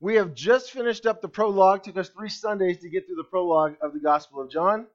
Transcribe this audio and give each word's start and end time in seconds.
We 0.00 0.16
have 0.16 0.34
just 0.34 0.72
finished 0.72 1.06
up 1.06 1.22
the 1.22 1.28
prologue. 1.28 1.84
Took 1.84 1.96
us 1.96 2.10
three 2.10 2.28
Sundays 2.28 2.78
to 2.78 2.90
get 2.90 3.06
through 3.06 3.16
the 3.16 3.24
prologue 3.24 3.76
of 3.80 3.92
the 3.92 4.00
Gospel 4.00 4.42
of 4.42 4.50
John. 4.50 4.86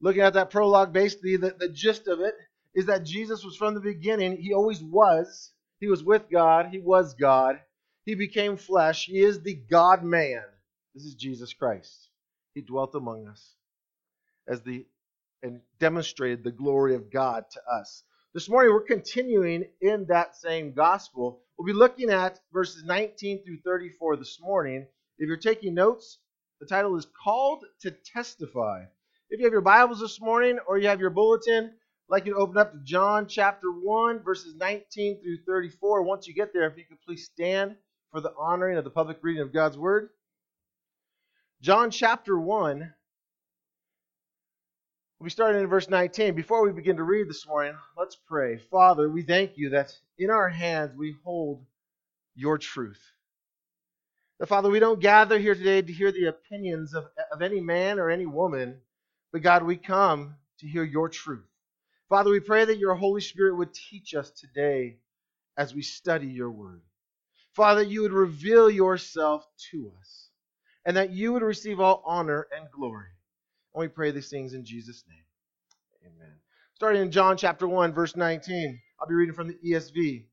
Looking 0.00 0.22
at 0.22 0.34
that 0.34 0.50
prologue, 0.50 0.92
basically, 0.92 1.36
the, 1.36 1.54
the 1.58 1.68
gist 1.68 2.06
of 2.06 2.20
it 2.20 2.34
is 2.74 2.86
that 2.86 3.04
Jesus 3.04 3.44
was 3.44 3.56
from 3.56 3.74
the 3.74 3.80
beginning. 3.80 4.36
He 4.36 4.54
always 4.54 4.82
was. 4.82 5.52
He 5.80 5.88
was 5.88 6.04
with 6.04 6.30
God. 6.30 6.66
He 6.70 6.78
was 6.78 7.14
God. 7.14 7.60
He 8.04 8.14
became 8.14 8.56
flesh. 8.56 9.06
He 9.06 9.20
is 9.20 9.40
the 9.40 9.54
God 9.54 10.04
man. 10.04 10.44
This 10.94 11.04
is 11.04 11.14
Jesus 11.14 11.52
Christ. 11.52 12.08
He 12.54 12.60
dwelt 12.60 12.94
among 12.94 13.26
us 13.26 13.54
as 14.46 14.62
the 14.62 14.86
and 15.42 15.60
demonstrated 15.78 16.42
the 16.42 16.50
glory 16.50 16.96
of 16.96 17.12
God 17.12 17.44
to 17.52 17.60
us. 17.70 18.02
This 18.34 18.48
morning 18.48 18.72
we're 18.72 18.82
continuing 18.82 19.66
in 19.80 20.06
that 20.06 20.36
same 20.36 20.72
gospel. 20.72 21.42
We'll 21.58 21.66
be 21.66 21.72
looking 21.72 22.08
at 22.08 22.38
verses 22.52 22.84
19 22.84 23.42
through 23.42 23.58
34 23.64 24.16
this 24.16 24.38
morning. 24.40 24.86
If 25.18 25.26
you're 25.26 25.36
taking 25.36 25.74
notes, 25.74 26.18
the 26.60 26.66
title 26.66 26.96
is 26.96 27.08
Called 27.24 27.64
to 27.80 27.90
Testify. 27.90 28.84
If 29.28 29.40
you 29.40 29.44
have 29.44 29.52
your 29.52 29.60
Bibles 29.60 29.98
this 29.98 30.20
morning 30.20 30.60
or 30.68 30.78
you 30.78 30.86
have 30.86 31.00
your 31.00 31.10
bulletin, 31.10 31.64
I'd 31.64 31.72
like 32.08 32.26
you 32.26 32.34
to 32.34 32.38
open 32.38 32.58
up 32.58 32.70
to 32.70 32.78
John 32.84 33.26
chapter 33.26 33.72
1, 33.72 34.22
verses 34.22 34.54
19 34.54 35.20
through 35.20 35.38
34. 35.48 36.04
Once 36.04 36.28
you 36.28 36.32
get 36.34 36.52
there, 36.52 36.70
if 36.70 36.78
you 36.78 36.84
could 36.84 37.00
please 37.04 37.24
stand 37.24 37.74
for 38.12 38.20
the 38.20 38.32
honoring 38.38 38.78
of 38.78 38.84
the 38.84 38.90
public 38.90 39.18
reading 39.20 39.42
of 39.42 39.52
God's 39.52 39.76
Word. 39.76 40.10
John 41.60 41.90
chapter 41.90 42.38
1, 42.38 42.94
we 45.20 45.30
started 45.30 45.58
in 45.58 45.66
verse 45.66 45.88
19. 45.88 46.34
Before 46.34 46.64
we 46.64 46.70
begin 46.70 46.96
to 46.96 47.02
read 47.02 47.28
this 47.28 47.46
morning, 47.46 47.74
let's 47.96 48.14
pray. 48.14 48.56
Father, 48.56 49.08
we 49.08 49.22
thank 49.22 49.58
you 49.58 49.70
that 49.70 49.92
in 50.16 50.30
our 50.30 50.48
hands 50.48 50.94
we 50.96 51.16
hold 51.24 51.64
your 52.36 52.56
truth. 52.56 53.00
That, 54.38 54.46
Father, 54.46 54.70
we 54.70 54.78
don't 54.78 55.00
gather 55.00 55.36
here 55.36 55.56
today 55.56 55.82
to 55.82 55.92
hear 55.92 56.12
the 56.12 56.26
opinions 56.26 56.94
of, 56.94 57.06
of 57.32 57.42
any 57.42 57.60
man 57.60 57.98
or 57.98 58.10
any 58.10 58.26
woman, 58.26 58.76
but 59.32 59.42
God, 59.42 59.64
we 59.64 59.76
come 59.76 60.36
to 60.60 60.68
hear 60.68 60.84
your 60.84 61.08
truth. 61.08 61.44
Father, 62.08 62.30
we 62.30 62.38
pray 62.38 62.64
that 62.64 62.78
your 62.78 62.94
Holy 62.94 63.20
Spirit 63.20 63.56
would 63.56 63.74
teach 63.74 64.14
us 64.14 64.30
today 64.30 64.98
as 65.56 65.74
we 65.74 65.82
study 65.82 66.28
your 66.28 66.50
word. 66.50 66.80
Father, 67.54 67.82
you 67.82 68.02
would 68.02 68.12
reveal 68.12 68.70
yourself 68.70 69.44
to 69.72 69.92
us, 69.98 70.28
and 70.84 70.96
that 70.96 71.10
you 71.10 71.32
would 71.32 71.42
receive 71.42 71.80
all 71.80 72.04
honor 72.06 72.46
and 72.56 72.70
glory. 72.70 73.08
And 73.78 73.84
we 73.84 73.94
pray 73.94 74.10
these 74.10 74.28
things 74.28 74.54
in 74.54 74.64
Jesus' 74.64 75.04
name. 75.08 75.22
Amen. 76.04 76.34
Starting 76.74 77.00
in 77.00 77.12
John 77.12 77.36
chapter 77.36 77.68
1, 77.68 77.92
verse 77.94 78.16
19. 78.16 78.80
I'll 79.00 79.06
be 79.06 79.14
reading 79.14 79.36
from 79.36 79.46
the 79.46 79.58
ESV. 79.64 80.24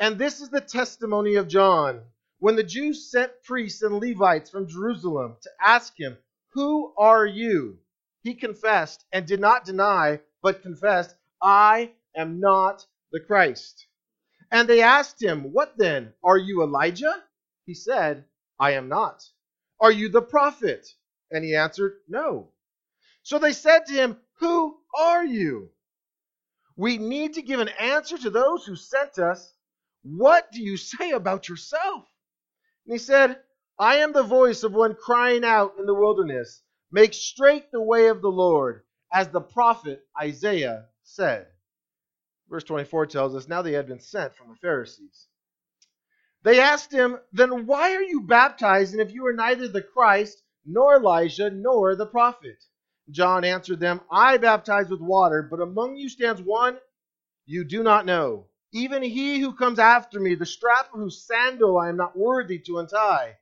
And 0.00 0.18
this 0.18 0.40
is 0.40 0.48
the 0.48 0.60
testimony 0.60 1.36
of 1.36 1.46
John. 1.46 2.02
When 2.40 2.56
the 2.56 2.64
Jews 2.64 3.08
sent 3.08 3.30
priests 3.44 3.82
and 3.82 4.00
Levites 4.00 4.50
from 4.50 4.66
Jerusalem 4.66 5.36
to 5.40 5.50
ask 5.64 5.92
him, 5.96 6.18
Who 6.54 6.92
are 6.98 7.24
you? 7.24 7.78
He 8.22 8.34
confessed 8.34 9.04
and 9.12 9.24
did 9.24 9.38
not 9.38 9.64
deny, 9.64 10.18
but 10.42 10.60
confessed, 10.60 11.14
I 11.40 11.92
am 12.16 12.40
not 12.40 12.84
the 13.12 13.20
Christ. 13.20 13.86
And 14.50 14.68
they 14.68 14.82
asked 14.82 15.22
him, 15.22 15.52
What 15.52 15.78
then? 15.78 16.12
Are 16.24 16.38
you 16.38 16.64
Elijah? 16.64 17.22
He 17.66 17.74
said, 17.74 18.24
I 18.58 18.72
am 18.72 18.88
not. 18.88 19.22
Are 19.78 19.92
you 19.92 20.08
the 20.08 20.22
prophet? 20.22 20.88
And 21.30 21.44
he 21.44 21.54
answered, 21.54 21.92
No. 22.08 22.50
So 23.30 23.38
they 23.38 23.52
said 23.52 23.86
to 23.86 23.92
him, 23.92 24.16
Who 24.40 24.76
are 24.98 25.24
you? 25.24 25.70
We 26.74 26.98
need 26.98 27.34
to 27.34 27.42
give 27.42 27.60
an 27.60 27.68
answer 27.68 28.18
to 28.18 28.28
those 28.28 28.66
who 28.66 28.74
sent 28.74 29.20
us. 29.20 29.54
What 30.02 30.50
do 30.50 30.60
you 30.60 30.76
say 30.76 31.12
about 31.12 31.48
yourself? 31.48 32.08
And 32.84 32.92
he 32.92 32.98
said, 32.98 33.40
I 33.78 33.98
am 33.98 34.12
the 34.12 34.24
voice 34.24 34.64
of 34.64 34.72
one 34.72 34.96
crying 34.96 35.44
out 35.44 35.74
in 35.78 35.86
the 35.86 35.94
wilderness, 35.94 36.64
Make 36.90 37.14
straight 37.14 37.70
the 37.70 37.80
way 37.80 38.08
of 38.08 38.20
the 38.20 38.32
Lord, 38.32 38.82
as 39.12 39.28
the 39.28 39.40
prophet 39.40 40.04
Isaiah 40.20 40.86
said. 41.04 41.46
Verse 42.48 42.64
24 42.64 43.06
tells 43.06 43.36
us, 43.36 43.46
Now 43.46 43.62
they 43.62 43.74
had 43.74 43.86
been 43.86 44.00
sent 44.00 44.34
from 44.34 44.48
the 44.48 44.56
Pharisees. 44.56 45.28
They 46.42 46.58
asked 46.58 46.90
him, 46.90 47.20
Then 47.30 47.66
why 47.66 47.94
are 47.94 48.02
you 48.02 48.22
baptizing 48.22 48.98
if 48.98 49.12
you 49.12 49.24
are 49.24 49.32
neither 49.32 49.68
the 49.68 49.82
Christ, 49.82 50.42
nor 50.66 50.96
Elijah, 50.96 51.48
nor 51.48 51.94
the 51.94 52.06
prophet? 52.06 52.56
John 53.12 53.44
answered 53.44 53.80
them, 53.80 54.00
I 54.10 54.36
baptize 54.36 54.88
with 54.88 55.00
water, 55.00 55.42
but 55.42 55.60
among 55.60 55.96
you 55.96 56.08
stands 56.08 56.40
one 56.40 56.78
you 57.46 57.64
do 57.64 57.82
not 57.82 58.06
know, 58.06 58.46
even 58.72 59.02
he 59.02 59.40
who 59.40 59.52
comes 59.52 59.78
after 59.78 60.20
me, 60.20 60.34
the 60.36 60.46
strap 60.46 60.92
of 60.94 61.00
whose 61.00 61.26
sandal 61.26 61.78
I 61.78 61.88
am 61.88 61.96
not 61.96 62.16
worthy 62.16 62.58
to 62.60 62.78
untie. 62.78 63.38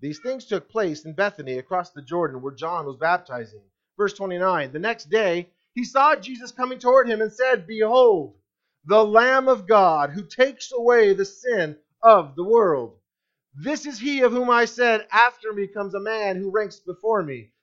These 0.00 0.20
things 0.20 0.44
took 0.46 0.68
place 0.68 1.04
in 1.04 1.14
Bethany 1.14 1.58
across 1.58 1.90
the 1.90 2.02
Jordan 2.02 2.42
where 2.42 2.54
John 2.54 2.86
was 2.86 2.96
baptizing. 2.96 3.62
Verse 3.96 4.14
29 4.14 4.72
The 4.72 4.78
next 4.78 5.10
day 5.10 5.50
he 5.74 5.84
saw 5.84 6.16
Jesus 6.16 6.50
coming 6.50 6.78
toward 6.78 7.08
him 7.08 7.20
and 7.20 7.32
said, 7.32 7.66
Behold, 7.66 8.36
the 8.84 9.04
Lamb 9.04 9.48
of 9.48 9.66
God 9.66 10.10
who 10.10 10.24
takes 10.24 10.72
away 10.72 11.14
the 11.14 11.24
sin 11.24 11.76
of 12.02 12.34
the 12.36 12.44
world. 12.44 12.98
This 13.54 13.86
is 13.86 13.98
he 13.98 14.22
of 14.22 14.32
whom 14.32 14.50
I 14.50 14.64
said, 14.64 15.06
After 15.12 15.52
me 15.52 15.66
comes 15.68 15.94
a 15.94 16.00
man 16.00 16.36
who 16.36 16.50
ranks 16.50 16.80
before 16.80 17.22
me 17.22 17.52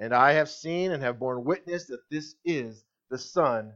And 0.00 0.14
I 0.14 0.32
have 0.32 0.48
seen 0.48 0.92
and 0.92 1.02
have 1.02 1.18
borne 1.18 1.44
witness 1.44 1.84
that 1.86 2.08
this 2.10 2.34
is 2.42 2.84
the 3.10 3.18
Son 3.18 3.74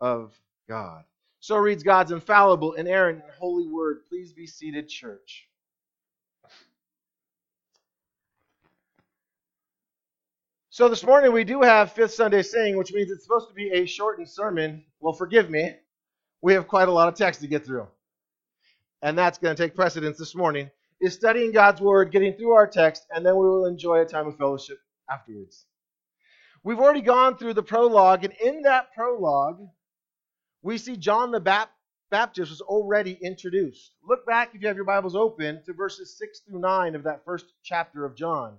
of 0.00 0.32
God. 0.70 1.04
So 1.40 1.58
reads 1.58 1.82
God's 1.82 2.12
infallible, 2.12 2.72
inerrant, 2.72 3.22
and 3.22 3.32
holy 3.38 3.68
word. 3.68 4.00
Please 4.08 4.32
be 4.32 4.46
seated, 4.46 4.88
church. 4.88 5.48
So 10.70 10.88
this 10.88 11.04
morning 11.04 11.32
we 11.32 11.44
do 11.44 11.60
have 11.60 11.92
Fifth 11.92 12.14
Sunday 12.14 12.42
Sing, 12.42 12.78
which 12.78 12.92
means 12.94 13.10
it's 13.10 13.24
supposed 13.24 13.48
to 13.48 13.54
be 13.54 13.70
a 13.70 13.84
shortened 13.84 14.28
sermon. 14.28 14.82
Well, 15.00 15.12
forgive 15.12 15.50
me. 15.50 15.76
We 16.40 16.54
have 16.54 16.66
quite 16.66 16.88
a 16.88 16.92
lot 16.92 17.08
of 17.08 17.14
text 17.14 17.42
to 17.42 17.46
get 17.46 17.66
through. 17.66 17.86
And 19.02 19.16
that's 19.16 19.38
going 19.38 19.54
to 19.54 19.62
take 19.62 19.74
precedence 19.74 20.18
this 20.18 20.34
morning, 20.34 20.70
is 21.02 21.12
studying 21.12 21.52
God's 21.52 21.82
Word, 21.82 22.12
getting 22.12 22.32
through 22.32 22.52
our 22.52 22.66
text, 22.66 23.06
and 23.14 23.24
then 23.24 23.36
we 23.36 23.46
will 23.46 23.66
enjoy 23.66 24.00
a 24.00 24.06
time 24.06 24.26
of 24.26 24.36
fellowship 24.38 24.78
afterwards. 25.10 25.66
We've 26.62 26.80
already 26.80 27.02
gone 27.02 27.36
through 27.36 27.54
the 27.54 27.62
prologue, 27.62 28.24
and 28.24 28.34
in 28.34 28.62
that 28.62 28.92
prologue, 28.94 29.60
we 30.62 30.78
see 30.78 30.96
John 30.96 31.30
the 31.30 31.68
Baptist 32.10 32.50
was 32.50 32.60
already 32.60 33.12
introduced. 33.22 33.92
Look 34.02 34.26
back, 34.26 34.54
if 34.54 34.62
you 34.62 34.68
have 34.68 34.76
your 34.76 34.84
Bibles 34.84 35.14
open, 35.14 35.62
to 35.64 35.72
verses 35.72 36.16
6 36.18 36.40
through 36.40 36.60
9 36.60 36.94
of 36.94 37.04
that 37.04 37.24
first 37.24 37.46
chapter 37.62 38.04
of 38.04 38.16
John. 38.16 38.56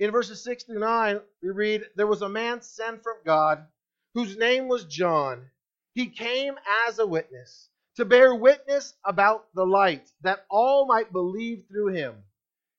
In 0.00 0.10
verses 0.10 0.42
6 0.42 0.64
through 0.64 0.80
9, 0.80 1.20
we 1.42 1.50
read, 1.50 1.84
There 1.94 2.06
was 2.08 2.22
a 2.22 2.28
man 2.28 2.60
sent 2.60 3.02
from 3.02 3.16
God 3.24 3.66
whose 4.14 4.36
name 4.36 4.66
was 4.68 4.84
John. 4.84 5.50
He 5.92 6.08
came 6.08 6.54
as 6.88 6.98
a 6.98 7.06
witness 7.06 7.68
to 7.96 8.04
bear 8.04 8.34
witness 8.34 8.94
about 9.04 9.46
the 9.54 9.64
light, 9.64 10.10
that 10.22 10.46
all 10.50 10.86
might 10.86 11.12
believe 11.12 11.64
through 11.68 11.94
him. 11.94 12.16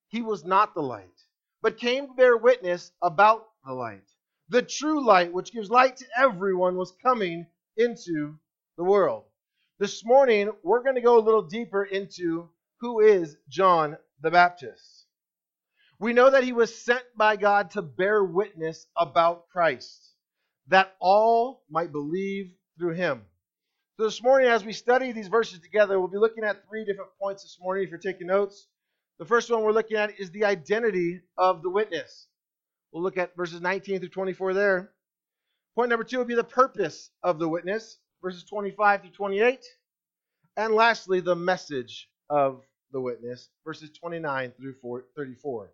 He 0.10 0.22
was 0.22 0.44
not 0.44 0.74
the 0.74 0.82
light, 0.82 1.25
but 1.66 1.80
came 1.80 2.06
to 2.06 2.14
bear 2.14 2.38
witness 2.38 2.92
about 3.02 3.48
the 3.66 3.74
light. 3.74 4.08
The 4.50 4.62
true 4.62 5.04
light, 5.04 5.34
which 5.34 5.52
gives 5.52 5.72
light 5.72 5.98
to 5.98 6.06
everyone, 6.16 6.78
was 6.78 6.94
coming 7.02 7.48
into 7.76 8.36
the 8.78 8.84
world. 8.84 9.24
This 9.80 10.06
morning, 10.06 10.52
we're 10.62 10.84
going 10.84 10.94
to 10.94 11.02
go 11.02 11.18
a 11.18 11.26
little 11.26 11.42
deeper 11.42 11.84
into 11.84 12.50
who 12.82 13.00
is 13.00 13.36
John 13.50 13.98
the 14.22 14.30
Baptist. 14.30 15.08
We 15.98 16.14
know 16.14 16.30
that 16.30 16.44
he 16.44 16.54
was 16.54 16.84
sent 16.86 17.04
by 17.18 17.36
God 17.36 17.72
to 17.72 17.82
bear 17.82 18.24
witness 18.24 18.86
about 18.96 19.50
Christ, 19.50 20.14
that 20.68 20.96
all 21.00 21.64
might 21.68 21.92
believe 21.92 22.52
through 22.78 22.94
him. 22.94 23.24
So 23.98 24.04
this 24.04 24.22
morning, 24.22 24.50
as 24.50 24.64
we 24.64 24.72
study 24.72 25.14
these 25.14 25.30
verses 25.30 25.62
together, 25.62 26.00
we'll 26.00 26.10
be 26.10 26.20
looking 26.20 26.44
at 26.44 26.68
three 26.68 26.86
different 26.86 27.10
points 27.20 27.42
this 27.42 27.58
morning 27.60 27.86
if 27.86 27.90
you're 27.90 27.98
taking 27.98 28.28
notes. 28.28 28.68
The 29.18 29.26
first 29.26 29.50
one 29.50 29.64
we're 29.64 29.72
looking 29.72 29.98
at 29.98 30.20
is 30.20 30.32
the 30.32 30.46
identity 30.46 31.22
of 31.38 31.62
the 31.62 31.70
witness. 31.70 32.28
We'll 32.92 33.04
look 33.04 33.18
at 33.18 33.36
verses 33.36 33.62
19 33.62 34.00
through 34.00 34.10
24 34.10 34.54
there. 34.54 34.92
Point 35.76 35.90
number 35.90 36.04
two 36.04 36.18
will 36.18 36.26
be 36.26 36.36
the 36.36 36.44
purpose 36.44 37.10
of 37.24 37.40
the 37.40 37.48
witness, 37.48 37.98
verses 38.22 38.44
25 38.44 39.02
through 39.02 39.12
28. 39.12 39.60
And 40.58 40.74
lastly, 40.74 41.20
the 41.22 41.36
message 41.36 42.10
of 42.30 42.62
the 42.92 43.00
witness, 43.02 43.50
verses 43.66 43.90
29 43.92 44.54
through 44.58 44.76
34. 45.16 45.72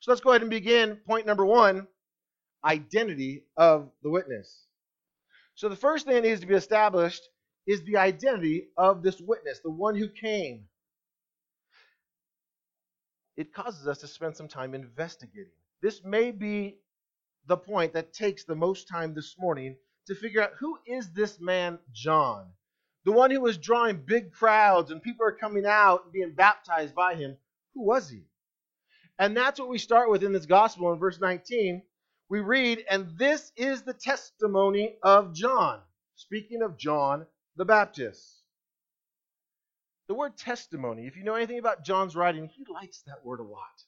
So 0.00 0.10
let's 0.10 0.20
go 0.20 0.30
ahead 0.30 0.42
and 0.42 0.50
begin. 0.50 0.96
Point 1.06 1.26
number 1.26 1.44
one 1.44 1.86
identity 2.64 3.44
of 3.56 3.90
the 4.02 4.10
witness. 4.10 4.66
So 5.54 5.68
the 5.68 5.76
first 5.76 6.06
thing 6.06 6.14
that 6.14 6.22
needs 6.22 6.40
to 6.40 6.46
be 6.46 6.54
established 6.54 7.22
is 7.66 7.82
the 7.82 7.96
identity 7.98 8.68
of 8.76 9.02
this 9.02 9.20
witness, 9.20 9.60
the 9.62 9.70
one 9.70 9.96
who 9.96 10.08
came. 10.08 10.64
It 13.36 13.52
causes 13.52 13.86
us 13.86 13.98
to 13.98 14.06
spend 14.06 14.36
some 14.36 14.48
time 14.48 14.74
investigating. 14.74 15.52
This 15.82 16.04
may 16.04 16.30
be 16.30 16.78
the 17.46 17.56
point 17.56 17.92
that 17.94 18.12
takes 18.12 18.44
the 18.44 18.54
most 18.54 18.88
time 18.88 19.14
this 19.14 19.36
morning 19.38 19.76
to 20.06 20.14
figure 20.14 20.42
out 20.42 20.52
who 20.58 20.78
is 20.86 21.12
this 21.12 21.40
man, 21.40 21.78
John? 21.92 22.52
The 23.04 23.12
one 23.12 23.30
who 23.30 23.40
was 23.40 23.56
drawing 23.56 24.04
big 24.04 24.32
crowds 24.32 24.90
and 24.90 25.02
people 25.02 25.24
are 25.24 25.32
coming 25.32 25.64
out 25.64 26.04
and 26.04 26.12
being 26.12 26.34
baptized 26.34 26.94
by 26.94 27.14
him. 27.14 27.36
Who 27.74 27.82
was 27.82 28.10
he? 28.10 28.24
And 29.18 29.36
that's 29.36 29.58
what 29.58 29.68
we 29.68 29.78
start 29.78 30.10
with 30.10 30.22
in 30.22 30.32
this 30.32 30.46
gospel 30.46 30.92
in 30.92 30.98
verse 30.98 31.20
19. 31.20 31.82
We 32.28 32.40
read, 32.40 32.84
And 32.90 33.16
this 33.18 33.52
is 33.56 33.82
the 33.82 33.94
testimony 33.94 34.96
of 35.02 35.34
John. 35.34 35.80
Speaking 36.14 36.62
of 36.62 36.76
John 36.76 37.26
the 37.56 37.64
Baptist. 37.64 38.39
The 40.10 40.16
word 40.16 40.36
testimony, 40.36 41.06
if 41.06 41.16
you 41.16 41.22
know 41.22 41.36
anything 41.36 41.60
about 41.60 41.84
John's 41.84 42.16
writing, 42.16 42.48
he 42.48 42.64
likes 42.68 43.02
that 43.02 43.24
word 43.24 43.38
a 43.38 43.44
lot. 43.44 43.84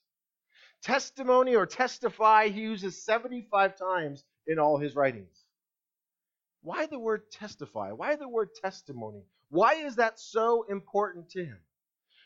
Testimony 0.81 1.57
or 1.57 1.67
testify, 1.67 2.47
he 2.47 2.61
uses 2.61 3.05
75 3.05 3.77
times 3.77 4.23
in 4.47 4.61
all 4.61 4.79
his 4.79 4.95
writings. 4.95 5.37
Why 6.63 6.87
the 6.87 7.01
word 7.01 7.29
testify? 7.33 7.91
Why 7.91 8.15
the 8.15 8.29
word 8.29 8.51
testimony? 8.55 9.25
Why 9.49 9.75
is 9.75 9.97
that 9.97 10.21
so 10.21 10.65
important 10.71 11.29
to 11.31 11.45
him? 11.45 11.59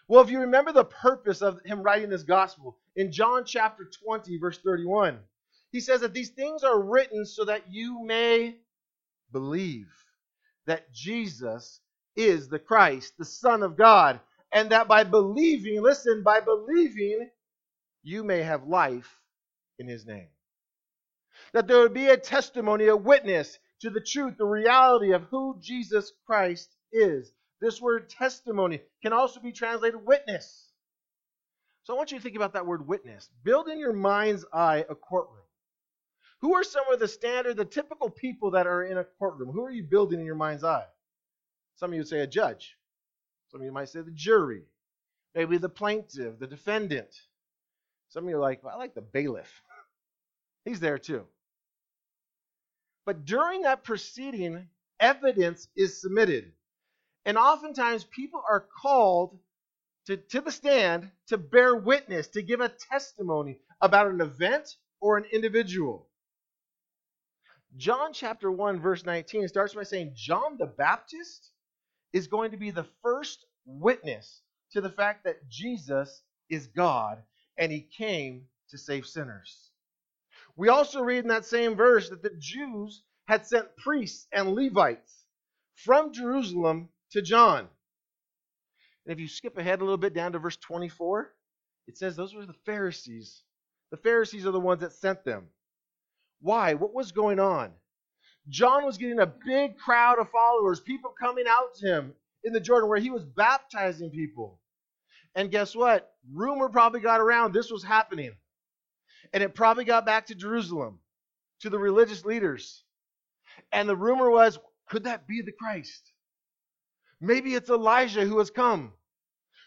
Well, 0.08 0.20
if 0.22 0.28
you 0.28 0.40
remember 0.40 0.72
the 0.72 0.84
purpose 0.84 1.40
of 1.40 1.62
him 1.64 1.81
writing 1.81 2.10
this 2.10 2.22
gospel, 2.22 2.76
in 2.96 3.12
John 3.12 3.46
chapter 3.46 3.90
20, 4.04 4.37
verse 4.37 4.58
31, 4.58 5.20
he 5.72 5.81
says 5.81 6.02
that 6.02 6.12
these 6.12 6.28
things 6.28 6.64
are 6.64 6.78
written 6.78 7.25
so 7.25 7.46
that 7.46 7.72
you 7.72 8.04
may 8.04 8.56
believe 9.32 9.88
that 10.66 10.93
Jesus 10.93 11.81
is 12.17 12.49
the 12.49 12.59
Christ, 12.59 13.15
the 13.19 13.25
Son 13.25 13.63
of 13.63 13.77
God, 13.77 14.21
and 14.53 14.71
that 14.71 14.89
by 14.89 15.05
believing, 15.05 15.83
listen, 15.83 16.23
by 16.23 16.41
believing, 16.41 17.31
you 18.03 18.25
may 18.25 18.43
have 18.43 18.67
life 18.67 19.21
in 19.79 19.89
his 19.89 20.07
name. 20.07 20.29
That 21.53 21.67
there 21.67 21.81
would 21.81 21.95
be 21.95 22.07
a 22.07 22.17
testimony, 22.17 22.87
a 22.87 22.97
witness 22.97 23.59
to 23.81 23.91
the 23.91 24.01
truth, 24.01 24.37
the 24.39 24.47
reality 24.47 25.13
of 25.13 25.25
who 25.25 25.59
Jesus 25.61 26.13
Christ 26.27 26.71
is. 26.93 27.33
This 27.61 27.81
word 27.81 28.09
testimony 28.09 28.81
can 29.03 29.13
also 29.13 29.41
be 29.41 29.53
translated 29.53 30.05
witness. 30.05 30.71
So 31.85 31.95
I 31.95 31.97
want 31.97 32.11
you 32.11 32.19
to 32.19 32.23
think 32.23 32.37
about 32.37 32.55
that 32.55 32.67
word 32.67 32.87
witness. 32.87 33.29
Build 33.45 33.69
in 33.69 33.79
your 33.79 33.93
mind's 33.93 34.45
eye 34.53 34.85
a 34.89 34.95
courtroom. 34.95 35.43
Who 36.41 36.55
are 36.55 36.65
some 36.65 36.85
of 36.93 37.01
the 37.01 37.09
standard, 37.09 37.57
the 37.57 37.65
typical 37.65 38.11
people 38.11 38.53
that 38.53 38.67
are 38.67 38.85
in 38.85 38.99
a 38.99 39.05
courtroom? 39.05 39.53
Who 39.53 39.65
are 39.65 39.71
you 39.71 39.85
building 39.85 40.21
in 40.21 40.27
your 40.27 40.35
mind's 40.35 40.65
eye? 40.65 40.85
Some 41.76 41.90
of 41.90 41.94
you 41.94 42.00
would 42.00 42.08
say 42.08 42.20
a 42.20 42.26
judge. 42.26 42.76
Some 43.50 43.61
of 43.61 43.64
you 43.64 43.73
might 43.73 43.88
say 43.88 44.00
the 44.00 44.11
jury. 44.11 44.62
Maybe 45.34 45.58
the 45.58 45.69
plaintiff, 45.69 46.38
the 46.38 46.46
defendant. 46.46 47.14
Some 48.08 48.25
of 48.25 48.31
you 48.31 48.37
are 48.37 48.40
like, 48.40 48.62
well, 48.64 48.75
I 48.75 48.78
like 48.78 48.94
the 48.94 49.02
bailiff. 49.02 49.62
He's 50.64 50.81
there 50.81 50.99
too. 50.99 51.26
But 53.05 53.25
during 53.25 53.62
that 53.62 53.84
proceeding, 53.84 54.69
evidence 54.99 55.69
is 55.76 56.00
submitted. 56.00 56.52
And 57.25 57.37
oftentimes 57.37 58.05
people 58.05 58.43
are 58.49 58.67
called 58.82 59.38
to, 60.06 60.17
to 60.17 60.40
the 60.40 60.52
stand 60.52 61.11
to 61.29 61.37
bear 61.37 61.76
witness, 61.76 62.29
to 62.29 62.43
give 62.43 62.61
a 62.61 62.69
testimony 62.69 63.58
about 63.81 64.06
an 64.06 64.20
event 64.20 64.76
or 65.00 65.19
an 65.19 65.25
individual. 65.32 66.08
John 67.76 68.12
chapter 68.12 68.50
1, 68.50 68.81
verse 68.81 69.05
19 69.05 69.49
starts 69.49 69.75
by 69.75 69.82
saying 69.82 70.12
John 70.14 70.56
the 70.58 70.67
Baptist 70.67 71.50
is 72.17 72.29
going 72.29 72.51
to 72.51 72.57
be 72.57 72.71
the 72.71 72.87
first 73.03 73.45
witness 73.67 74.41
to 74.73 74.81
the 74.81 74.89
fact 74.89 75.25
that 75.25 75.51
Jesus 75.51 76.23
is 76.49 76.67
God 76.69 77.23
and 77.59 77.71
he 77.71 77.83
came 77.99 78.47
to 78.71 78.79
save 78.79 79.07
sinners. 79.07 79.71
We 80.57 80.71
also 80.71 81.03
read 81.03 81.25
in 81.25 81.29
that 81.29 81.45
same 81.45 81.77
verse 81.77 82.09
that 82.09 82.23
the 82.23 82.35
Jews 82.39 83.03
had 83.29 83.47
sent 83.47 83.77
priests 83.77 84.27
and 84.33 84.55
Levites 84.55 85.27
from 85.75 86.15
Jerusalem 86.15 86.89
to 87.11 87.21
John. 87.21 87.69
And 89.05 89.13
if 89.13 89.21
you 89.21 89.29
skip 89.29 89.59
ahead 89.59 89.81
a 89.81 89.85
little 89.85 89.99
bit 89.99 90.15
down 90.15 90.33
to 90.33 90.39
verse 90.39 90.57
24, 90.57 91.35
it 91.87 91.99
says 91.99 92.17
those 92.17 92.35
were 92.35 92.47
the 92.47 92.55
Pharisees. 92.65 93.43
The 93.91 93.99
Pharisees 93.99 94.47
are 94.47 94.53
the 94.53 94.59
ones 94.59 94.81
that 94.81 94.95
sent 94.95 95.23
them. 95.23 95.49
Why? 96.41 96.73
What 96.73 96.95
was 96.95 97.13
going 97.13 97.41
on? 97.41 97.73
John 98.48 98.84
was 98.84 98.98
getting 98.98 99.19
a 99.19 99.26
big 99.26 99.76
crowd 99.76 100.19
of 100.19 100.31
followers, 100.31 100.81
people 100.81 101.12
coming 101.19 101.46
out 101.48 101.75
to 101.76 101.87
him 101.87 102.14
in 102.44 102.52
the 102.52 102.60
Jordan 102.60 102.88
where 102.88 102.98
he 102.98 103.10
was 103.10 103.25
baptizing 103.25 104.10
people. 104.10 104.60
And 105.34 105.50
guess 105.50 105.75
what? 105.75 106.14
Rumor 106.32 106.69
probably 106.69 107.00
got 107.00 107.20
around 107.20 107.52
this 107.52 107.70
was 107.70 107.84
happening. 107.84 108.32
And 109.32 109.43
it 109.43 109.54
probably 109.54 109.84
got 109.84 110.06
back 110.06 110.26
to 110.26 110.34
Jerusalem, 110.34 111.00
to 111.60 111.70
the 111.70 111.78
religious 111.78 112.25
leaders. 112.25 112.84
And 113.72 113.88
the 113.88 113.96
rumor 113.96 114.31
was 114.31 114.58
could 114.88 115.04
that 115.04 115.26
be 115.26 115.43
the 115.43 115.52
Christ? 115.52 116.12
Maybe 117.20 117.54
it's 117.54 117.70
Elijah 117.70 118.25
who 118.25 118.38
has 118.38 118.50
come. 118.50 118.93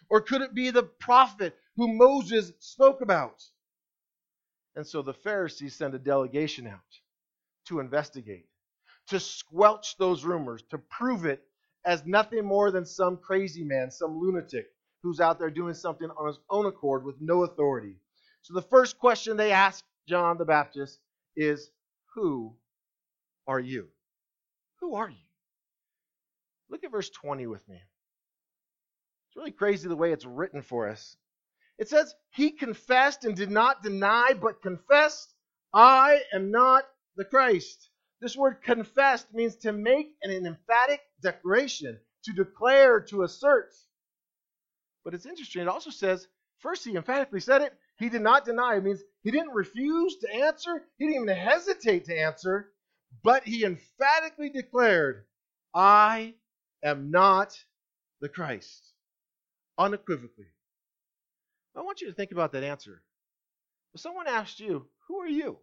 Or 0.10 0.22
could 0.22 0.42
it 0.42 0.54
be 0.54 0.72
the 0.72 0.84
prophet 0.84 1.56
who 1.76 1.98
Moses 1.98 2.52
spoke 2.60 3.02
about? 3.02 3.44
And 4.76 4.88
so 4.88 5.02
the 5.02 5.14
Pharisees 5.14 5.76
send 5.76 5.94
a 5.94 6.00
delegation 6.00 6.66
out 6.66 6.80
to 7.68 7.80
investigate, 7.80 8.49
to 9.10 9.20
squelch 9.20 9.98
those 9.98 10.24
rumors, 10.24 10.64
to 10.70 10.78
prove 10.78 11.26
it 11.26 11.44
as 11.86 12.06
nothing 12.06 12.46
more 12.46 12.72
than 12.72 12.86
some 12.86 13.18
crazy 13.18 13.64
man, 13.64 13.92
some 13.92 14.20
lunatic 14.20 14.68
who's 15.02 15.20
out 15.20 15.40
there 15.40 15.50
doing 15.50 15.74
something 15.74 16.10
on 16.10 16.28
his 16.28 16.40
own 16.50 16.66
accord 16.66 17.04
with 17.04 17.16
no 17.20 17.44
authority. 17.44 17.96
So 18.42 18.54
the 18.54 18.62
first 18.62 18.98
question 19.00 19.38
they 19.38 19.52
ask 19.52 19.84
John 20.08 20.38
the 20.38 20.46
Baptist 20.46 21.00
is 21.36 21.72
Who 22.16 22.56
are 23.48 23.60
you? 23.60 23.88
Who 24.82 24.96
are 24.96 25.10
you? 25.10 25.16
Look 26.70 26.84
at 26.84 26.92
verse 26.92 27.10
20 27.10 27.48
with 27.48 27.68
me. 27.68 27.78
It's 29.28 29.36
really 29.36 29.52
crazy 29.52 29.88
the 29.88 29.96
way 29.96 30.12
it's 30.12 30.26
written 30.26 30.62
for 30.62 30.90
us. 30.90 31.16
It 31.78 31.90
says, 31.90 32.14
He 32.32 32.52
confessed 32.52 33.26
and 33.26 33.36
did 33.36 33.52
not 33.52 33.84
deny, 33.84 34.34
but 34.40 34.62
confessed, 34.62 35.34
I 35.74 36.22
am 36.34 36.52
not 36.52 36.84
the 37.16 37.26
Christ. 37.26 37.89
This 38.22 38.36
word 38.36 38.62
confessed 38.62 39.34
means 39.34 39.56
to 39.58 39.72
make 39.72 40.16
an 40.22 40.32
emphatic 40.46 41.02
declaration, 41.22 41.98
to 42.26 42.34
declare, 42.34 43.00
to 43.02 43.24
assert. 43.24 43.74
But 45.06 45.14
it's 45.14 45.26
interesting. 45.26 45.62
It 45.62 45.68
also 45.70 45.90
says, 45.90 46.28
first 46.60 46.84
he 46.84 46.96
emphatically 46.96 47.40
said 47.40 47.62
it, 47.62 47.74
he 47.98 48.10
did 48.10 48.22
not 48.22 48.46
deny. 48.46 48.76
It 48.76 48.84
means 48.84 49.02
he 49.24 49.32
didn't 49.32 49.54
refuse 49.54 50.18
to 50.18 50.34
answer, 50.34 50.84
he 50.98 51.06
didn't 51.08 51.24
even 51.24 51.36
hesitate 51.36 52.06
to 52.06 52.18
answer, 52.18 52.72
but 53.24 53.44
he 53.44 53.64
emphatically 53.64 54.50
declared, 54.50 55.26
I 55.74 56.36
am 56.84 57.12
not 57.12 57.58
the 58.22 58.30
Christ. 58.30 58.94
Unequivocally. 59.78 60.48
I 61.76 61.82
want 61.82 62.02
you 62.02 62.08
to 62.08 62.14
think 62.14 62.32
about 62.32 62.52
that 62.52 62.64
answer. 62.64 63.02
If 63.94 64.02
someone 64.02 64.28
asked 64.28 64.60
you, 64.60 64.88
Who 65.08 65.20
are 65.20 65.28
you? 65.28 65.60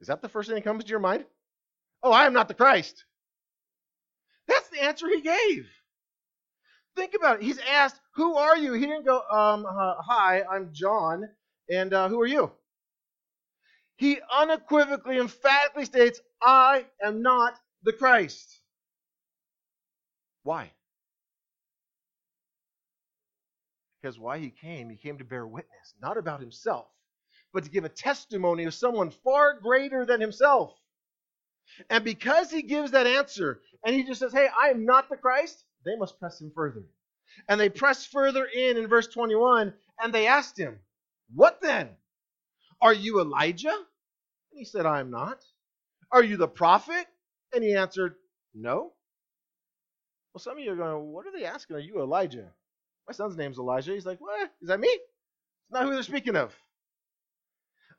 Is 0.00 0.08
that 0.08 0.22
the 0.22 0.28
first 0.28 0.48
thing 0.48 0.56
that 0.56 0.64
comes 0.64 0.84
to 0.84 0.90
your 0.90 1.00
mind? 1.00 1.24
Oh, 2.02 2.12
I 2.12 2.26
am 2.26 2.32
not 2.32 2.48
the 2.48 2.54
Christ. 2.54 3.04
That's 4.46 4.68
the 4.68 4.82
answer 4.82 5.08
he 5.08 5.20
gave. 5.20 5.66
Think 6.94 7.14
about 7.14 7.40
it. 7.40 7.44
He's 7.44 7.58
asked, 7.58 8.00
Who 8.14 8.36
are 8.36 8.56
you? 8.56 8.72
He 8.72 8.86
didn't 8.86 9.04
go, 9.04 9.20
um, 9.30 9.66
uh, 9.66 9.94
Hi, 10.06 10.42
I'm 10.50 10.70
John, 10.72 11.24
and 11.70 11.92
uh, 11.92 12.08
who 12.08 12.20
are 12.20 12.26
you? 12.26 12.52
He 13.96 14.18
unequivocally, 14.30 15.18
emphatically 15.18 15.86
states, 15.86 16.20
I 16.42 16.86
am 17.02 17.22
not 17.22 17.58
the 17.82 17.92
Christ. 17.92 18.60
Why? 20.42 20.70
Because 24.00 24.18
why 24.18 24.38
he 24.38 24.50
came, 24.50 24.90
he 24.90 24.96
came 24.96 25.18
to 25.18 25.24
bear 25.24 25.46
witness, 25.46 25.94
not 26.00 26.18
about 26.18 26.40
himself, 26.40 26.86
but 27.52 27.64
to 27.64 27.70
give 27.70 27.84
a 27.84 27.90
testimony 27.90 28.64
of 28.64 28.74
someone 28.74 29.10
far 29.10 29.58
greater 29.60 30.04
than 30.04 30.20
himself. 30.20 30.74
And 31.90 32.04
because 32.04 32.50
he 32.50 32.62
gives 32.62 32.92
that 32.92 33.06
answer, 33.06 33.60
and 33.84 33.94
he 33.94 34.04
just 34.04 34.20
says, 34.20 34.32
Hey, 34.32 34.48
I 34.60 34.68
am 34.68 34.84
not 34.84 35.08
the 35.08 35.16
Christ, 35.16 35.64
they 35.84 35.96
must 35.96 36.18
press 36.18 36.40
him 36.40 36.52
further. 36.54 36.84
And 37.48 37.60
they 37.60 37.68
press 37.68 38.06
further 38.06 38.44
in 38.44 38.76
in 38.76 38.86
verse 38.86 39.08
21, 39.08 39.74
and 40.02 40.12
they 40.12 40.26
asked 40.26 40.58
him, 40.58 40.78
What 41.34 41.60
then? 41.60 41.90
Are 42.80 42.94
you 42.94 43.20
Elijah? 43.20 43.68
And 43.68 44.58
he 44.58 44.64
said, 44.64 44.86
I 44.86 45.00
am 45.00 45.10
not. 45.10 45.44
Are 46.12 46.22
you 46.22 46.36
the 46.36 46.48
prophet? 46.48 47.06
And 47.54 47.62
he 47.64 47.74
answered, 47.74 48.14
No. 48.54 48.92
Well, 50.32 50.40
some 50.40 50.58
of 50.58 50.64
you 50.64 50.72
are 50.72 50.76
going, 50.76 51.12
What 51.12 51.26
are 51.26 51.32
they 51.32 51.44
asking? 51.44 51.76
Are 51.76 51.80
you 51.80 52.00
Elijah? 52.00 52.52
My 53.08 53.12
son's 53.12 53.36
name's 53.36 53.58
Elijah. 53.58 53.92
He's 53.92 54.06
like, 54.06 54.20
What? 54.20 54.50
Is 54.62 54.68
that 54.68 54.80
me? 54.80 54.88
It's 54.88 55.72
not 55.72 55.84
who 55.84 55.92
they're 55.92 56.02
speaking 56.02 56.36
of. 56.36 56.54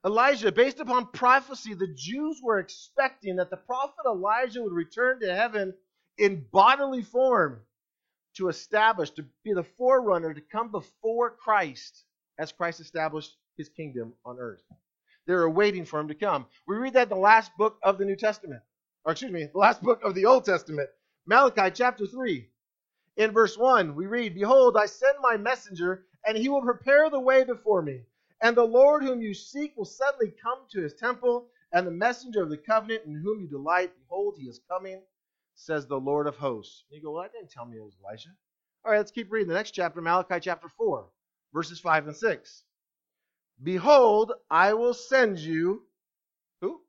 Elijah, 0.05 0.51
based 0.51 0.79
upon 0.79 1.07
prophecy, 1.07 1.73
the 1.73 1.93
Jews 1.95 2.39
were 2.43 2.59
expecting 2.59 3.37
that 3.37 3.49
the 3.49 3.57
prophet 3.57 4.05
Elijah 4.05 4.61
would 4.61 4.73
return 4.73 5.19
to 5.19 5.35
heaven 5.35 5.73
in 6.17 6.45
bodily 6.51 7.01
form 7.01 7.61
to 8.35 8.49
establish, 8.49 9.09
to 9.11 9.25
be 9.43 9.53
the 9.53 9.63
forerunner, 9.63 10.33
to 10.33 10.41
come 10.41 10.71
before 10.71 11.31
Christ 11.31 12.05
as 12.39 12.51
Christ 12.51 12.79
established 12.79 13.35
his 13.57 13.69
kingdom 13.69 14.13
on 14.23 14.37
earth. 14.39 14.61
They 15.25 15.33
were 15.33 15.49
waiting 15.49 15.83
for 15.85 15.99
him 15.99 16.07
to 16.07 16.15
come. 16.15 16.45
We 16.67 16.77
read 16.77 16.93
that 16.93 17.03
in 17.03 17.09
the 17.09 17.15
last 17.15 17.51
book 17.57 17.77
of 17.83 17.97
the 17.97 18.05
New 18.05 18.15
Testament, 18.15 18.61
or 19.03 19.11
excuse 19.11 19.31
me, 19.31 19.49
the 19.51 19.57
last 19.57 19.81
book 19.81 20.01
of 20.03 20.15
the 20.15 20.25
Old 20.25 20.45
Testament, 20.45 20.89
Malachi 21.25 21.71
chapter 21.73 22.05
3. 22.05 22.47
In 23.17 23.31
verse 23.31 23.57
1, 23.57 23.95
we 23.95 24.05
read, 24.05 24.35
Behold, 24.35 24.77
I 24.77 24.85
send 24.85 25.17
my 25.21 25.37
messenger, 25.37 26.05
and 26.25 26.37
he 26.37 26.49
will 26.49 26.61
prepare 26.61 27.09
the 27.09 27.19
way 27.19 27.43
before 27.43 27.81
me. 27.81 28.03
And 28.41 28.55
the 28.55 28.63
Lord 28.63 29.03
whom 29.03 29.21
you 29.21 29.33
seek 29.33 29.75
will 29.75 29.85
suddenly 29.85 30.31
come 30.41 30.59
to 30.71 30.81
his 30.81 30.93
temple, 30.93 31.49
and 31.71 31.85
the 31.85 31.91
messenger 31.91 32.43
of 32.43 32.49
the 32.49 32.57
covenant 32.57 33.05
in 33.05 33.15
whom 33.15 33.41
you 33.41 33.47
delight, 33.47 33.91
behold, 33.99 34.35
he 34.37 34.47
is 34.47 34.61
coming, 34.69 35.01
says 35.55 35.87
the 35.87 35.99
Lord 35.99 36.27
of 36.27 36.35
hosts. 36.37 36.83
And 36.89 36.97
you 36.97 37.03
go, 37.03 37.13
Well, 37.13 37.23
that 37.23 37.33
didn't 37.33 37.51
tell 37.51 37.65
me 37.65 37.77
it 37.77 37.83
was 37.83 37.97
Elijah. 38.03 38.29
All 38.85 38.91
right, 38.91 38.97
let's 38.99 39.11
keep 39.11 39.31
reading 39.31 39.49
the 39.49 39.55
next 39.55 39.71
chapter, 39.71 40.01
Malachi 40.01 40.39
chapter 40.39 40.69
4, 40.69 41.09
verses 41.53 41.79
5 41.79 42.07
and 42.07 42.15
6. 42.15 42.63
Behold, 43.63 44.33
I 44.51 44.73
will 44.75 44.93
send 44.93 45.39
you, 45.39 45.83
who? 46.61 46.81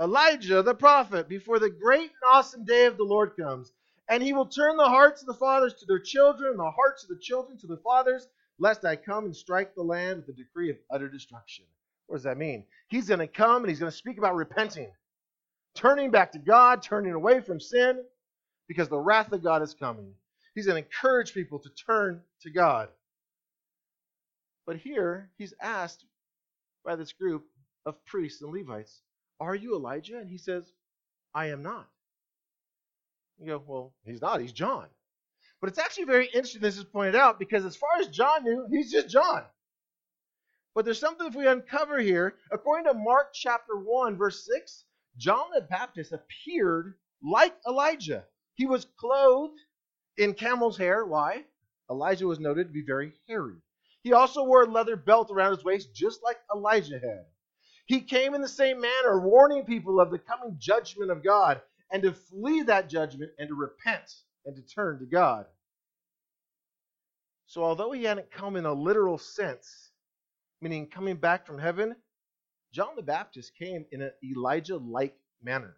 Elijah 0.00 0.62
the 0.62 0.74
prophet, 0.74 1.26
before 1.26 1.58
the 1.58 1.70
great 1.70 2.10
and 2.10 2.30
awesome 2.30 2.64
day 2.64 2.84
of 2.84 2.98
the 2.98 3.04
Lord 3.04 3.34
comes. 3.36 3.72
And 4.08 4.22
he 4.22 4.34
will 4.34 4.46
turn 4.46 4.76
the 4.76 4.84
hearts 4.84 5.22
of 5.22 5.26
the 5.26 5.34
fathers 5.34 5.72
to 5.74 5.86
their 5.86 5.98
children, 5.98 6.50
and 6.50 6.58
the 6.60 6.70
hearts 6.70 7.02
of 7.02 7.08
the 7.08 7.18
children 7.18 7.56
to 7.58 7.66
the 7.66 7.78
fathers, 7.78 8.28
lest 8.58 8.84
I 8.84 8.96
come 8.96 9.24
and 9.24 9.36
strike 9.36 9.74
the 9.74 9.82
land 9.82 10.18
with 10.26 10.36
a 10.36 10.38
decree 10.38 10.70
of 10.70 10.76
utter 10.90 11.08
destruction. 11.08 11.64
What 12.06 12.16
does 12.16 12.24
that 12.24 12.38
mean? 12.38 12.64
He's 12.88 13.08
going 13.08 13.20
to 13.20 13.26
come 13.26 13.62
and 13.62 13.68
he's 13.68 13.80
going 13.80 13.90
to 13.90 13.96
speak 13.96 14.18
about 14.18 14.34
repenting, 14.34 14.90
turning 15.74 16.10
back 16.10 16.32
to 16.32 16.38
God, 16.38 16.82
turning 16.82 17.12
away 17.12 17.40
from 17.40 17.60
sin, 17.60 18.02
because 18.68 18.88
the 18.88 18.98
wrath 18.98 19.32
of 19.32 19.42
God 19.42 19.62
is 19.62 19.74
coming. 19.74 20.12
He's 20.54 20.66
going 20.66 20.82
to 20.82 20.86
encourage 20.86 21.34
people 21.34 21.58
to 21.58 21.68
turn 21.70 22.20
to 22.42 22.50
God. 22.50 22.88
But 24.66 24.76
here, 24.76 25.30
he's 25.36 25.54
asked 25.60 26.04
by 26.84 26.96
this 26.96 27.12
group 27.12 27.44
of 27.84 28.02
priests 28.06 28.40
and 28.42 28.52
Levites, 28.52 29.00
Are 29.40 29.54
you 29.54 29.74
Elijah? 29.74 30.18
And 30.18 30.30
he 30.30 30.38
says, 30.38 30.64
I 31.34 31.46
am 31.46 31.62
not. 31.62 31.88
You 33.38 33.46
go, 33.46 33.62
Well, 33.66 33.92
he's 34.04 34.22
not. 34.22 34.40
He's 34.40 34.52
John. 34.52 34.86
But 35.64 35.70
it's 35.70 35.78
actually 35.78 36.04
very 36.04 36.26
interesting 36.26 36.60
this 36.60 36.76
is 36.76 36.84
pointed 36.84 37.16
out 37.16 37.38
because 37.38 37.64
as 37.64 37.74
far 37.74 37.88
as 37.98 38.08
John 38.08 38.44
knew, 38.44 38.66
he's 38.70 38.92
just 38.92 39.08
John. 39.08 39.44
But 40.74 40.84
there's 40.84 41.00
something 41.00 41.26
if 41.26 41.34
we 41.34 41.46
uncover 41.46 41.98
here. 42.00 42.34
According 42.52 42.84
to 42.84 42.92
Mark 42.92 43.28
chapter 43.32 43.74
1, 43.74 44.18
verse 44.18 44.46
6, 44.46 44.84
John 45.16 45.46
the 45.54 45.62
Baptist 45.62 46.12
appeared 46.12 46.96
like 47.22 47.56
Elijah. 47.66 48.26
He 48.56 48.66
was 48.66 48.86
clothed 48.98 49.58
in 50.18 50.34
camel's 50.34 50.76
hair. 50.76 51.06
Why? 51.06 51.46
Elijah 51.90 52.26
was 52.26 52.40
noted 52.40 52.66
to 52.66 52.72
be 52.74 52.84
very 52.86 53.14
hairy. 53.26 53.56
He 54.02 54.12
also 54.12 54.44
wore 54.44 54.64
a 54.64 54.70
leather 54.70 54.96
belt 54.96 55.30
around 55.30 55.56
his 55.56 55.64
waist, 55.64 55.94
just 55.94 56.22
like 56.22 56.36
Elijah 56.54 56.98
had. 56.98 57.24
He 57.86 58.02
came 58.02 58.34
in 58.34 58.42
the 58.42 58.48
same 58.48 58.82
manner, 58.82 59.18
warning 59.18 59.64
people 59.64 59.98
of 59.98 60.10
the 60.10 60.18
coming 60.18 60.56
judgment 60.58 61.10
of 61.10 61.24
God 61.24 61.62
and 61.90 62.02
to 62.02 62.12
flee 62.12 62.60
that 62.64 62.90
judgment 62.90 63.30
and 63.38 63.48
to 63.48 63.54
repent 63.54 64.12
and 64.44 64.54
to 64.56 64.62
turn 64.62 64.98
to 64.98 65.06
God. 65.06 65.46
So, 67.54 67.62
although 67.62 67.92
he 67.92 68.02
hadn't 68.02 68.32
come 68.32 68.56
in 68.56 68.66
a 68.66 68.72
literal 68.72 69.16
sense, 69.16 69.92
meaning 70.60 70.88
coming 70.88 71.14
back 71.14 71.46
from 71.46 71.56
heaven, 71.56 71.94
John 72.72 72.96
the 72.96 73.02
Baptist 73.02 73.52
came 73.56 73.86
in 73.92 74.02
an 74.02 74.10
Elijah 74.24 74.78
like 74.78 75.16
manner. 75.40 75.76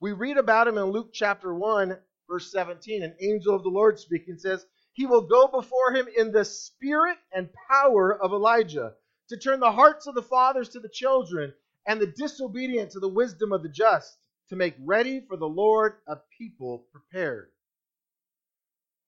We 0.00 0.12
read 0.12 0.36
about 0.36 0.68
him 0.68 0.76
in 0.76 0.84
Luke 0.84 1.14
chapter 1.14 1.54
1, 1.54 1.96
verse 2.28 2.52
17. 2.52 3.02
An 3.02 3.16
angel 3.22 3.54
of 3.54 3.62
the 3.62 3.70
Lord 3.70 3.98
speaking 3.98 4.36
says, 4.36 4.66
He 4.92 5.06
will 5.06 5.22
go 5.22 5.48
before 5.48 5.94
him 5.94 6.08
in 6.14 6.30
the 6.30 6.44
spirit 6.44 7.16
and 7.34 7.48
power 7.70 8.22
of 8.22 8.32
Elijah 8.32 8.92
to 9.30 9.38
turn 9.38 9.60
the 9.60 9.72
hearts 9.72 10.06
of 10.06 10.14
the 10.14 10.22
fathers 10.22 10.68
to 10.68 10.80
the 10.80 10.90
children 10.90 11.54
and 11.86 12.02
the 12.02 12.06
disobedient 12.06 12.90
to 12.90 13.00
the 13.00 13.08
wisdom 13.08 13.50
of 13.52 13.62
the 13.62 13.70
just, 13.70 14.18
to 14.50 14.56
make 14.56 14.74
ready 14.78 15.20
for 15.26 15.38
the 15.38 15.48
Lord 15.48 15.94
a 16.06 16.18
people 16.36 16.84
prepared. 16.92 17.51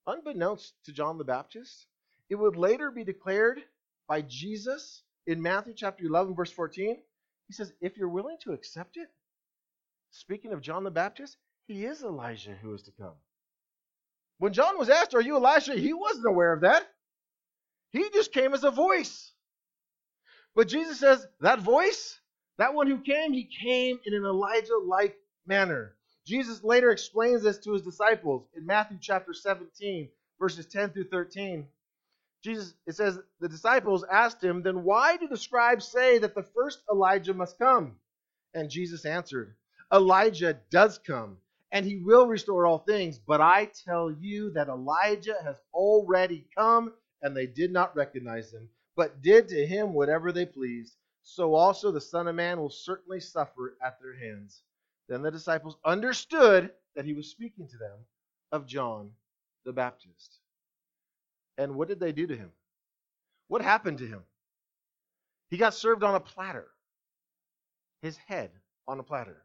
Unbeknownst 0.07 0.75
to 0.85 0.93
John 0.93 1.19
the 1.19 1.25
Baptist, 1.25 1.87
it 2.29 2.35
would 2.35 2.57
later 2.57 2.91
be 2.91 3.05
declared 3.05 3.61
by 4.09 4.23
Jesus 4.23 5.03
in 5.27 5.41
Matthew 5.41 5.75
chapter 5.75 6.05
11, 6.05 6.35
verse 6.35 6.53
14. 6.53 6.97
He 7.47 7.53
says, 7.53 7.73
If 7.81 7.97
you're 7.97 8.09
willing 8.09 8.37
to 8.43 8.53
accept 8.53 8.97
it, 8.97 9.09
speaking 10.11 10.53
of 10.53 10.61
John 10.61 10.85
the 10.85 10.91
Baptist, 10.91 11.37
he 11.67 11.85
is 11.85 12.03
Elijah 12.03 12.57
who 12.61 12.75
is 12.75 12.83
to 12.83 12.93
come. 12.93 13.15
When 14.39 14.53
John 14.53 14.79
was 14.79 14.91
asked, 14.91 15.15
Are 15.15 15.21
you 15.21 15.37
Elijah? 15.37 15.75
he 15.75 15.93
wasn't 15.93 16.27
aware 16.27 16.53
of 16.53 16.63
that. 16.63 16.87
He 17.93 18.09
just 18.13 18.33
came 18.33 18.53
as 18.53 18.65
a 18.65 18.71
voice. 18.71 19.33
But 20.55 20.69
Jesus 20.69 21.01
says, 21.01 21.27
That 21.41 21.61
voice, 21.61 22.19
that 22.59 22.75
one 22.75 22.87
who 22.87 22.99
came, 22.99 23.33
he 23.33 23.45
came 23.63 23.99
in 24.05 24.15
an 24.15 24.25
Elijah 24.25 24.77
like 24.85 25.17
manner. 25.47 25.95
Jesus 26.27 26.65
later 26.65 26.91
explains 26.91 27.43
this 27.43 27.59
to 27.59 27.73
his 27.73 27.83
disciples 27.83 28.47
in 28.57 28.65
Matthew 28.65 28.99
chapter 29.01 29.35
17, 29.35 30.09
verses 30.41 30.67
10 30.67 30.91
through 30.91 31.09
13. 31.09 31.67
Jesus, 32.43 32.75
it 32.87 32.95
says, 32.95 33.19
the 33.41 33.49
disciples 33.49 34.05
asked 34.11 34.43
him, 34.43 34.63
Then 34.63 34.85
why 34.85 35.17
do 35.17 35.29
the 35.29 35.37
scribes 35.37 35.87
say 35.87 36.19
that 36.19 36.35
the 36.35 36.43
first 36.43 36.81
Elijah 36.91 37.35
must 37.35 37.59
come? 37.59 37.97
And 38.55 38.71
Jesus 38.71 39.05
answered, 39.05 39.55
Elijah 39.93 40.59
does 40.71 40.99
come, 40.99 41.39
and 41.73 41.85
he 41.85 41.97
will 41.97 42.27
restore 42.27 42.67
all 42.67 42.79
things. 42.79 43.19
But 43.19 43.41
I 43.41 43.71
tell 43.85 44.11
you 44.11 44.51
that 44.51 44.69
Elijah 44.69 45.37
has 45.43 45.57
already 45.73 46.47
come, 46.57 46.93
and 47.23 47.37
they 47.37 47.47
did 47.47 47.73
not 47.73 47.97
recognize 47.97 48.53
him, 48.53 48.69
but 48.97 49.23
did 49.23 49.49
to 49.49 49.67
him 49.67 49.93
whatever 49.93 50.33
they 50.33 50.47
pleased. 50.47 50.97
So 51.23 51.55
also 51.55 51.91
the 51.91 52.01
Son 52.01 52.29
of 52.29 52.35
Man 52.35 52.61
will 52.61 52.71
certainly 52.71 53.21
suffer 53.21 53.77
at 53.83 53.99
their 54.01 54.15
hands. 54.15 54.63
Then 55.09 55.23
the 55.23 55.31
disciples 55.31 55.77
understood 55.85 56.71
that 56.97 57.05
he 57.05 57.13
was 57.13 57.31
speaking 57.31 57.69
to 57.69 57.77
them 57.77 57.99
of 58.53 58.67
John 58.67 59.11
the 59.65 59.73
Baptist. 59.73 60.39
And 61.59 61.75
what 61.75 61.89
did 61.89 62.01
they 62.01 62.13
do 62.13 62.27
to 62.27 62.37
him? 62.37 62.51
What 63.49 63.63
happened 63.63 63.99
to 63.99 64.07
him? 64.07 64.23
He 65.51 65.57
got 65.57 65.75
served 65.75 66.03
on 66.03 66.15
a 66.15 66.21
platter, 66.21 66.67
his 68.03 68.17
head 68.17 68.51
on 68.89 68.99
a 68.99 69.03
platter. 69.03 69.43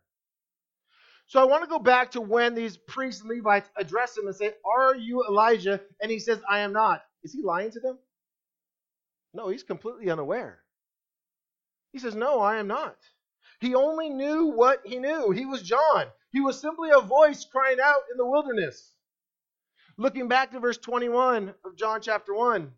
So 1.27 1.39
I 1.39 1.45
want 1.45 1.63
to 1.63 1.69
go 1.69 1.79
back 1.79 2.11
to 2.11 2.21
when 2.21 2.55
these 2.55 2.77
priests 2.77 3.21
and 3.21 3.29
Levites 3.29 3.69
address 3.77 4.17
him 4.17 4.25
and 4.25 4.35
say, 4.35 4.53
Are 4.65 4.95
you 4.95 5.23
Elijah? 5.29 5.79
And 6.01 6.09
he 6.11 6.19
says, 6.19 6.39
I 6.49 6.59
am 6.59 6.73
not. 6.73 7.03
Is 7.23 7.33
he 7.33 7.43
lying 7.43 7.71
to 7.71 7.79
them? 7.79 7.99
No, 9.33 9.49
he's 9.49 9.63
completely 9.63 10.09
unaware. 10.09 10.59
He 11.93 11.99
says, 11.99 12.15
No, 12.15 12.39
I 12.39 12.57
am 12.57 12.67
not. 12.67 12.95
He 13.59 13.75
only 13.75 14.09
knew 14.09 14.45
what 14.45 14.81
he 14.85 14.97
knew. 14.97 15.31
He 15.31 15.45
was 15.45 15.61
John. 15.61 16.05
He 16.31 16.39
was 16.39 16.59
simply 16.59 16.91
a 16.91 17.01
voice 17.01 17.45
crying 17.45 17.79
out 17.83 18.01
in 18.11 18.17
the 18.17 18.25
wilderness. 18.25 18.95
Looking 19.97 20.27
back 20.29 20.51
to 20.51 20.59
verse 20.59 20.77
21 20.77 21.53
of 21.65 21.75
John 21.75 21.99
chapter 22.01 22.33
1, 22.33 22.71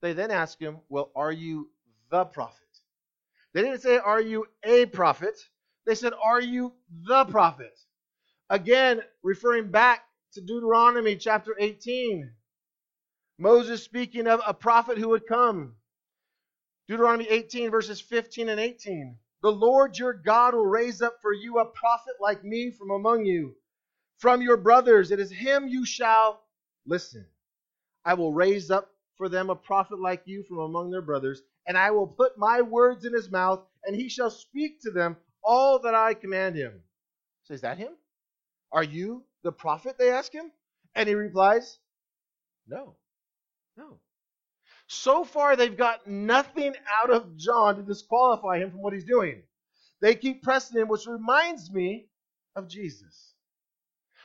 they 0.00 0.14
then 0.14 0.30
ask 0.30 0.58
him, 0.58 0.78
Well, 0.88 1.10
are 1.14 1.32
you 1.32 1.68
the 2.10 2.24
prophet? 2.24 2.56
They 3.52 3.62
didn't 3.62 3.82
say, 3.82 3.98
Are 3.98 4.20
you 4.20 4.46
a 4.64 4.86
prophet? 4.86 5.38
They 5.84 5.94
said, 5.94 6.14
Are 6.24 6.40
you 6.40 6.72
the 7.06 7.26
prophet? 7.26 7.78
Again, 8.48 9.02
referring 9.22 9.70
back 9.70 10.04
to 10.32 10.40
Deuteronomy 10.40 11.16
chapter 11.16 11.54
18. 11.58 12.30
Moses 13.38 13.82
speaking 13.82 14.26
of 14.26 14.40
a 14.46 14.54
prophet 14.54 14.98
who 14.98 15.08
would 15.10 15.26
come. 15.26 15.74
Deuteronomy 16.90 17.28
18, 17.28 17.70
verses 17.70 18.00
15 18.00 18.48
and 18.48 18.58
18. 18.58 19.16
The 19.42 19.52
Lord 19.52 19.96
your 19.96 20.12
God 20.12 20.54
will 20.54 20.66
raise 20.66 21.00
up 21.00 21.18
for 21.22 21.32
you 21.32 21.60
a 21.60 21.64
prophet 21.64 22.14
like 22.20 22.42
me 22.42 22.72
from 22.72 22.90
among 22.90 23.24
you. 23.24 23.54
From 24.18 24.42
your 24.42 24.56
brothers, 24.56 25.12
it 25.12 25.20
is 25.20 25.30
him 25.30 25.68
you 25.68 25.86
shall 25.86 26.42
listen. 26.84 27.24
I 28.04 28.14
will 28.14 28.32
raise 28.32 28.72
up 28.72 28.90
for 29.14 29.28
them 29.28 29.50
a 29.50 29.54
prophet 29.54 30.00
like 30.00 30.22
you 30.24 30.42
from 30.42 30.58
among 30.58 30.90
their 30.90 31.00
brothers, 31.00 31.42
and 31.64 31.78
I 31.78 31.92
will 31.92 32.08
put 32.08 32.36
my 32.36 32.60
words 32.60 33.04
in 33.04 33.14
his 33.14 33.30
mouth, 33.30 33.60
and 33.84 33.94
he 33.94 34.08
shall 34.08 34.30
speak 34.30 34.80
to 34.82 34.90
them 34.90 35.16
all 35.44 35.78
that 35.78 35.94
I 35.94 36.14
command 36.14 36.56
him. 36.56 36.82
So 37.44 37.54
is 37.54 37.60
that 37.60 37.78
him? 37.78 37.92
Are 38.72 38.82
you 38.82 39.22
the 39.44 39.52
prophet? 39.52 39.94
They 39.96 40.10
ask 40.10 40.32
him. 40.32 40.50
And 40.96 41.08
he 41.08 41.14
replies, 41.14 41.78
No. 42.66 42.96
No. 43.76 44.00
So 44.92 45.22
far, 45.22 45.54
they've 45.54 45.76
got 45.76 46.08
nothing 46.08 46.74
out 46.92 47.10
of 47.10 47.36
John 47.36 47.76
to 47.76 47.82
disqualify 47.82 48.58
him 48.58 48.72
from 48.72 48.82
what 48.82 48.92
he's 48.92 49.04
doing. 49.04 49.44
They 50.02 50.16
keep 50.16 50.42
pressing 50.42 50.80
him, 50.80 50.88
which 50.88 51.06
reminds 51.06 51.70
me 51.70 52.08
of 52.56 52.66
Jesus. 52.66 53.34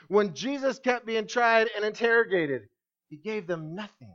When 0.07 0.33
Jesus 0.33 0.79
kept 0.79 1.05
being 1.05 1.27
tried 1.27 1.67
and 1.75 1.85
interrogated, 1.85 2.63
he 3.09 3.17
gave 3.17 3.45
them 3.45 3.75
nothing 3.75 4.11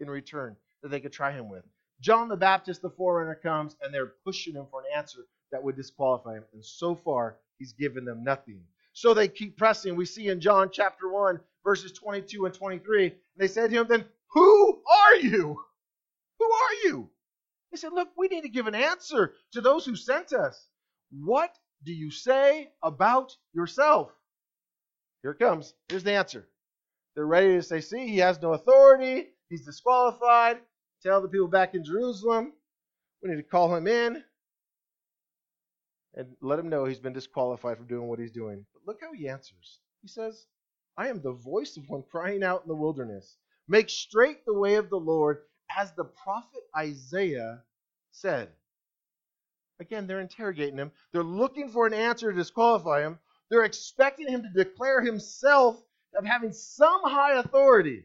in 0.00 0.08
return 0.08 0.56
that 0.82 0.88
they 0.88 1.00
could 1.00 1.12
try 1.12 1.32
him 1.32 1.50
with. 1.50 1.64
John 2.00 2.28
the 2.28 2.36
Baptist, 2.36 2.80
the 2.80 2.88
forerunner, 2.88 3.34
comes 3.34 3.76
and 3.82 3.92
they're 3.92 4.14
pushing 4.24 4.54
him 4.54 4.64
for 4.70 4.80
an 4.80 4.86
answer 4.96 5.26
that 5.52 5.62
would 5.62 5.76
disqualify 5.76 6.36
him. 6.36 6.44
And 6.54 6.64
so 6.64 6.94
far, 6.94 7.36
he's 7.58 7.74
given 7.74 8.06
them 8.06 8.24
nothing. 8.24 8.62
So 8.94 9.12
they 9.12 9.28
keep 9.28 9.58
pressing. 9.58 9.96
We 9.96 10.06
see 10.06 10.28
in 10.28 10.40
John 10.40 10.70
chapter 10.72 11.12
1, 11.12 11.38
verses 11.62 11.92
22 11.92 12.46
and 12.46 12.54
23, 12.54 13.12
they 13.36 13.48
said 13.48 13.68
to 13.68 13.80
him, 13.80 13.86
Then 13.86 14.06
who 14.30 14.82
are 14.90 15.16
you? 15.16 15.60
Who 16.40 16.46
are 16.46 16.74
you? 16.84 17.10
He 17.70 17.76
said, 17.76 17.92
Look, 17.92 18.08
we 18.16 18.28
need 18.28 18.42
to 18.42 18.48
give 18.48 18.66
an 18.66 18.74
answer 18.74 19.34
to 19.52 19.60
those 19.60 19.84
who 19.84 19.94
sent 19.94 20.32
us. 20.32 20.68
What 21.12 21.54
do 21.84 21.92
you 21.92 22.10
say 22.10 22.72
about 22.82 23.36
yourself? 23.52 24.10
Here 25.22 25.32
it 25.32 25.38
comes. 25.38 25.74
Here's 25.88 26.02
the 26.02 26.12
answer. 26.12 26.48
They're 27.14 27.26
ready 27.26 27.54
to 27.54 27.62
say, 27.62 27.80
See, 27.80 28.08
he 28.08 28.18
has 28.18 28.40
no 28.40 28.54
authority. 28.54 29.28
He's 29.48 29.66
disqualified. 29.66 30.58
Tell 31.02 31.20
the 31.20 31.28
people 31.28 31.48
back 31.48 31.74
in 31.74 31.84
Jerusalem. 31.84 32.52
We 33.22 33.30
need 33.30 33.36
to 33.36 33.42
call 33.42 33.74
him 33.74 33.86
in 33.86 34.24
and 36.14 36.36
let 36.40 36.58
him 36.58 36.68
know 36.68 36.84
he's 36.84 36.98
been 36.98 37.12
disqualified 37.12 37.76
from 37.76 37.86
doing 37.86 38.08
what 38.08 38.18
he's 38.18 38.32
doing. 38.32 38.64
But 38.72 38.82
look 38.86 39.00
how 39.02 39.12
he 39.12 39.28
answers. 39.28 39.80
He 40.02 40.08
says, 40.08 40.46
I 40.96 41.08
am 41.08 41.20
the 41.20 41.32
voice 41.32 41.76
of 41.76 41.88
one 41.88 42.02
crying 42.10 42.42
out 42.42 42.62
in 42.62 42.68
the 42.68 42.74
wilderness. 42.74 43.36
Make 43.68 43.90
straight 43.90 44.44
the 44.44 44.58
way 44.58 44.74
of 44.76 44.90
the 44.90 44.98
Lord, 44.98 45.38
as 45.78 45.92
the 45.92 46.04
prophet 46.04 46.62
Isaiah 46.76 47.62
said. 48.12 48.48
Again, 49.80 50.06
they're 50.06 50.20
interrogating 50.20 50.76
him. 50.76 50.92
They're 51.12 51.22
looking 51.22 51.70
for 51.70 51.86
an 51.86 51.94
answer 51.94 52.30
to 52.30 52.36
disqualify 52.36 53.02
him. 53.02 53.18
They're 53.50 53.64
expecting 53.64 54.28
him 54.28 54.42
to 54.42 54.64
declare 54.64 55.00
himself 55.00 55.82
of 56.16 56.24
having 56.24 56.52
some 56.52 57.00
high 57.04 57.38
authority. 57.38 58.04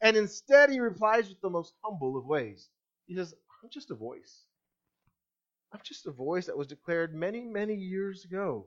And 0.00 0.16
instead, 0.16 0.70
he 0.70 0.80
replies 0.80 1.28
with 1.28 1.40
the 1.40 1.50
most 1.50 1.74
humble 1.82 2.16
of 2.16 2.26
ways. 2.26 2.68
He 3.06 3.16
says, 3.16 3.34
I'm 3.62 3.70
just 3.70 3.90
a 3.90 3.94
voice. 3.94 4.44
I'm 5.72 5.80
just 5.84 6.06
a 6.06 6.12
voice 6.12 6.46
that 6.46 6.56
was 6.56 6.66
declared 6.66 7.14
many, 7.14 7.42
many 7.42 7.74
years 7.74 8.24
ago. 8.24 8.66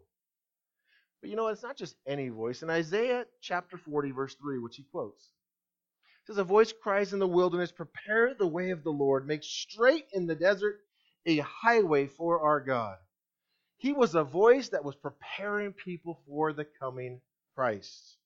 But 1.22 1.30
you 1.30 1.36
know, 1.36 1.48
it's 1.48 1.63
not 1.63 1.78
just 1.78 1.96
any 2.06 2.30
voice. 2.30 2.63
In 2.63 2.70
Isaiah 2.70 3.25
chapter 3.42 3.78
40, 3.78 4.12
verse 4.12 4.36
3, 4.36 4.60
which 4.60 4.75
he 4.75 4.84
quotes, 4.84 5.30
says, 6.25 6.38
A 6.38 6.44
voice 6.44 6.74
cries 6.74 7.13
in 7.13 7.20
the 7.20 7.27
wilderness, 7.27 7.72
Prepare 7.72 8.34
the 8.34 8.48
way 8.48 8.72
of 8.72 8.84
the 8.84 8.92
Lord, 8.92 9.27
make 9.27 9.44
straight 9.44 10.06
in 10.13 10.27
the 10.27 10.36
desert 10.36 10.80
a 11.25 11.38
highway 11.39 12.08
for 12.08 12.42
our 12.42 12.60
God. 12.60 12.98
He 13.77 13.94
was 13.94 14.15
a 14.15 14.24
voice 14.24 14.70
that 14.70 14.86
was 14.86 14.96
preparing 14.96 15.74
people 15.74 16.22
for 16.27 16.53
the 16.53 16.65
coming 16.80 17.20
Christ. 17.56 18.18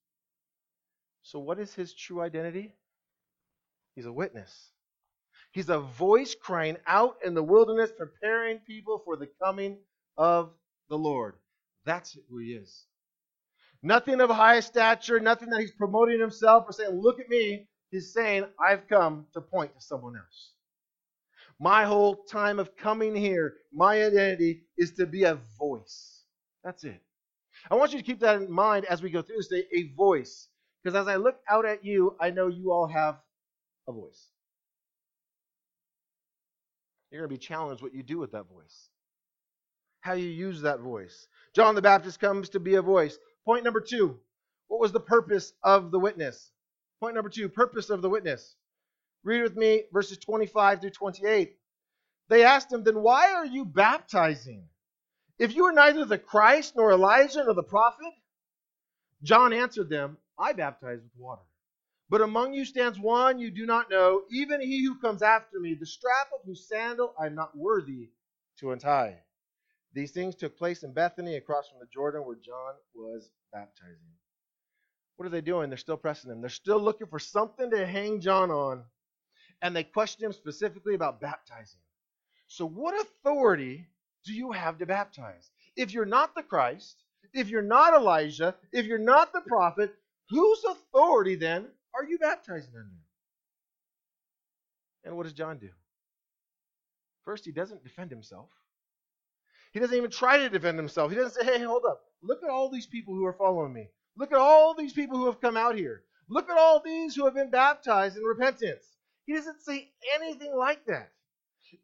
So, 1.24 1.40
what 1.40 1.60
is 1.60 1.74
his 1.74 1.94
true 1.94 2.22
identity? 2.22 2.74
He's 3.96 4.06
a 4.06 4.14
witness. 4.14 4.72
He's 5.52 5.70
a 5.70 5.80
voice 5.80 6.36
crying 6.36 6.78
out 6.86 7.18
in 7.26 7.34
the 7.34 7.44
wilderness, 7.44 7.92
preparing 7.98 8.60
people 8.60 9.02
for 9.04 9.18
the 9.18 9.30
coming 9.44 9.80
of 10.18 10.52
the 10.90 10.98
Lord. 10.98 11.36
That's 11.86 12.18
who 12.30 12.38
he 12.38 12.54
is. 12.54 12.86
Nothing 13.82 14.22
of 14.22 14.30
high 14.30 14.60
stature, 14.60 15.20
nothing 15.20 15.50
that 15.50 15.62
he's 15.62 15.72
promoting 15.72 16.20
himself 16.20 16.66
or 16.68 16.74
saying, 16.74 16.92
Look 16.92 17.20
at 17.20 17.30
me. 17.30 17.68
He's 17.92 18.14
saying, 18.14 18.46
I've 18.60 18.88
come 18.88 19.26
to 19.34 19.42
point 19.42 19.74
to 19.76 19.82
someone 19.82 20.16
else. 20.16 20.52
My 21.60 21.86
whole 21.86 22.16
time 22.16 22.60
of 22.60 22.76
coming 22.76 23.16
here, 23.16 23.56
my 23.74 24.04
identity 24.04 24.64
is 24.78 24.92
to 24.94 25.06
be 25.06 25.24
a 25.24 25.40
voice. 25.58 26.24
That's 26.64 26.84
it. 26.84 27.02
I 27.72 27.76
want 27.76 27.94
you 27.94 28.00
to 28.00 28.06
keep 28.06 28.20
that 28.20 28.42
in 28.42 28.52
mind 28.52 28.86
as 28.86 29.02
we 29.02 29.10
go 29.10 29.22
through 29.22 29.38
this 29.38 29.48
day 29.48 29.66
a 29.74 29.94
voice. 29.96 30.50
Because 30.84 30.96
as 30.96 31.08
I 31.08 31.16
look 31.16 31.40
out 31.50 31.66
at 31.66 31.84
you, 31.84 32.16
I 32.20 32.30
know 32.30 32.48
you 32.48 32.72
all 32.72 32.88
have 32.88 33.18
a 33.88 33.92
voice. 33.92 34.28
You're 37.12 37.22
going 37.22 37.30
to 37.30 37.36
be 37.36 37.46
challenged 37.46 37.82
what 37.82 37.94
you 37.96 38.04
do 38.04 38.18
with 38.20 38.34
that 38.34 38.48
voice, 38.50 38.90
how 40.02 40.14
you 40.14 40.28
use 40.28 40.62
that 40.62 40.82
voice. 40.82 41.28
John 41.56 41.74
the 41.74 41.82
Baptist 41.82 42.20
comes 42.20 42.50
to 42.50 42.60
be 42.60 42.76
a 42.76 42.82
voice. 42.82 43.18
Point 43.46 43.64
number 43.64 43.82
two 43.82 44.20
what 44.68 44.82
was 44.82 44.92
the 44.92 45.00
purpose 45.00 45.54
of 45.64 45.92
the 45.92 46.00
witness? 46.00 46.52
Point 47.00 47.16
number 47.16 47.30
two 47.30 47.50
purpose 47.50 47.90
of 47.90 48.02
the 48.02 48.10
witness. 48.10 48.56
Read 49.24 49.44
with 49.44 49.56
me 49.56 49.84
verses 49.92 50.18
25 50.18 50.82
through 50.82 50.90
28. 50.92 51.56
They 52.30 52.44
asked 52.44 52.72
him, 52.72 52.84
Then 52.84 53.02
why 53.02 53.34
are 53.34 53.46
you 53.46 53.66
baptizing? 53.66 54.68
If 55.40 55.56
you 55.56 55.66
are 55.66 55.74
neither 55.74 56.06
the 56.06 56.18
Christ, 56.18 56.76
nor 56.76 56.92
Elijah, 56.92 57.44
nor 57.44 57.54
the 57.54 57.64
prophet? 57.64 58.14
John 59.24 59.54
answered 59.54 59.90
them, 59.90 60.18
I 60.40 60.54
baptize 60.54 61.00
with 61.02 61.12
water. 61.18 61.44
But 62.10 62.22
among 62.22 62.54
you 62.54 62.66
stands 62.66 63.00
one 63.00 63.38
you 63.38 63.52
do 63.52 63.66
not 63.66 63.90
know, 63.90 64.24
even 64.32 64.62
he 64.62 64.84
who 64.84 65.00
comes 65.00 65.22
after 65.22 65.60
me, 65.60 65.74
the 65.74 65.86
strap 65.86 66.30
of 66.34 66.46
whose 66.46 66.68
sandal 66.68 67.14
I 67.20 67.26
am 67.26 67.36
not 67.36 67.56
worthy 67.56 68.10
to 68.60 68.72
untie. 68.72 69.18
These 69.94 70.12
things 70.12 70.36
took 70.36 70.58
place 70.58 70.84
in 70.84 70.94
Bethany 70.94 71.36
across 71.36 71.70
from 71.70 71.80
the 71.80 71.88
Jordan 71.94 72.26
where 72.26 72.38
John 72.38 72.76
was 72.96 73.30
baptizing. 73.52 73.98
What 75.18 75.26
are 75.26 75.30
they 75.30 75.42
doing? 75.42 75.70
They're 75.70 75.78
still 75.78 75.98
pressing 75.98 76.32
him. 76.32 76.42
They're 76.42 76.50
still 76.50 76.80
looking 76.80 77.08
for 77.08 77.20
something 77.20 77.70
to 77.72 77.86
hang 77.86 78.22
John 78.22 78.52
on. 78.52 78.84
And 79.62 79.76
they 79.76 79.84
question 79.84 80.24
him 80.26 80.34
specifically 80.34 80.94
about 80.94 81.20
baptizing. 81.20 81.82
So, 82.48 82.66
what 82.66 83.00
authority 83.02 83.88
do 84.26 84.34
you 84.34 84.52
have 84.52 84.78
to 84.78 84.86
baptize? 84.86 85.50
If 85.76 85.94
you're 85.94 86.06
not 86.06 86.36
the 86.36 86.44
Christ, 86.44 87.04
if 87.34 87.50
you're 87.50 87.62
not 87.62 87.94
Elijah, 87.94 88.56
if 88.72 88.86
you're 88.86 89.00
not 89.00 89.34
the 89.34 89.42
prophet, 89.42 89.94
whose 90.30 90.64
authority 90.64 91.36
then 91.36 91.68
are 91.96 92.06
you 92.06 92.20
baptizing 92.20 92.74
under? 92.76 92.90
And 95.04 95.18
what 95.18 95.24
does 95.24 95.34
John 95.34 95.58
do? 95.58 95.70
First, 97.26 97.46
he 97.46 97.52
doesn't 97.52 97.84
defend 97.84 98.12
himself. 98.12 98.50
He 99.74 99.80
doesn't 99.80 99.98
even 99.98 100.12
try 100.12 100.38
to 100.38 100.50
defend 100.50 100.78
himself. 100.78 101.12
He 101.12 101.18
doesn't 101.18 101.42
say, 101.42 101.46
hey, 101.46 101.64
hold 101.64 101.84
up. 101.86 102.02
Look 102.22 102.44
at 102.44 102.50
all 102.50 102.70
these 102.70 102.86
people 102.86 103.14
who 103.14 103.26
are 103.26 103.34
following 103.34 103.74
me. 103.74 103.90
Look 104.18 104.32
at 104.32 104.38
all 104.38 104.74
these 104.74 104.94
people 104.94 105.18
who 105.18 105.28
have 105.28 105.42
come 105.42 105.58
out 105.58 105.76
here. 105.76 106.04
Look 106.30 106.50
at 106.50 106.58
all 106.58 106.82
these 106.84 107.16
who 107.16 107.26
have 107.26 107.36
been 107.36 107.50
baptized 107.52 108.18
in 108.18 108.24
repentance. 108.24 108.86
He 109.26 109.34
doesn't 109.34 109.62
say 109.62 109.92
anything 110.16 110.56
like 110.56 110.86
that. 110.88 111.12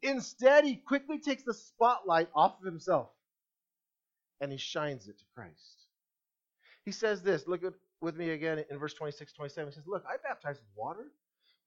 Instead, 0.02 0.64
he 0.64 0.76
quickly 0.76 1.18
takes 1.18 1.44
the 1.44 1.54
spotlight 1.54 2.28
off 2.34 2.58
of 2.58 2.66
himself 2.66 3.10
and 4.40 4.50
he 4.50 4.58
shines 4.58 5.08
it 5.08 5.18
to 5.18 5.24
Christ. 5.34 5.86
He 6.84 6.92
says 6.92 7.22
this, 7.22 7.46
look 7.46 7.64
at 7.64 7.72
with 8.00 8.16
me 8.16 8.30
again 8.30 8.62
in 8.70 8.78
verse 8.78 8.94
26, 8.94 9.32
27. 9.32 9.70
He 9.72 9.74
says, 9.74 9.86
Look, 9.86 10.04
I 10.06 10.16
baptize 10.22 10.56
with 10.56 10.76
water, 10.76 11.06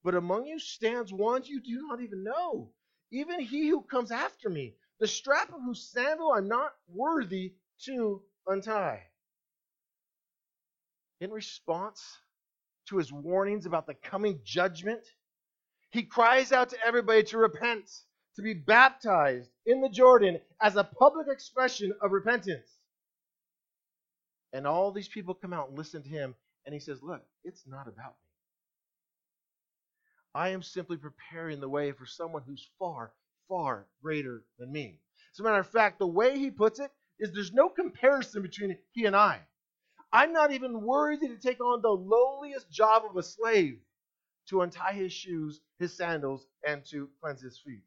but 0.04 0.16
among 0.16 0.46
you 0.46 0.60
stands 0.60 1.12
one 1.12 1.44
you 1.44 1.60
do 1.60 1.88
not 1.88 2.00
even 2.00 2.24
know, 2.24 2.70
even 3.12 3.40
he 3.40 3.68
who 3.68 3.82
comes 3.82 4.12
after 4.12 4.50
me, 4.50 4.76
the 5.00 5.08
strap 5.08 5.50
of 5.50 5.62
whose 5.66 5.82
sandal 5.92 6.32
I'm 6.32 6.48
not 6.48 6.74
worthy 6.88 7.56
to 7.86 8.22
untie. 8.46 9.02
In 11.20 11.32
response 11.32 12.04
to 12.90 12.98
his 12.98 13.12
warnings 13.12 13.66
about 13.66 13.88
the 13.88 13.96
coming 13.96 14.40
judgment, 14.44 15.02
he 15.92 16.04
cries 16.04 16.52
out 16.52 16.70
to 16.70 16.78
everybody 16.86 17.24
to 17.24 17.38
repent, 17.38 17.90
to 18.36 18.42
be 18.42 18.54
baptized 18.54 19.50
in 19.66 19.82
the 19.82 19.90
Jordan 19.90 20.40
as 20.62 20.76
a 20.76 20.84
public 20.84 21.28
expression 21.28 21.94
of 22.02 22.12
repentance. 22.12 22.70
And 24.54 24.68
all 24.68 24.92
these 24.92 25.08
people 25.08 25.34
come 25.34 25.54
out 25.54 25.70
and 25.70 25.78
listen 25.78 26.04
to 26.04 26.10
him, 26.10 26.36
and 26.66 26.74
he 26.74 26.80
says, 26.80 27.02
Look, 27.02 27.24
it's 27.44 27.64
not 27.68 27.88
about 27.88 28.12
me. 28.12 28.28
I 30.36 30.50
am 30.50 30.62
simply 30.62 30.98
preparing 30.98 31.60
the 31.60 31.70
way 31.70 31.92
for 31.92 32.06
someone 32.06 32.44
who's 32.46 32.70
far, 32.78 33.12
far 33.48 33.88
greater 34.04 34.44
than 34.60 34.72
me. 34.72 35.00
As 35.34 35.40
a 35.40 35.44
matter 35.44 35.60
of 35.60 35.70
fact, 35.70 36.00
the 36.00 36.08
way 36.08 36.38
he 36.38 36.52
puts 36.52 36.80
it 36.80 36.92
is 37.20 37.32
there's 37.32 37.54
no 37.54 37.70
comparison 37.70 38.44
between 38.44 38.78
he 38.92 39.06
and 39.06 39.16
I. 39.16 39.42
I'm 40.12 40.32
not 40.34 40.52
even 40.52 40.82
worthy 40.82 41.28
to 41.28 41.38
take 41.38 41.60
on 41.60 41.82
the 41.82 41.90
lowliest 41.90 42.72
job 42.72 43.04
of 43.10 43.18
a 43.18 43.24
slave 43.24 43.80
to 44.50 44.62
untie 44.62 44.94
his 44.94 45.12
shoes, 45.12 45.60
his 45.80 45.96
sandals, 45.96 46.48
and 46.66 46.84
to 46.86 47.10
cleanse 47.22 47.42
his 47.42 47.60
feet. 47.60 47.84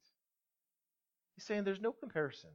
He's 1.35 1.47
saying 1.47 1.65
there's 1.65 1.81
no 1.81 1.93
comparison. 1.93 2.51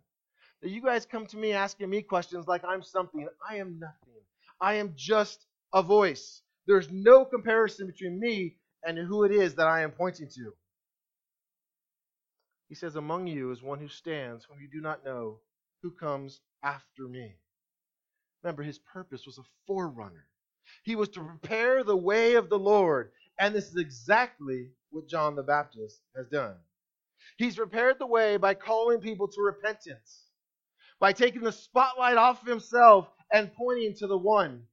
That 0.62 0.70
you 0.70 0.82
guys 0.82 1.06
come 1.06 1.26
to 1.28 1.38
me 1.38 1.54
asking 1.54 1.90
me 1.90 2.02
questions 2.02 2.48
like 2.48 2.64
I'm 2.64 2.84
something. 2.84 3.28
I 3.50 3.58
am 3.58 3.80
nothing. 3.80 4.22
I 4.62 4.76
am 4.76 4.94
just 4.96 5.46
a 5.74 5.82
voice. 5.82 6.42
There's 6.68 6.92
no 6.92 7.26
comparison 7.26 7.88
between 7.88 8.20
me 8.20 8.58
and 8.84 8.98
who 8.98 9.24
it 9.24 9.32
is 9.32 9.56
that 9.56 9.68
I 9.68 9.82
am 9.82 9.92
pointing 9.92 10.30
to. 10.36 10.54
He 12.70 12.76
says, 12.76 12.96
Among 12.96 13.28
you 13.28 13.52
is 13.52 13.62
one 13.62 13.80
who 13.80 13.88
stands, 13.88 14.46
whom 14.46 14.60
you 14.60 14.68
do 14.72 14.82
not 14.82 15.04
know, 15.04 15.40
who 15.82 15.92
comes 15.92 16.40
after 16.64 17.08
me. 17.08 17.36
Remember, 18.46 18.64
his 18.64 18.80
purpose 18.80 19.28
was 19.28 19.40
a 19.40 19.44
forerunner. 19.68 20.28
He 20.86 20.96
was 20.98 21.10
to 21.12 21.22
prepare 21.26 21.84
the 21.84 21.98
way 21.98 22.36
of 22.36 22.50
the 22.50 22.60
Lord. 22.60 23.12
And 23.40 23.56
this 23.56 23.68
is 23.70 23.78
exactly 23.78 24.72
what 24.92 25.10
John 25.10 25.36
the 25.36 25.44
Baptist 25.44 26.02
has 26.18 26.28
done. 26.30 26.56
He's 27.38 27.58
prepared 27.58 28.00
the 28.00 28.08
way 28.08 28.38
by 28.38 28.56
calling 28.56 29.02
people 29.02 29.30
to 29.30 29.42
repentance, 29.42 30.26
by 31.00 31.14
taking 31.14 31.44
the 31.44 31.54
spotlight 31.54 32.18
off 32.18 32.42
of 32.44 32.50
himself 32.50 33.10
and 33.34 33.54
pointing 33.54 33.96
to 33.96 34.08
the 34.08 34.18
one 34.20 34.64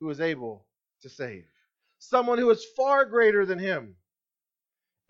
who 0.00 0.10
is 0.10 0.20
able 0.20 0.66
to 1.02 1.10
save. 1.10 1.46
someone 2.00 2.38
who 2.38 2.50
is 2.50 2.64
far 2.76 3.06
greater 3.06 3.46
than 3.46 3.58
him. 3.60 3.96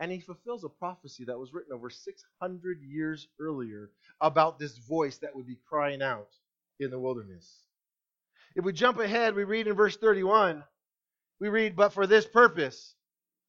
And 0.00 0.12
he 0.12 0.20
fulfills 0.20 0.64
a 0.64 0.70
prophecy 0.70 1.24
that 1.26 1.38
was 1.38 1.54
written 1.54 1.74
over 1.74 1.90
600 1.90 2.82
years 2.82 3.28
earlier 3.40 3.92
about 4.20 4.58
this 4.58 4.78
voice 4.78 5.18
that 5.18 5.36
would 5.36 5.46
be 5.46 5.58
crying 5.68 6.02
out 6.02 6.30
in 6.80 6.90
the 6.90 7.00
wilderness. 7.00 7.65
If 8.56 8.64
we 8.64 8.72
jump 8.72 8.98
ahead, 8.98 9.34
we 9.34 9.44
read 9.44 9.66
in 9.66 9.74
verse 9.74 9.98
31, 9.98 10.64
we 11.40 11.50
read, 11.50 11.76
But 11.76 11.92
for 11.92 12.06
this 12.06 12.26
purpose 12.26 12.94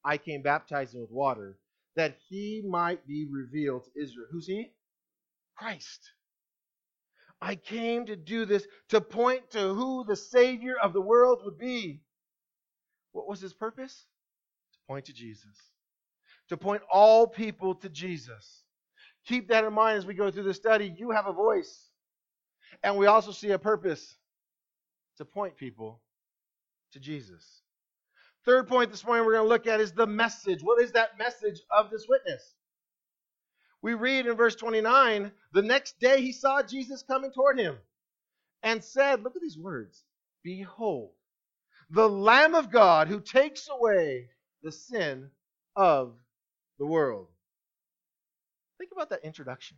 I 0.04 0.18
came 0.18 0.42
baptizing 0.42 1.00
with 1.00 1.10
water, 1.10 1.58
that 1.96 2.18
he 2.28 2.62
might 2.68 3.08
be 3.08 3.26
revealed 3.32 3.86
to 3.86 4.02
Israel. 4.02 4.28
Who's 4.30 4.48
he? 4.48 4.74
Christ. 5.56 6.12
I 7.42 7.56
came 7.56 8.06
to 8.08 8.18
do 8.18 8.44
this 8.46 8.68
to 8.90 9.00
point 9.00 9.52
to 9.52 9.74
who 9.74 10.04
the 10.06 10.16
Savior 10.18 10.76
of 10.84 10.92
the 10.92 11.02
world 11.02 11.40
would 11.46 11.58
be. 11.58 12.02
What 13.14 13.30
was 13.30 13.40
his 13.40 13.54
purpose? 13.54 14.06
To 14.74 14.80
point 14.90 15.06
to 15.06 15.14
Jesus. 15.14 15.58
To 16.50 16.58
point 16.58 16.82
all 16.92 17.28
people 17.28 17.76
to 17.76 17.88
Jesus. 17.88 18.64
Keep 19.26 19.48
that 19.50 19.64
in 19.64 19.74
mind 19.74 20.00
as 20.00 20.06
we 20.06 20.16
go 20.16 20.30
through 20.32 20.44
the 20.44 20.54
study. 20.54 20.94
You 20.98 21.12
have 21.12 21.28
a 21.28 21.34
voice. 21.34 21.88
And 22.84 22.98
we 22.98 23.06
also 23.06 23.32
see 23.32 23.52
a 23.52 23.60
purpose 23.60 24.18
to 25.18 25.26
point 25.26 25.58
people 25.58 26.02
to 26.94 27.00
Jesus. 27.00 27.62
Third 28.46 28.68
point 28.68 28.92
this 28.92 29.06
morning 29.06 29.26
we're 29.26 29.34
going 29.34 29.46
to 29.46 29.50
look 29.50 29.68
at 29.68 29.82
is 29.82 29.92
the 29.92 30.08
message. 30.08 30.62
What 30.62 30.82
is 30.82 30.94
that 30.94 31.18
message 31.18 31.60
of 31.70 31.90
this 31.90 32.06
witness? 32.08 32.56
We 33.82 33.94
read 33.94 34.26
in 34.26 34.36
verse 34.36 34.56
29 34.56 35.32
the 35.54 35.62
next 35.62 36.00
day 36.00 36.22
he 36.22 36.32
saw 36.32 36.64
Jesus 36.64 37.04
coming 37.04 37.32
toward 37.32 37.60
him 37.60 37.78
and 38.64 38.84
said, 38.84 39.24
Look 39.24 39.36
at 39.36 39.42
these 39.42 39.58
words 39.58 40.04
Behold, 40.44 41.12
the 41.90 42.10
Lamb 42.10 42.56
of 42.56 42.72
God 42.72 43.08
who 43.08 43.20
takes 43.20 43.68
away 43.70 44.30
the 44.64 44.72
sin 44.72 45.30
of 45.76 46.14
the 46.80 46.86
world. 46.86 47.28
Think 48.78 48.92
about 48.92 49.10
that 49.10 49.24
introduction. 49.24 49.78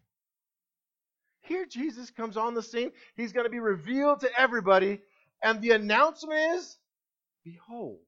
Here, 1.41 1.65
Jesus 1.65 2.11
comes 2.11 2.37
on 2.37 2.53
the 2.53 2.61
scene. 2.61 2.91
He's 3.15 3.31
going 3.31 3.45
to 3.45 3.49
be 3.49 3.59
revealed 3.59 4.19
to 4.21 4.39
everybody. 4.39 4.99
And 5.43 5.61
the 5.61 5.71
announcement 5.71 6.39
is 6.55 6.77
Behold, 7.43 7.99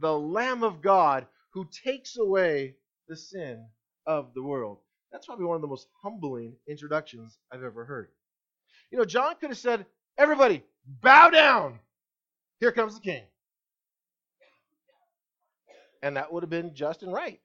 the 0.00 0.16
Lamb 0.18 0.62
of 0.62 0.80
God 0.80 1.26
who 1.52 1.66
takes 1.84 2.16
away 2.16 2.76
the 3.08 3.16
sin 3.16 3.66
of 4.06 4.32
the 4.34 4.42
world. 4.42 4.78
That's 5.10 5.26
probably 5.26 5.46
one 5.46 5.56
of 5.56 5.62
the 5.62 5.68
most 5.68 5.88
humbling 6.02 6.54
introductions 6.68 7.38
I've 7.52 7.64
ever 7.64 7.84
heard. 7.84 8.10
You 8.90 8.98
know, 8.98 9.04
John 9.04 9.34
could 9.40 9.50
have 9.50 9.58
said, 9.58 9.86
Everybody, 10.16 10.64
bow 11.02 11.30
down. 11.30 11.78
Here 12.60 12.72
comes 12.72 12.94
the 12.94 13.00
king. 13.00 13.22
And 16.02 16.16
that 16.16 16.32
would 16.32 16.42
have 16.42 16.50
been 16.50 16.74
just 16.74 17.02
and 17.02 17.12
right. 17.12 17.40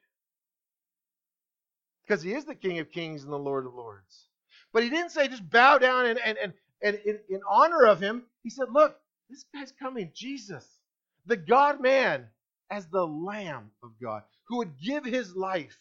Because 2.04 2.22
he 2.22 2.34
is 2.34 2.46
the 2.46 2.56
King 2.56 2.80
of 2.80 2.92
Kings 2.92 3.24
and 3.24 3.32
the 3.32 3.38
Lord 3.38 3.66
of 3.66 3.74
Lords. 3.74 4.28
But 4.74 4.84
he 4.84 4.90
didn't 4.90 5.12
say 5.12 5.28
just 5.28 5.50
bow 5.50 5.78
down 5.78 6.06
and, 6.08 6.20
and, 6.20 6.38
and, 6.38 6.54
and 6.82 7.00
in, 7.06 7.20
in 7.30 7.42
honor 7.50 7.86
of 7.86 8.00
him. 8.00 8.24
He 8.42 8.50
said, 8.50 8.68
Look, 8.72 8.96
this 9.34 9.46
guy's 9.54 9.72
coming, 9.72 10.12
Jesus, 10.14 10.68
the 11.26 11.38
God 11.38 11.82
man, 11.82 12.28
as 12.70 12.88
the 12.88 13.06
Lamb 13.06 13.72
of 13.82 13.92
God, 14.02 14.24
who 14.48 14.58
would 14.58 14.80
give 14.80 15.04
his 15.04 15.36
life 15.36 15.80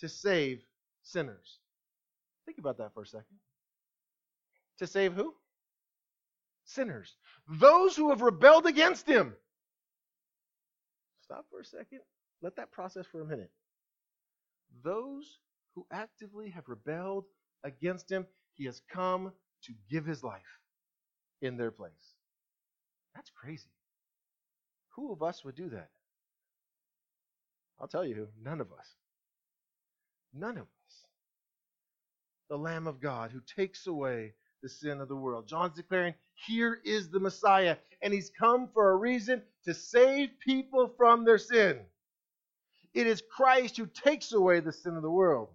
to 0.00 0.08
save 0.08 0.64
sinners. 1.02 1.58
Think 2.46 2.58
about 2.58 2.78
that 2.78 2.94
for 2.94 3.02
a 3.02 3.06
second. 3.06 3.36
To 4.78 4.86
save 4.86 5.12
who? 5.12 5.34
Sinners. 6.64 7.16
Those 7.48 7.96
who 7.96 8.10
have 8.10 8.22
rebelled 8.22 8.66
against 8.66 9.06
him. 9.06 9.34
Stop 11.22 11.46
for 11.50 11.60
a 11.60 11.64
second. 11.64 12.00
Let 12.42 12.56
that 12.56 12.72
process 12.72 13.06
for 13.06 13.20
a 13.20 13.26
minute. 13.26 13.50
Those 14.82 15.38
who 15.74 15.86
actively 15.92 16.50
have 16.50 16.68
rebelled 16.68 17.24
against 17.64 18.10
him, 18.10 18.26
he 18.54 18.64
has 18.64 18.80
come 18.90 19.32
to 19.64 19.72
give 19.90 20.06
his 20.06 20.22
life 20.22 20.42
in 21.42 21.56
their 21.56 21.70
place. 21.70 22.15
That's 23.16 23.30
crazy. 23.30 23.70
Who 24.94 25.10
of 25.10 25.22
us 25.22 25.44
would 25.44 25.56
do 25.56 25.70
that? 25.70 25.88
I'll 27.80 27.88
tell 27.88 28.04
you, 28.04 28.28
none 28.42 28.60
of 28.60 28.68
us. 28.72 28.86
None 30.32 30.58
of 30.58 30.64
us. 30.64 31.04
The 32.48 32.58
Lamb 32.58 32.86
of 32.86 33.00
God 33.00 33.32
who 33.32 33.40
takes 33.56 33.86
away 33.86 34.34
the 34.62 34.68
sin 34.68 35.00
of 35.00 35.08
the 35.08 35.16
world. 35.16 35.48
John's 35.48 35.76
declaring, 35.76 36.14
here 36.46 36.78
is 36.84 37.08
the 37.08 37.20
Messiah, 37.20 37.76
and 38.02 38.12
he's 38.12 38.30
come 38.38 38.68
for 38.72 38.90
a 38.90 38.96
reason 38.96 39.42
to 39.64 39.74
save 39.74 40.30
people 40.44 40.92
from 40.96 41.24
their 41.24 41.38
sin. 41.38 41.80
It 42.94 43.06
is 43.06 43.22
Christ 43.34 43.76
who 43.76 43.86
takes 43.86 44.32
away 44.32 44.60
the 44.60 44.72
sin 44.72 44.96
of 44.96 45.02
the 45.02 45.10
world. 45.10 45.48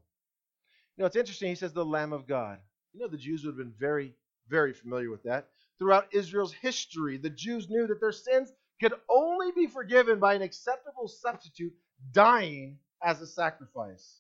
You 0.98 1.04
know, 1.04 1.08
it's 1.08 1.16
interesting. 1.16 1.50
He 1.50 1.56
says 1.56 1.74
the 1.74 1.86
Lamb 1.86 2.14
of 2.14 2.28
God. 2.28 2.60
You 2.94 3.00
know, 3.00 3.08
the 3.08 3.18
Jews 3.18 3.44
would 3.44 3.52
have 3.52 3.58
been 3.58 3.74
very, 3.80 4.14
very 4.50 4.74
familiar 4.74 5.10
with 5.10 5.24
that. 5.24 5.48
Throughout 5.82 6.14
Israel's 6.14 6.54
history, 6.54 7.18
the 7.18 7.32
Jews 7.32 7.68
knew 7.68 7.88
that 7.88 8.00
their 8.00 8.12
sins 8.12 8.54
could 8.80 8.94
only 9.10 9.52
be 9.52 9.66
forgiven 9.66 10.20
by 10.20 10.36
an 10.36 10.44
acceptable 10.44 11.08
substitute 11.08 11.74
dying 12.12 12.78
as 13.02 13.20
a 13.20 13.26
sacrifice. 13.26 14.20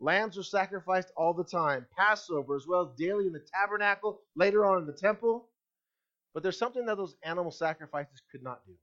Lambs 0.00 0.36
were 0.36 0.42
sacrificed 0.42 1.12
all 1.16 1.32
the 1.32 1.44
time, 1.44 1.86
Passover 1.96 2.56
as 2.56 2.66
well 2.66 2.82
as 2.82 2.98
daily 2.98 3.28
in 3.28 3.32
the 3.32 3.46
tabernacle, 3.54 4.20
later 4.34 4.66
on 4.66 4.78
in 4.78 4.86
the 4.88 4.92
temple. 4.92 5.48
But 6.34 6.42
there's 6.42 6.58
something 6.58 6.86
that 6.86 6.96
those 6.96 7.14
animal 7.22 7.52
sacrifices 7.52 8.20
could 8.32 8.42
not 8.42 8.66
do. 8.66 8.74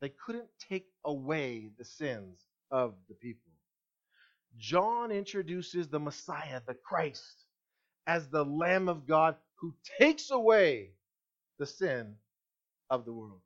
They 0.00 0.08
couldn't 0.08 0.48
take 0.68 0.88
away 1.04 1.70
the 1.78 1.84
sins 1.84 2.46
of 2.72 2.94
the 3.08 3.14
people. 3.14 3.52
John 4.56 5.12
introduces 5.12 5.86
the 5.86 6.00
Messiah, 6.00 6.60
the 6.66 6.74
Christ, 6.74 7.44
as 8.08 8.26
the 8.26 8.44
Lamb 8.44 8.88
of 8.88 9.06
God 9.06 9.36
who 9.54 9.72
takes 10.00 10.32
away 10.32 10.94
the 11.58 11.66
sin 11.66 12.14
of 12.90 13.04
the 13.04 13.12
world. 13.12 13.40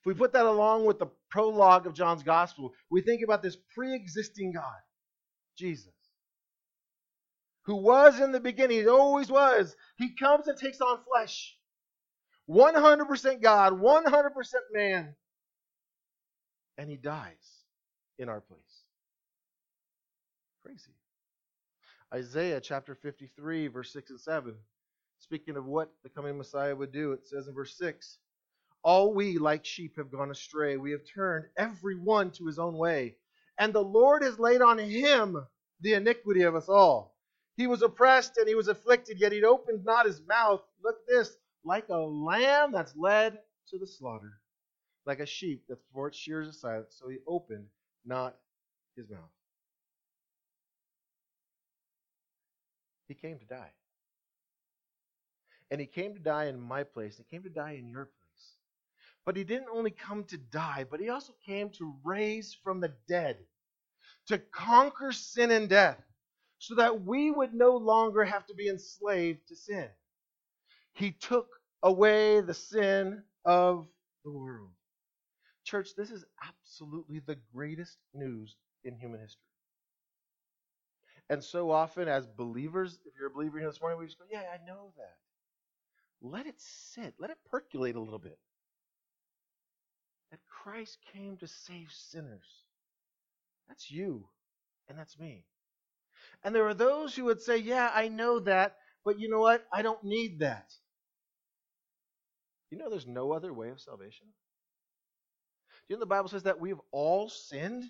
If 0.00 0.06
we 0.06 0.14
put 0.14 0.32
that 0.32 0.46
along 0.46 0.86
with 0.86 0.98
the 0.98 1.08
prologue 1.30 1.86
of 1.86 1.94
John's 1.94 2.22
gospel, 2.22 2.72
we 2.90 3.00
think 3.00 3.22
about 3.22 3.42
this 3.42 3.56
pre 3.74 3.94
existing 3.94 4.52
God, 4.52 4.80
Jesus, 5.58 5.92
who 7.64 7.76
was 7.76 8.20
in 8.20 8.32
the 8.32 8.40
beginning, 8.40 8.78
he 8.78 8.88
always 8.88 9.30
was. 9.30 9.74
He 9.96 10.14
comes 10.14 10.46
and 10.48 10.58
takes 10.58 10.80
on 10.80 11.00
flesh. 11.12 11.56
100% 12.48 13.42
God, 13.42 13.72
100% 13.72 14.30
man. 14.72 15.14
And 16.78 16.88
he 16.88 16.96
dies 16.96 17.64
in 18.18 18.28
our 18.28 18.40
place. 18.40 18.60
Crazy. 20.64 20.92
Isaiah 22.14 22.60
chapter 22.60 22.94
53, 22.94 23.66
verse 23.68 23.92
6 23.92 24.10
and 24.10 24.20
7. 24.20 24.54
Speaking 25.18 25.56
of 25.56 25.64
what 25.64 25.92
the 26.02 26.08
coming 26.08 26.36
Messiah 26.38 26.74
would 26.74 26.92
do, 26.92 27.12
it 27.12 27.26
says 27.26 27.48
in 27.48 27.54
verse 27.54 27.76
6 27.78 28.18
All 28.82 29.14
we, 29.14 29.38
like 29.38 29.64
sheep, 29.64 29.96
have 29.96 30.10
gone 30.10 30.30
astray. 30.30 30.76
We 30.76 30.92
have 30.92 31.02
turned 31.04 31.46
every 31.56 31.96
one 31.96 32.30
to 32.32 32.46
his 32.46 32.58
own 32.58 32.76
way. 32.76 33.16
And 33.58 33.72
the 33.72 33.82
Lord 33.82 34.22
has 34.22 34.38
laid 34.38 34.60
on 34.60 34.78
him 34.78 35.46
the 35.80 35.94
iniquity 35.94 36.42
of 36.42 36.54
us 36.54 36.68
all. 36.68 37.16
He 37.56 37.66
was 37.66 37.82
oppressed 37.82 38.36
and 38.36 38.46
he 38.46 38.54
was 38.54 38.68
afflicted, 38.68 39.18
yet 39.18 39.32
he 39.32 39.42
opened 39.42 39.84
not 39.84 40.06
his 40.06 40.20
mouth. 40.26 40.62
Look 40.84 41.06
this 41.06 41.36
like 41.64 41.88
a 41.88 41.96
lamb 41.96 42.70
that's 42.72 42.94
led 42.96 43.38
to 43.68 43.78
the 43.78 43.86
slaughter, 43.86 44.40
like 45.06 45.20
a 45.20 45.26
sheep 45.26 45.64
that's 45.68 45.82
before 45.82 46.08
its 46.08 46.18
shears 46.18 46.48
is 46.48 46.60
silent. 46.60 46.92
So 46.92 47.08
he 47.08 47.18
opened 47.26 47.66
not 48.04 48.36
his 48.94 49.08
mouth. 49.08 49.20
He 53.08 53.14
came 53.14 53.38
to 53.38 53.44
die. 53.46 53.70
And 55.70 55.80
he 55.80 55.86
came 55.86 56.14
to 56.14 56.20
die 56.20 56.46
in 56.46 56.60
my 56.60 56.84
place. 56.84 57.16
He 57.16 57.24
came 57.24 57.42
to 57.42 57.50
die 57.50 57.72
in 57.72 57.88
your 57.88 58.06
place. 58.06 58.54
But 59.24 59.36
he 59.36 59.44
didn't 59.44 59.68
only 59.72 59.90
come 59.90 60.24
to 60.24 60.38
die, 60.38 60.86
but 60.90 61.00
he 61.00 61.08
also 61.08 61.34
came 61.44 61.70
to 61.70 61.96
raise 62.04 62.54
from 62.54 62.80
the 62.80 62.94
dead, 63.08 63.38
to 64.28 64.38
conquer 64.38 65.12
sin 65.12 65.50
and 65.50 65.68
death, 65.68 66.00
so 66.58 66.76
that 66.76 67.02
we 67.04 67.30
would 67.30 67.54
no 67.54 67.76
longer 67.76 68.24
have 68.24 68.46
to 68.46 68.54
be 68.54 68.68
enslaved 68.68 69.48
to 69.48 69.56
sin. 69.56 69.88
He 70.94 71.12
took 71.12 71.48
away 71.82 72.40
the 72.40 72.54
sin 72.54 73.22
of 73.44 73.88
the 74.24 74.30
world. 74.30 74.70
Church, 75.64 75.90
this 75.96 76.10
is 76.10 76.24
absolutely 76.42 77.20
the 77.20 77.36
greatest 77.54 77.98
news 78.14 78.56
in 78.84 78.96
human 78.98 79.20
history. 79.20 79.42
And 81.28 81.42
so 81.42 81.70
often, 81.70 82.08
as 82.08 82.26
believers, 82.26 83.00
if 83.04 83.14
you're 83.18 83.28
a 83.28 83.34
believer 83.34 83.58
here 83.58 83.68
this 83.68 83.80
morning, 83.80 83.98
we 83.98 84.06
just 84.06 84.18
go, 84.18 84.24
Yeah, 84.30 84.44
I 84.52 84.64
know 84.66 84.92
that. 84.96 85.16
Let 86.22 86.46
it 86.46 86.56
sit, 86.58 87.14
let 87.18 87.30
it 87.30 87.38
percolate 87.50 87.96
a 87.96 88.00
little 88.00 88.18
bit. 88.18 88.38
That 90.30 90.40
Christ 90.48 90.98
came 91.12 91.36
to 91.38 91.46
save 91.46 91.88
sinners. 91.90 92.64
That's 93.68 93.90
you, 93.90 94.28
and 94.88 94.98
that's 94.98 95.18
me. 95.18 95.44
And 96.42 96.54
there 96.54 96.66
are 96.66 96.74
those 96.74 97.14
who 97.14 97.24
would 97.24 97.40
say, 97.40 97.58
Yeah, 97.58 97.90
I 97.92 98.08
know 98.08 98.40
that, 98.40 98.76
but 99.04 99.18
you 99.18 99.28
know 99.28 99.40
what? 99.40 99.64
I 99.72 99.82
don't 99.82 100.02
need 100.04 100.40
that. 100.40 100.72
You 102.70 102.78
know, 102.78 102.90
there's 102.90 103.06
no 103.06 103.32
other 103.32 103.52
way 103.52 103.70
of 103.70 103.80
salvation. 103.80 104.26
Do 104.26 105.94
you 105.94 105.96
know 105.96 106.00
the 106.00 106.06
Bible 106.06 106.28
says 106.28 106.42
that 106.44 106.60
we've 106.60 106.80
all 106.90 107.28
sinned? 107.28 107.84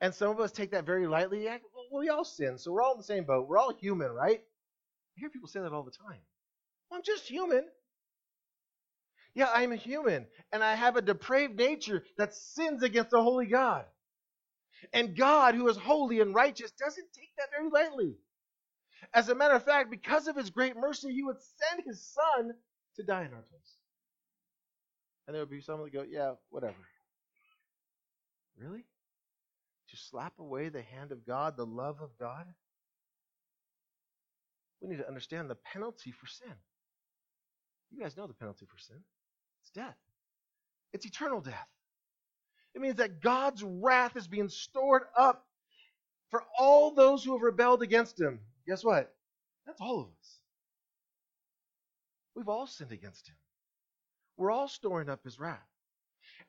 And 0.00 0.14
some 0.14 0.30
of 0.30 0.40
us 0.40 0.52
take 0.52 0.72
that 0.72 0.84
very 0.84 1.06
lightly. 1.06 1.46
Well, 1.46 2.02
we 2.02 2.10
all 2.10 2.24
sin, 2.24 2.58
so 2.58 2.70
we're 2.70 2.82
all 2.82 2.92
in 2.92 2.98
the 2.98 3.04
same 3.04 3.24
boat. 3.24 3.48
We're 3.48 3.56
all 3.56 3.72
human, 3.72 4.10
right? 4.10 4.40
I 4.40 5.20
hear 5.20 5.30
people 5.30 5.48
say 5.48 5.60
that 5.60 5.72
all 5.72 5.82
the 5.82 5.90
time. 5.90 6.20
I'm 6.92 7.02
just 7.04 7.28
human. 7.28 7.64
Yeah, 9.34 9.50
I'm 9.52 9.72
a 9.72 9.76
human, 9.76 10.26
and 10.50 10.64
I 10.64 10.74
have 10.74 10.96
a 10.96 11.02
depraved 11.02 11.56
nature 11.56 12.04
that 12.16 12.34
sins 12.34 12.82
against 12.82 13.10
the 13.10 13.22
holy 13.22 13.46
God. 13.46 13.84
And 14.92 15.16
God, 15.16 15.54
who 15.54 15.68
is 15.68 15.76
holy 15.76 16.20
and 16.20 16.34
righteous, 16.34 16.70
doesn't 16.70 17.12
take 17.12 17.30
that 17.36 17.50
very 17.50 17.68
lightly. 17.70 18.14
As 19.12 19.28
a 19.28 19.34
matter 19.34 19.54
of 19.54 19.64
fact, 19.64 19.90
because 19.90 20.26
of 20.26 20.36
his 20.36 20.50
great 20.50 20.76
mercy, 20.76 21.12
he 21.12 21.22
would 21.22 21.36
send 21.40 21.82
his 21.86 22.02
son 22.02 22.52
to 22.96 23.02
die 23.02 23.24
in 23.24 23.32
our 23.32 23.42
place. 23.42 23.76
And 25.26 25.34
there 25.34 25.42
would 25.42 25.50
be 25.50 25.60
some 25.60 25.82
that 25.82 25.92
go, 25.92 26.04
yeah, 26.08 26.32
whatever. 26.50 26.74
Really? 28.58 28.84
To 29.90 29.96
slap 29.96 30.38
away 30.38 30.68
the 30.68 30.82
hand 30.82 31.12
of 31.12 31.26
God, 31.26 31.56
the 31.56 31.66
love 31.66 32.00
of 32.00 32.10
God? 32.18 32.46
We 34.80 34.88
need 34.88 34.98
to 34.98 35.08
understand 35.08 35.50
the 35.50 35.56
penalty 35.56 36.12
for 36.12 36.26
sin. 36.26 36.54
You 37.90 38.00
guys 38.02 38.16
know 38.16 38.26
the 38.26 38.34
penalty 38.34 38.66
for 38.66 38.78
sin. 38.78 38.96
It's 39.62 39.70
death. 39.70 39.96
It's 40.92 41.06
eternal 41.06 41.40
death. 41.40 41.68
It 42.74 42.80
means 42.80 42.96
that 42.96 43.22
God's 43.22 43.62
wrath 43.62 44.16
is 44.16 44.28
being 44.28 44.48
stored 44.48 45.04
up 45.16 45.46
for 46.30 46.42
all 46.58 46.90
those 46.90 47.24
who 47.24 47.32
have 47.32 47.42
rebelled 47.42 47.82
against 47.82 48.20
him. 48.20 48.40
Guess 48.66 48.84
what? 48.84 49.14
That's 49.66 49.80
all 49.80 50.00
of 50.00 50.06
us. 50.06 50.38
We've 52.34 52.48
all 52.48 52.66
sinned 52.66 52.92
against 52.92 53.28
him. 53.28 53.36
We're 54.36 54.50
all 54.50 54.68
storing 54.68 55.08
up 55.08 55.24
his 55.24 55.40
wrath. 55.40 55.58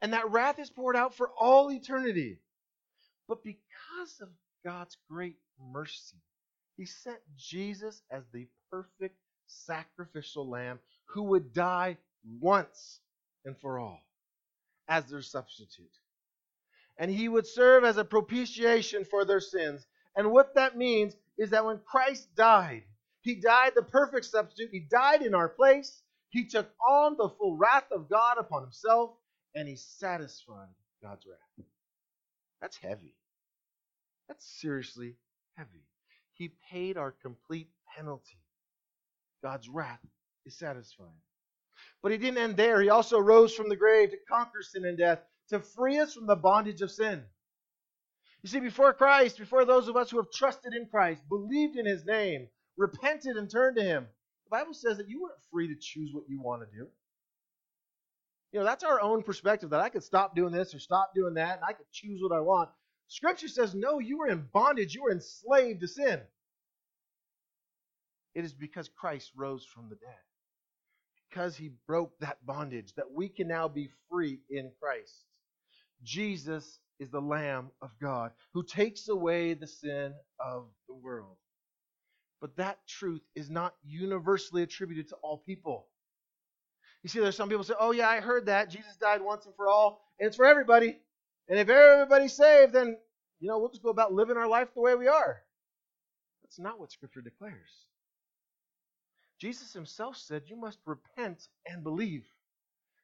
And 0.01 0.13
that 0.13 0.29
wrath 0.29 0.59
is 0.59 0.69
poured 0.69 0.95
out 0.97 1.15
for 1.15 1.29
all 1.39 1.71
eternity. 1.71 2.39
But 3.27 3.43
because 3.43 4.19
of 4.21 4.29
God's 4.65 4.97
great 5.09 5.37
mercy, 5.59 6.17
he 6.75 6.85
sent 6.85 7.19
Jesus 7.37 8.01
as 8.11 8.23
the 8.33 8.47
perfect 8.69 9.15
sacrificial 9.47 10.49
lamb 10.49 10.79
who 11.07 11.23
would 11.23 11.53
die 11.53 11.97
once 12.39 12.99
and 13.45 13.57
for 13.57 13.79
all 13.79 14.01
as 14.87 15.05
their 15.05 15.21
substitute. 15.21 15.91
And 16.97 17.11
he 17.11 17.29
would 17.29 17.45
serve 17.45 17.83
as 17.83 17.97
a 17.97 18.05
propitiation 18.05 19.05
for 19.05 19.25
their 19.25 19.39
sins. 19.39 19.85
And 20.15 20.31
what 20.31 20.55
that 20.55 20.77
means 20.77 21.15
is 21.37 21.51
that 21.51 21.65
when 21.65 21.79
Christ 21.85 22.27
died, 22.35 22.83
he 23.21 23.35
died 23.35 23.73
the 23.75 23.83
perfect 23.83 24.25
substitute. 24.25 24.69
He 24.71 24.79
died 24.79 25.21
in 25.21 25.35
our 25.35 25.49
place. 25.49 26.01
He 26.29 26.45
took 26.45 26.69
on 26.87 27.15
the 27.17 27.29
full 27.29 27.55
wrath 27.55 27.91
of 27.91 28.09
God 28.09 28.37
upon 28.39 28.63
himself, 28.63 29.11
and 29.55 29.67
he 29.67 29.75
satisfied 29.75 30.73
God's 31.01 31.25
wrath. 31.25 31.65
That's 32.61 32.77
heavy. 32.77 33.13
That's 34.27 34.45
seriously 34.59 35.15
heavy. 35.55 35.85
He 36.33 36.51
paid 36.71 36.97
our 36.97 37.11
complete 37.11 37.69
penalty. 37.95 38.39
God's 39.43 39.69
wrath 39.69 39.99
is 40.47 40.57
satisfied. 40.57 41.07
But 42.01 42.11
he 42.11 42.17
didn't 42.17 42.39
end 42.39 42.57
there. 42.57 42.81
He 42.81 42.89
also 42.89 43.19
rose 43.19 43.53
from 43.53 43.69
the 43.69 43.75
grave 43.75 44.11
to 44.11 44.17
conquer 44.29 44.61
sin 44.61 44.85
and 44.85 44.97
death, 44.97 45.19
to 45.49 45.59
free 45.59 45.99
us 45.99 46.13
from 46.13 46.25
the 46.25 46.35
bondage 46.35 46.81
of 46.81 46.91
sin. 46.91 47.23
You 48.43 48.49
see, 48.49 48.59
before 48.59 48.93
Christ, 48.93 49.37
before 49.37 49.65
those 49.65 49.87
of 49.87 49.97
us 49.97 50.09
who 50.09 50.17
have 50.17 50.31
trusted 50.33 50.73
in 50.73 50.87
Christ, 50.87 51.21
believed 51.27 51.77
in 51.77 51.85
his 51.85 52.05
name, 52.05 52.47
repented 52.77 53.35
and 53.35 53.49
turned 53.49 53.77
to 53.77 53.83
him, 53.83 54.07
the 54.45 54.57
Bible 54.57 54.73
says 54.73 54.97
that 54.97 55.09
you 55.09 55.21
weren't 55.21 55.39
free 55.51 55.67
to 55.67 55.75
choose 55.79 56.11
what 56.13 56.23
you 56.29 56.41
want 56.41 56.61
to 56.61 56.77
do. 56.77 56.87
You 58.53 58.59
know, 58.59 58.65
that's 58.65 58.83
our 58.83 59.01
own 59.01 59.23
perspective 59.23 59.71
that 59.71 59.81
I 59.81 59.89
could 59.89 60.03
stop 60.03 60.35
doing 60.35 60.53
this 60.53 60.73
or 60.73 60.79
stop 60.79 61.11
doing 61.13 61.33
that 61.33 61.57
and 61.57 61.65
I 61.67 61.73
could 61.73 61.91
choose 61.91 62.21
what 62.21 62.35
I 62.35 62.39
want. 62.39 62.69
Scripture 63.09 63.47
says, 63.47 63.75
no, 63.75 63.99
you 63.99 64.17
were 64.17 64.27
in 64.27 64.47
bondage, 64.53 64.95
you 64.95 65.03
were 65.03 65.11
enslaved 65.11 65.81
to 65.81 65.87
sin. 65.87 66.21
It 68.33 68.45
is 68.45 68.53
because 68.53 68.89
Christ 68.89 69.31
rose 69.35 69.65
from 69.65 69.89
the 69.89 69.95
dead. 69.95 70.15
Because 71.37 71.55
he 71.55 71.69
broke 71.85 72.17
that 72.17 72.43
bondage 72.47 72.95
that 72.95 73.11
we 73.13 73.29
can 73.29 73.47
now 73.47 73.67
be 73.67 73.91
free 74.09 74.39
in 74.49 74.71
Christ. 74.81 75.25
Jesus 76.01 76.79
is 76.99 77.11
the 77.11 77.21
Lamb 77.21 77.69
of 77.79 77.91
God 78.01 78.31
who 78.55 78.63
takes 78.63 79.07
away 79.07 79.53
the 79.53 79.67
sin 79.67 80.15
of 80.39 80.65
the 80.87 80.95
world. 80.95 81.37
But 82.41 82.57
that 82.57 82.79
truth 82.87 83.21
is 83.35 83.51
not 83.51 83.75
universally 83.85 84.63
attributed 84.63 85.09
to 85.09 85.15
all 85.17 85.37
people. 85.37 85.85
You 87.03 87.09
see, 87.09 87.19
there's 87.19 87.37
some 87.37 87.49
people 87.49 87.63
say, 87.63 87.75
oh, 87.79 87.91
yeah, 87.91 88.09
I 88.09 88.19
heard 88.19 88.47
that. 88.47 88.71
Jesus 88.71 88.97
died 88.97 89.21
once 89.21 89.45
and 89.45 89.53
for 89.55 89.67
all, 89.67 90.01
and 90.19 90.25
it's 90.25 90.37
for 90.37 90.45
everybody. 90.45 90.97
And 91.47 91.59
if 91.59 91.69
everybody's 91.69 92.33
saved, 92.33 92.73
then, 92.73 92.97
you 93.39 93.47
know, 93.47 93.59
we'll 93.59 93.69
just 93.69 93.83
go 93.83 93.89
about 93.89 94.11
living 94.11 94.37
our 94.37 94.47
life 94.47 94.69
the 94.73 94.81
way 94.81 94.95
we 94.95 95.07
are. 95.07 95.43
That's 96.41 96.57
not 96.57 96.79
what 96.79 96.91
Scripture 96.91 97.21
declares. 97.21 97.85
Jesus 99.39 99.73
himself 99.73 100.17
said, 100.17 100.43
You 100.47 100.55
must 100.55 100.79
repent 100.85 101.47
and 101.65 101.83
believe. 101.83 102.25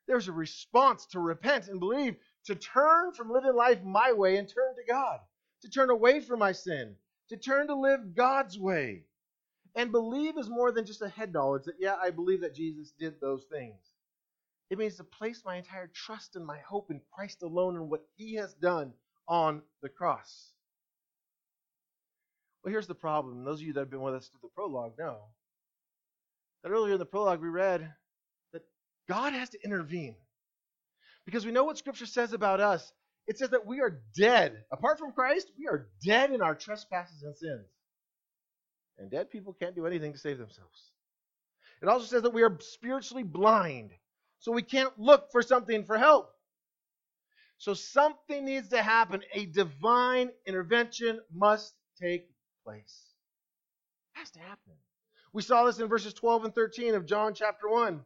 There's 0.07 0.27
a 0.27 0.33
response 0.33 1.05
to 1.07 1.19
repent 1.19 1.67
and 1.67 1.79
believe, 1.79 2.15
to 2.45 2.55
turn 2.55 3.13
from 3.13 3.31
living 3.31 3.55
life 3.55 3.83
my 3.83 4.11
way 4.11 4.37
and 4.37 4.47
turn 4.47 4.75
to 4.75 4.83
God, 4.91 5.19
to 5.61 5.69
turn 5.69 5.89
away 5.89 6.19
from 6.19 6.39
my 6.39 6.51
sin, 6.51 6.95
to 7.29 7.37
turn 7.37 7.67
to 7.67 7.75
live 7.75 8.15
God's 8.15 8.59
way. 8.59 9.05
And 9.75 9.91
believe 9.91 10.37
is 10.37 10.49
more 10.49 10.71
than 10.71 10.85
just 10.85 11.01
a 11.01 11.09
head 11.09 11.33
knowledge 11.33 11.63
that, 11.65 11.75
yeah, 11.79 11.95
I 12.01 12.09
believe 12.09 12.41
that 12.41 12.55
Jesus 12.55 12.91
did 12.99 13.19
those 13.19 13.45
things. 13.45 13.79
It 14.69 14.77
means 14.77 14.97
to 14.97 15.03
place 15.03 15.43
my 15.45 15.55
entire 15.55 15.87
trust 15.87 16.35
and 16.35 16.45
my 16.45 16.59
hope 16.59 16.91
in 16.91 17.01
Christ 17.11 17.43
alone 17.43 17.75
and 17.75 17.89
what 17.89 18.05
he 18.15 18.35
has 18.35 18.53
done 18.55 18.93
on 19.27 19.61
the 19.81 19.89
cross. 19.89 20.51
Well, 22.63 22.71
here's 22.71 22.87
the 22.87 22.95
problem. 22.95 23.43
Those 23.43 23.59
of 23.59 23.67
you 23.67 23.73
that 23.73 23.81
have 23.81 23.89
been 23.89 24.01
with 24.01 24.15
us 24.15 24.27
through 24.27 24.39
the 24.43 24.53
prologue 24.53 24.97
know 24.97 25.17
that 26.63 26.71
earlier 26.71 26.93
in 26.93 26.99
the 26.99 27.05
prologue 27.05 27.41
we 27.41 27.49
read 27.49 27.93
that 28.53 28.63
God 29.07 29.33
has 29.33 29.49
to 29.49 29.59
intervene. 29.63 30.15
Because 31.25 31.45
we 31.45 31.51
know 31.51 31.63
what 31.63 31.77
Scripture 31.77 32.05
says 32.05 32.33
about 32.33 32.59
us. 32.59 32.91
It 33.27 33.37
says 33.37 33.51
that 33.51 33.65
we 33.65 33.79
are 33.79 34.01
dead. 34.17 34.63
Apart 34.71 34.99
from 34.99 35.13
Christ, 35.13 35.49
we 35.57 35.67
are 35.67 35.87
dead 36.05 36.31
in 36.31 36.41
our 36.41 36.55
trespasses 36.55 37.23
and 37.23 37.35
sins. 37.37 37.67
And 38.97 39.09
dead 39.09 39.31
people 39.31 39.53
can't 39.53 39.75
do 39.75 39.85
anything 39.85 40.11
to 40.11 40.19
save 40.19 40.37
themselves. 40.37 40.91
It 41.81 41.87
also 41.87 42.05
says 42.05 42.23
that 42.23 42.33
we 42.33 42.43
are 42.43 42.57
spiritually 42.59 43.23
blind, 43.23 43.91
so 44.39 44.51
we 44.51 44.61
can't 44.61 44.97
look 44.99 45.31
for 45.31 45.41
something 45.41 45.85
for 45.85 45.97
help. 45.97 46.29
So 47.57 47.73
something 47.73 48.45
needs 48.45 48.69
to 48.69 48.81
happen. 48.81 49.21
A 49.33 49.45
divine 49.45 50.31
intervention 50.45 51.19
must 51.33 51.73
take 52.01 52.29
place. 52.65 53.13
It 54.15 54.19
has 54.19 54.31
to 54.31 54.39
happen. 54.39 54.73
We 55.33 55.41
saw 55.41 55.65
this 55.65 55.79
in 55.79 55.87
verses 55.87 56.13
12 56.13 56.45
and 56.45 56.55
13 56.55 56.93
of 56.93 57.07
John 57.07 57.33
chapter 57.33 57.67
1. 57.67 58.01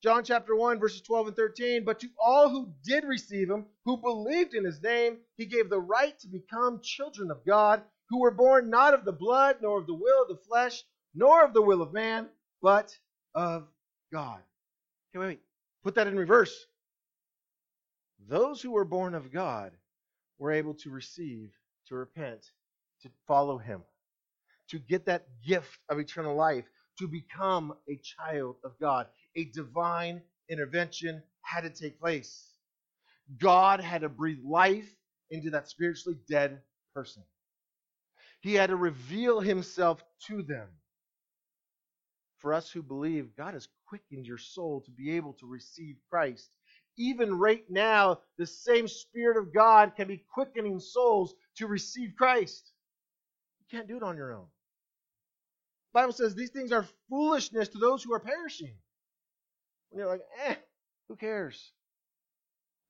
John 0.00 0.22
chapter 0.22 0.54
1, 0.54 0.78
verses 0.78 1.00
12 1.02 1.28
and 1.28 1.36
13. 1.36 1.84
But 1.84 1.98
to 2.00 2.08
all 2.24 2.48
who 2.48 2.72
did 2.84 3.02
receive 3.04 3.50
him, 3.50 3.66
who 3.84 3.96
believed 3.96 4.54
in 4.54 4.64
his 4.64 4.80
name, 4.80 5.18
he 5.36 5.46
gave 5.46 5.68
the 5.68 5.80
right 5.80 6.16
to 6.20 6.28
become 6.28 6.80
children 6.82 7.32
of 7.32 7.44
God, 7.44 7.82
who 8.08 8.20
were 8.20 8.30
born 8.30 8.70
not 8.70 8.94
of 8.94 9.04
the 9.04 9.12
blood, 9.12 9.56
nor 9.60 9.80
of 9.80 9.88
the 9.88 9.94
will 9.94 10.22
of 10.22 10.28
the 10.28 10.40
flesh, 10.48 10.84
nor 11.14 11.44
of 11.44 11.52
the 11.52 11.62
will 11.62 11.82
of 11.82 11.92
man, 11.92 12.28
but 12.62 12.96
of 13.34 13.66
God. 14.12 14.40
Okay, 15.10 15.18
wait, 15.18 15.26
wait. 15.26 15.40
Put 15.82 15.96
that 15.96 16.06
in 16.06 16.16
reverse. 16.16 16.66
Those 18.28 18.62
who 18.62 18.70
were 18.70 18.84
born 18.84 19.14
of 19.14 19.32
God 19.32 19.72
were 20.38 20.52
able 20.52 20.74
to 20.74 20.90
receive, 20.90 21.50
to 21.88 21.96
repent, 21.96 22.44
to 23.02 23.10
follow 23.26 23.58
him, 23.58 23.82
to 24.70 24.78
get 24.78 25.06
that 25.06 25.26
gift 25.46 25.78
of 25.88 25.98
eternal 25.98 26.36
life, 26.36 26.64
to 26.98 27.08
become 27.08 27.74
a 27.88 27.96
child 28.02 28.56
of 28.64 28.72
God. 28.80 29.06
A 29.36 29.44
divine 29.44 30.22
intervention 30.48 31.22
had 31.42 31.62
to 31.62 31.70
take 31.70 32.00
place. 32.00 32.48
God 33.38 33.80
had 33.80 34.02
to 34.02 34.08
breathe 34.08 34.42
life 34.44 34.88
into 35.30 35.50
that 35.50 35.68
spiritually 35.68 36.18
dead 36.28 36.60
person. 36.94 37.22
He 38.40 38.54
had 38.54 38.70
to 38.70 38.76
reveal 38.76 39.40
himself 39.40 40.02
to 40.26 40.42
them. 40.42 40.68
For 42.38 42.54
us 42.54 42.70
who 42.70 42.82
believe, 42.82 43.36
God 43.36 43.54
has 43.54 43.68
quickened 43.86 44.26
your 44.26 44.38
soul 44.38 44.80
to 44.82 44.90
be 44.90 45.16
able 45.16 45.32
to 45.34 45.46
receive 45.46 45.96
Christ. 46.08 46.50
Even 46.96 47.36
right 47.36 47.64
now, 47.68 48.20
the 48.38 48.46
same 48.46 48.86
Spirit 48.86 49.36
of 49.36 49.52
God 49.52 49.94
can 49.96 50.08
be 50.08 50.24
quickening 50.32 50.78
souls 50.78 51.34
to 51.56 51.66
receive 51.66 52.14
Christ. 52.16 52.72
You 53.60 53.76
can't 53.76 53.88
do 53.88 53.96
it 53.96 54.02
on 54.02 54.16
your 54.16 54.34
own. 54.34 54.46
Bible 55.98 56.12
says 56.12 56.34
these 56.34 56.50
things 56.50 56.70
are 56.70 56.86
foolishness 57.10 57.68
to 57.70 57.78
those 57.78 58.04
who 58.04 58.12
are 58.14 58.20
perishing. 58.20 58.74
And 59.90 59.98
you're 59.98 60.08
like, 60.08 60.20
eh, 60.46 60.54
who 61.08 61.16
cares? 61.16 61.72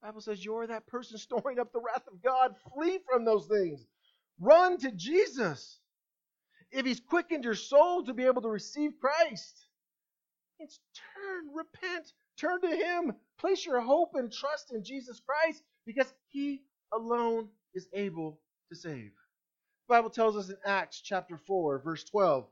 Bible 0.03 0.21
says 0.21 0.45
you're 0.45 0.67
that 0.67 0.87
person 0.87 1.17
storing 1.19 1.59
up 1.59 1.73
the 1.73 1.81
wrath 1.81 2.07
of 2.13 2.23
God. 2.23 2.55
Flee 2.75 2.99
from 3.11 3.25
those 3.25 3.47
things. 3.47 3.87
Run 4.39 4.77
to 4.79 4.91
Jesus. 4.93 5.81
If 6.71 6.85
He's 6.85 7.01
quickened 7.01 7.45
your 7.45 7.55
soul 7.55 8.05
to 8.05 8.13
be 8.13 8.25
able 8.25 8.43
to 8.43 8.49
receive 8.51 8.93
Christ, 9.01 9.59
it's 10.59 10.79
turn, 10.95 11.55
repent, 11.55 12.13
Turn 12.39 12.61
to 12.61 12.69
Him. 12.69 13.15
Place 13.39 13.65
your 13.65 13.81
hope 13.81 14.11
and 14.15 14.31
trust 14.31 14.73
in 14.73 14.85
Jesus 14.85 15.21
Christ 15.21 15.63
because 15.87 16.13
He 16.29 16.63
alone 16.93 17.49
is 17.75 17.89
able 17.95 18.39
to 18.71 18.77
save. 18.77 19.13
The 19.89 19.95
Bible 19.95 20.11
tells 20.11 20.37
us 20.37 20.51
in 20.51 20.57
Acts 20.65 21.01
chapter 21.01 21.37
4, 21.37 21.81
verse 21.81 22.05
12, 22.05 22.47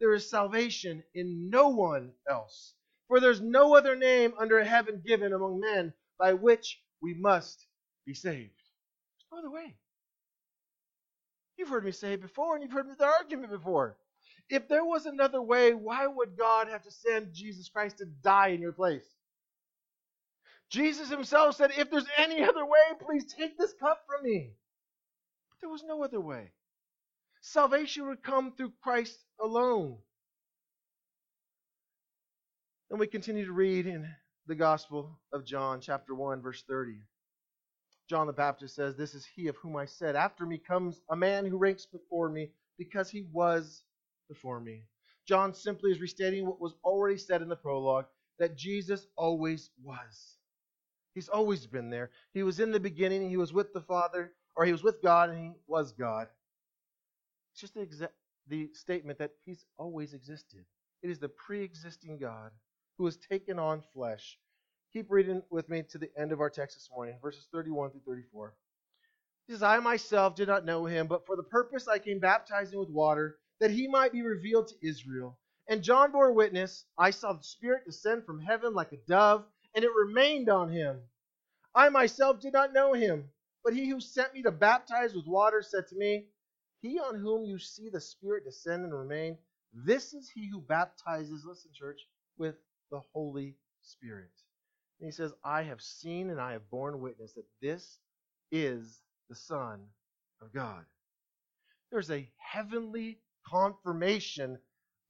there 0.00 0.14
is 0.14 0.28
salvation 0.30 1.04
in 1.14 1.50
no 1.50 1.68
one 1.68 2.12
else. 2.28 2.74
For 3.08 3.20
there's 3.20 3.40
no 3.40 3.76
other 3.76 3.96
name 3.96 4.32
under 4.38 4.62
heaven 4.64 5.02
given 5.04 5.32
among 5.32 5.60
men 5.60 5.92
by 6.18 6.32
which 6.34 6.80
we 7.02 7.14
must 7.14 7.66
be 8.06 8.14
saved. 8.14 8.50
There's 8.52 9.32
no 9.32 9.38
other 9.38 9.50
way. 9.50 9.74
You've 11.56 11.68
heard 11.68 11.84
me 11.84 11.92
say 11.92 12.14
it 12.14 12.22
before, 12.22 12.54
and 12.54 12.62
you've 12.62 12.72
heard 12.72 12.86
the 12.96 13.04
argument 13.04 13.50
before. 13.50 13.96
If 14.48 14.68
there 14.68 14.84
was 14.84 15.06
another 15.06 15.42
way, 15.42 15.74
why 15.74 16.06
would 16.06 16.36
God 16.36 16.68
have 16.68 16.82
to 16.84 16.90
send 16.90 17.34
Jesus 17.34 17.68
Christ 17.68 17.98
to 17.98 18.06
die 18.06 18.48
in 18.48 18.60
your 18.62 18.72
place? 18.72 19.04
Jesus 20.70 21.10
himself 21.10 21.56
said, 21.56 21.72
If 21.76 21.90
there's 21.90 22.06
any 22.16 22.42
other 22.42 22.64
way, 22.64 22.78
please 23.04 23.26
take 23.32 23.58
this 23.58 23.74
cup 23.80 24.00
from 24.06 24.24
me. 24.28 24.52
But 25.50 25.56
there 25.60 25.70
was 25.70 25.84
no 25.84 26.02
other 26.02 26.20
way. 26.20 26.52
Salvation 27.42 28.06
would 28.08 28.22
come 28.22 28.52
through 28.56 28.72
Christ 28.82 29.18
alone. 29.42 29.98
And 32.90 33.00
we 33.00 33.06
continue 33.06 33.46
to 33.46 33.52
read 33.52 33.86
in 33.86 34.08
the 34.46 34.54
Gospel 34.54 35.18
of 35.32 35.44
John, 35.44 35.80
chapter 35.80 36.14
1, 36.14 36.42
verse 36.42 36.64
30. 36.68 37.00
John 38.08 38.26
the 38.26 38.32
Baptist 38.32 38.74
says, 38.74 38.96
This 38.96 39.14
is 39.14 39.26
he 39.26 39.48
of 39.48 39.56
whom 39.56 39.76
I 39.76 39.86
said, 39.86 40.16
After 40.16 40.44
me 40.46 40.58
comes 40.58 41.00
a 41.10 41.16
man 41.16 41.46
who 41.46 41.58
ranks 41.58 41.86
before 41.86 42.28
me, 42.28 42.50
because 42.78 43.10
he 43.10 43.22
was 43.32 43.82
before 44.28 44.60
me. 44.60 44.84
John 45.26 45.54
simply 45.54 45.92
is 45.92 46.00
restating 46.00 46.46
what 46.46 46.60
was 46.60 46.74
already 46.84 47.18
said 47.18 47.42
in 47.42 47.48
the 47.48 47.56
prologue 47.56 48.06
that 48.38 48.56
Jesus 48.56 49.06
always 49.16 49.70
was. 49.82 50.36
He's 51.14 51.28
always 51.28 51.66
been 51.66 51.90
there. 51.90 52.10
He 52.34 52.42
was 52.42 52.60
in 52.60 52.72
the 52.72 52.80
beginning, 52.80 53.28
he 53.28 53.36
was 53.36 53.52
with 53.52 53.72
the 53.72 53.80
Father, 53.80 54.32
or 54.56 54.64
he 54.64 54.72
was 54.72 54.82
with 54.82 55.02
God, 55.02 55.30
and 55.30 55.38
he 55.38 55.52
was 55.66 55.92
God. 55.92 56.28
It's 57.52 57.60
just 57.60 57.74
the, 57.74 57.80
exa- 57.80 58.08
the 58.50 58.68
statement 58.74 59.18
that 59.18 59.30
he's 59.46 59.64
always 59.78 60.12
existed. 60.12 60.64
It 61.02 61.08
is 61.10 61.18
the 61.18 61.28
pre 61.28 61.62
existing 61.62 62.18
God 62.18 62.50
who 62.98 63.06
has 63.06 63.16
taken 63.16 63.58
on 63.58 63.82
flesh. 63.94 64.38
Keep 64.92 65.06
reading 65.10 65.42
with 65.50 65.68
me 65.68 65.84
to 65.90 65.98
the 65.98 66.10
end 66.18 66.32
of 66.32 66.40
our 66.40 66.50
text 66.50 66.76
this 66.76 66.90
morning, 66.94 67.14
verses 67.22 67.46
31 67.52 67.90
through 67.92 68.00
34. 68.06 68.52
He 69.46 69.52
says, 69.54 69.62
I 69.62 69.78
myself 69.78 70.34
did 70.34 70.48
not 70.48 70.64
know 70.64 70.84
him, 70.84 71.06
but 71.06 71.24
for 71.26 71.36
the 71.36 71.44
purpose 71.44 71.88
I 71.88 71.98
came 71.98 72.18
baptizing 72.18 72.78
with 72.78 72.90
water, 72.90 73.38
that 73.60 73.70
he 73.70 73.86
might 73.86 74.12
be 74.12 74.22
revealed 74.22 74.68
to 74.68 74.86
Israel. 74.86 75.38
And 75.68 75.82
John 75.82 76.10
bore 76.10 76.32
witness, 76.32 76.84
I 76.98 77.10
saw 77.10 77.32
the 77.32 77.44
Spirit 77.44 77.84
descend 77.86 78.26
from 78.26 78.40
heaven 78.40 78.74
like 78.74 78.92
a 78.92 78.96
dove, 79.08 79.44
and 79.74 79.84
it 79.84 79.90
remained 79.94 80.48
on 80.48 80.70
him. 80.70 81.00
I 81.74 81.88
myself 81.88 82.40
did 82.40 82.52
not 82.52 82.72
know 82.72 82.92
him, 82.92 83.28
but 83.62 83.74
he 83.74 83.88
who 83.88 84.00
sent 84.00 84.34
me 84.34 84.42
to 84.42 84.50
baptize 84.50 85.14
with 85.14 85.26
water 85.26 85.62
said 85.62 85.86
to 85.88 85.96
me, 85.96 86.26
He 86.80 86.98
on 86.98 87.18
whom 87.18 87.44
you 87.44 87.58
see 87.58 87.90
the 87.90 88.00
Spirit 88.00 88.44
descend 88.44 88.84
and 88.84 88.94
remain, 88.94 89.36
this 89.72 90.14
is 90.14 90.30
he 90.30 90.48
who 90.48 90.60
baptizes, 90.60 91.44
listen, 91.44 91.70
church, 91.74 92.00
with 92.38 92.56
the 92.90 93.00
Holy 93.12 93.56
Spirit. 93.82 94.30
And 95.00 95.06
he 95.06 95.12
says, 95.12 95.32
I 95.44 95.62
have 95.62 95.80
seen 95.80 96.30
and 96.30 96.40
I 96.40 96.52
have 96.52 96.70
borne 96.70 97.00
witness 97.00 97.32
that 97.34 97.46
this 97.60 97.98
is 98.50 99.00
the 99.28 99.34
Son 99.34 99.80
of 100.42 100.52
God. 100.52 100.84
There's 101.90 102.10
a 102.10 102.28
heavenly 102.38 103.18
confirmation 103.46 104.58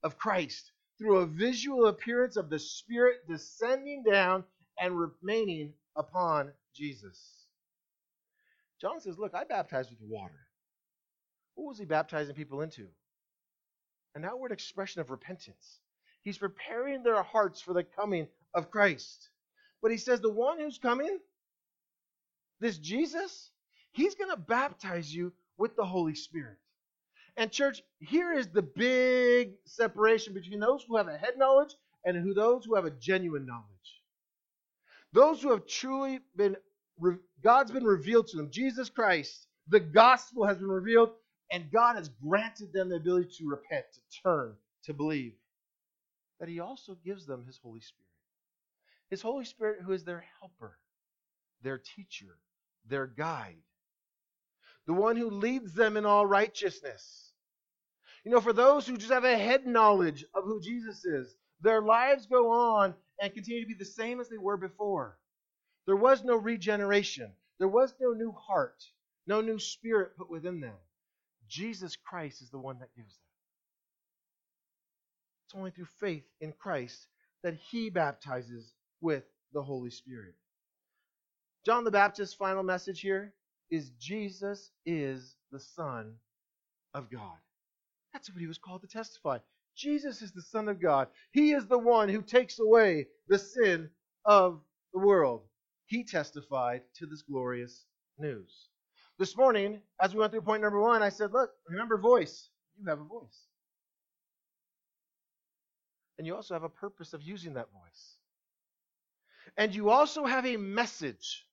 of 0.03 0.17
Christ 0.17 0.71
through 0.97 1.19
a 1.19 1.25
visual 1.25 1.87
appearance 1.87 2.37
of 2.37 2.49
the 2.49 2.59
Spirit 2.59 3.27
descending 3.27 4.03
down 4.03 4.43
and 4.79 4.95
remaining 4.97 5.73
upon 5.95 6.51
Jesus. 6.75 7.45
John 8.79 8.99
says, 8.99 9.17
Look, 9.17 9.33
I 9.33 9.43
baptize 9.43 9.89
with 9.89 9.99
water. 10.01 10.47
What 11.55 11.67
was 11.67 11.79
he 11.79 11.85
baptizing 11.85 12.35
people 12.35 12.61
into? 12.61 12.87
An 14.15 14.25
outward 14.25 14.51
expression 14.51 15.01
of 15.01 15.09
repentance. 15.09 15.79
He's 16.23 16.37
preparing 16.37 17.03
their 17.03 17.21
hearts 17.23 17.61
for 17.61 17.73
the 17.73 17.83
coming 17.83 18.27
of 18.53 18.69
Christ. 18.71 19.29
But 19.81 19.91
he 19.91 19.97
says, 19.97 20.19
The 20.19 20.31
one 20.31 20.59
who's 20.59 20.77
coming, 20.77 21.19
this 22.59 22.77
Jesus, 22.77 23.51
he's 23.91 24.15
going 24.15 24.29
to 24.29 24.37
baptize 24.37 25.13
you 25.13 25.33
with 25.57 25.75
the 25.75 25.85
Holy 25.85 26.15
Spirit. 26.15 26.57
And, 27.37 27.51
church, 27.51 27.81
here 27.99 28.33
is 28.33 28.47
the 28.47 28.61
big 28.61 29.53
separation 29.65 30.33
between 30.33 30.59
those 30.59 30.83
who 30.83 30.97
have 30.97 31.07
a 31.07 31.17
head 31.17 31.37
knowledge 31.37 31.75
and 32.05 32.17
who 32.17 32.33
those 32.33 32.65
who 32.65 32.75
have 32.75 32.85
a 32.85 32.91
genuine 32.91 33.45
knowledge. 33.45 33.65
Those 35.13 35.41
who 35.41 35.51
have 35.51 35.65
truly 35.65 36.19
been, 36.35 36.57
God's 37.43 37.71
been 37.71 37.83
revealed 37.83 38.27
to 38.27 38.37
them, 38.37 38.51
Jesus 38.51 38.89
Christ, 38.89 39.47
the 39.67 39.79
gospel 39.79 40.45
has 40.45 40.57
been 40.57 40.67
revealed, 40.67 41.11
and 41.51 41.71
God 41.71 41.97
has 41.97 42.09
granted 42.09 42.71
them 42.73 42.89
the 42.89 42.95
ability 42.95 43.29
to 43.37 43.49
repent, 43.49 43.85
to 43.93 44.21
turn, 44.23 44.53
to 44.85 44.93
believe. 44.93 45.33
That 46.39 46.49
He 46.49 46.59
also 46.59 46.97
gives 47.05 47.25
them 47.25 47.45
His 47.45 47.59
Holy 47.61 47.81
Spirit. 47.81 48.07
His 49.09 49.21
Holy 49.21 49.45
Spirit, 49.45 49.81
who 49.85 49.91
is 49.91 50.03
their 50.03 50.23
helper, 50.39 50.77
their 51.61 51.77
teacher, 51.77 52.37
their 52.87 53.07
guide, 53.07 53.57
the 54.87 54.93
one 54.93 55.17
who 55.17 55.29
leads 55.29 55.73
them 55.73 55.97
in 55.97 56.05
all 56.05 56.25
righteousness. 56.25 57.31
You 58.23 58.31
know, 58.31 58.41
for 58.41 58.53
those 58.53 58.87
who 58.87 58.97
just 58.97 59.11
have 59.11 59.25
a 59.25 59.37
head 59.37 59.67
knowledge 59.67 60.25
of 60.33 60.45
who 60.45 60.61
Jesus 60.61 61.05
is, 61.05 61.35
their 61.61 61.81
lives 61.81 62.25
go 62.25 62.51
on 62.51 62.93
and 63.21 63.33
continue 63.33 63.61
to 63.61 63.67
be 63.67 63.73
the 63.73 63.85
same 63.85 64.19
as 64.19 64.29
they 64.29 64.37
were 64.37 64.57
before. 64.57 65.17
There 65.85 65.95
was 65.95 66.23
no 66.23 66.35
regeneration, 66.35 67.31
there 67.59 67.67
was 67.67 67.93
no 67.99 68.13
new 68.13 68.31
heart, 68.31 68.83
no 69.27 69.41
new 69.41 69.59
spirit 69.59 70.17
put 70.17 70.29
within 70.29 70.59
them. 70.61 70.75
Jesus 71.51 71.97
Christ 71.97 72.41
is 72.41 72.49
the 72.49 72.57
one 72.57 72.79
that 72.79 72.95
gives 72.95 73.13
that. 73.13 73.21
It's 75.45 75.55
only 75.55 75.71
through 75.71 75.87
faith 75.99 76.23
in 76.39 76.53
Christ 76.53 77.07
that 77.43 77.55
he 77.55 77.89
baptizes 77.89 78.73
with 79.01 79.25
the 79.53 79.61
Holy 79.61 79.89
Spirit. 79.89 80.33
John 81.65 81.83
the 81.83 81.91
Baptist's 81.91 82.33
final 82.33 82.63
message 82.63 83.01
here 83.01 83.33
is 83.69 83.91
Jesus 83.99 84.71
is 84.85 85.35
the 85.51 85.59
Son 85.59 86.13
of 86.93 87.11
God. 87.11 87.37
That's 88.13 88.29
what 88.29 88.39
he 88.39 88.47
was 88.47 88.57
called 88.57 88.81
to 88.81 88.87
testify. 88.87 89.39
Jesus 89.75 90.21
is 90.21 90.31
the 90.31 90.41
Son 90.41 90.69
of 90.69 90.81
God. 90.81 91.09
He 91.33 91.51
is 91.51 91.67
the 91.67 91.77
one 91.77 92.07
who 92.07 92.21
takes 92.21 92.59
away 92.59 93.07
the 93.27 93.39
sin 93.39 93.89
of 94.23 94.61
the 94.93 94.99
world. 94.99 95.41
He 95.85 96.05
testified 96.05 96.83
to 96.95 97.05
this 97.05 97.23
glorious 97.23 97.85
news. 98.17 98.69
This 99.21 99.37
morning, 99.37 99.79
as 100.01 100.15
we 100.15 100.19
went 100.19 100.31
through 100.31 100.41
point 100.41 100.63
number 100.63 100.81
one, 100.81 101.03
I 101.03 101.09
said, 101.09 101.31
Look, 101.31 101.51
remember 101.69 101.95
voice. 101.99 102.49
You 102.79 102.89
have 102.89 102.99
a 102.99 103.03
voice. 103.03 103.45
And 106.17 106.25
you 106.25 106.35
also 106.35 106.55
have 106.55 106.63
a 106.63 106.69
purpose 106.69 107.13
of 107.13 107.21
using 107.21 107.53
that 107.53 107.67
voice. 107.71 108.15
And 109.57 109.75
you 109.75 109.91
also 109.91 110.25
have 110.25 110.47
a 110.47 110.57
message. 110.57 111.45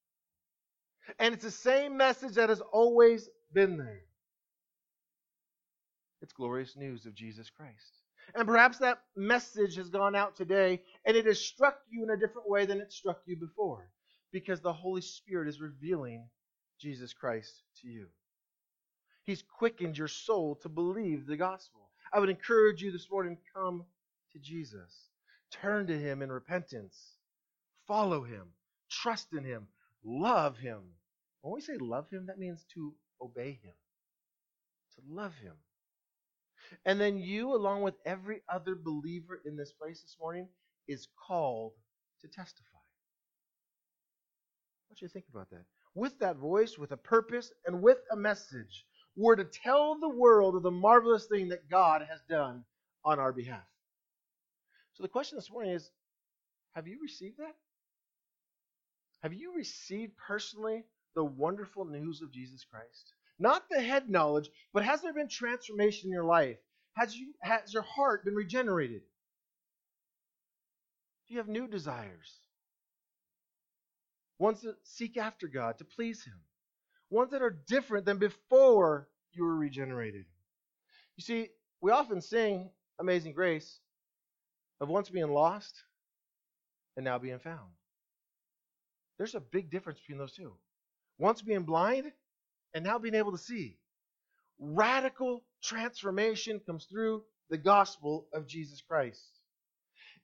And 1.18 1.34
it's 1.34 1.44
the 1.44 1.50
same 1.50 1.98
message 1.98 2.36
that 2.36 2.48
has 2.48 2.62
always 2.72 3.28
been 3.52 3.76
there. 3.76 4.00
It's 6.22 6.32
glorious 6.32 6.74
news 6.74 7.04
of 7.04 7.14
Jesus 7.14 7.50
Christ. 7.50 8.00
And 8.34 8.48
perhaps 8.48 8.78
that 8.78 9.02
message 9.14 9.76
has 9.76 9.90
gone 9.90 10.16
out 10.16 10.36
today 10.36 10.80
and 11.04 11.18
it 11.18 11.26
has 11.26 11.38
struck 11.38 11.80
you 11.90 12.02
in 12.02 12.08
a 12.08 12.16
different 12.16 12.48
way 12.48 12.64
than 12.64 12.80
it 12.80 12.94
struck 12.94 13.20
you 13.26 13.36
before 13.36 13.90
because 14.32 14.62
the 14.62 14.72
Holy 14.72 15.02
Spirit 15.02 15.48
is 15.48 15.60
revealing 15.60 16.30
Jesus 16.78 17.12
Christ 17.12 17.62
to 17.82 17.88
you. 17.88 18.06
He's 19.24 19.42
quickened 19.58 19.98
your 19.98 20.08
soul 20.08 20.56
to 20.62 20.68
believe 20.68 21.26
the 21.26 21.36
gospel. 21.36 21.90
I 22.12 22.20
would 22.20 22.30
encourage 22.30 22.82
you 22.82 22.90
this 22.90 23.10
morning 23.10 23.36
come 23.54 23.84
to 24.32 24.38
Jesus. 24.38 25.10
Turn 25.50 25.86
to 25.88 25.98
him 25.98 26.22
in 26.22 26.32
repentance. 26.32 26.96
Follow 27.86 28.22
him. 28.22 28.52
Trust 28.90 29.28
in 29.32 29.44
him. 29.44 29.68
Love 30.04 30.56
him. 30.56 30.80
When 31.42 31.54
we 31.54 31.60
say 31.60 31.76
love 31.78 32.08
him, 32.10 32.26
that 32.26 32.38
means 32.38 32.64
to 32.74 32.94
obey 33.22 33.58
him, 33.62 33.74
to 34.94 35.02
love 35.08 35.34
him. 35.34 35.54
And 36.84 37.00
then 37.00 37.18
you, 37.18 37.54
along 37.54 37.82
with 37.82 37.94
every 38.04 38.42
other 38.48 38.74
believer 38.74 39.40
in 39.44 39.56
this 39.56 39.72
place 39.72 40.02
this 40.02 40.16
morning, 40.20 40.48
is 40.86 41.08
called 41.26 41.72
to 42.20 42.28
testify. 42.28 42.78
I 44.84 44.90
want 44.90 45.00
you 45.00 45.08
to 45.08 45.12
think 45.12 45.26
about 45.30 45.50
that. 45.50 45.64
With 45.98 46.20
that 46.20 46.36
voice, 46.36 46.78
with 46.78 46.92
a 46.92 46.96
purpose, 46.96 47.50
and 47.66 47.82
with 47.82 47.98
a 48.12 48.16
message, 48.16 48.86
we're 49.16 49.34
to 49.34 49.44
tell 49.44 49.98
the 49.98 50.08
world 50.08 50.54
of 50.54 50.62
the 50.62 50.70
marvelous 50.70 51.26
thing 51.26 51.48
that 51.48 51.68
God 51.68 52.06
has 52.08 52.20
done 52.28 52.64
on 53.04 53.18
our 53.18 53.32
behalf. 53.32 53.66
So 54.92 55.02
the 55.02 55.08
question 55.08 55.36
this 55.36 55.50
morning 55.50 55.72
is 55.72 55.90
have 56.76 56.86
you 56.86 57.00
received 57.02 57.38
that? 57.38 57.56
Have 59.24 59.32
you 59.32 59.52
received 59.56 60.12
personally 60.16 60.84
the 61.16 61.24
wonderful 61.24 61.84
news 61.84 62.22
of 62.22 62.30
Jesus 62.30 62.64
Christ? 62.64 63.14
Not 63.40 63.64
the 63.68 63.80
head 63.80 64.08
knowledge, 64.08 64.50
but 64.72 64.84
has 64.84 65.02
there 65.02 65.12
been 65.12 65.28
transformation 65.28 66.10
in 66.10 66.12
your 66.12 66.22
life? 66.22 66.58
Has, 66.94 67.16
you, 67.16 67.34
has 67.42 67.74
your 67.74 67.82
heart 67.82 68.24
been 68.24 68.36
regenerated? 68.36 69.02
Do 71.26 71.34
you 71.34 71.38
have 71.38 71.48
new 71.48 71.66
desires? 71.66 72.38
Ones 74.38 74.62
that 74.62 74.76
seek 74.84 75.16
after 75.16 75.48
God, 75.48 75.78
to 75.78 75.84
please 75.84 76.24
Him, 76.24 76.40
ones 77.10 77.32
that 77.32 77.42
are 77.42 77.58
different 77.66 78.06
than 78.06 78.18
before 78.18 79.08
you 79.32 79.44
were 79.44 79.56
regenerated. 79.56 80.24
You 81.16 81.22
see, 81.22 81.48
we 81.80 81.90
often 81.90 82.20
sing 82.20 82.70
Amazing 83.00 83.32
Grace 83.32 83.80
of 84.80 84.88
once 84.88 85.10
being 85.10 85.30
lost 85.30 85.74
and 86.96 87.04
now 87.04 87.18
being 87.18 87.38
found. 87.38 87.70
There's 89.18 89.34
a 89.34 89.40
big 89.40 89.70
difference 89.70 90.00
between 90.00 90.18
those 90.18 90.34
two. 90.34 90.52
Once 91.18 91.42
being 91.42 91.64
blind 91.64 92.12
and 92.74 92.84
now 92.84 92.98
being 92.98 93.14
able 93.14 93.32
to 93.32 93.38
see. 93.38 93.76
Radical 94.60 95.44
transformation 95.62 96.60
comes 96.64 96.84
through 96.84 97.22
the 97.50 97.58
gospel 97.58 98.26
of 98.32 98.46
Jesus 98.46 98.80
Christ. 98.80 99.22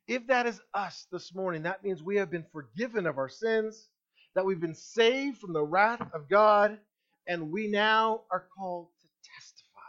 If 0.06 0.26
that 0.26 0.46
is 0.46 0.60
us 0.74 1.06
this 1.10 1.34
morning, 1.34 1.62
that 1.62 1.82
means 1.82 2.02
we 2.02 2.16
have 2.16 2.30
been 2.30 2.44
forgiven 2.52 3.06
of 3.06 3.18
our 3.18 3.28
sins, 3.28 3.88
that 4.34 4.44
we've 4.44 4.60
been 4.60 4.74
saved 4.74 5.38
from 5.38 5.52
the 5.52 5.62
wrath 5.62 6.06
of 6.12 6.28
God, 6.28 6.78
and 7.26 7.50
we 7.50 7.68
now 7.68 8.22
are 8.30 8.46
called 8.56 8.88
to 9.00 9.06
testify. 9.38 9.80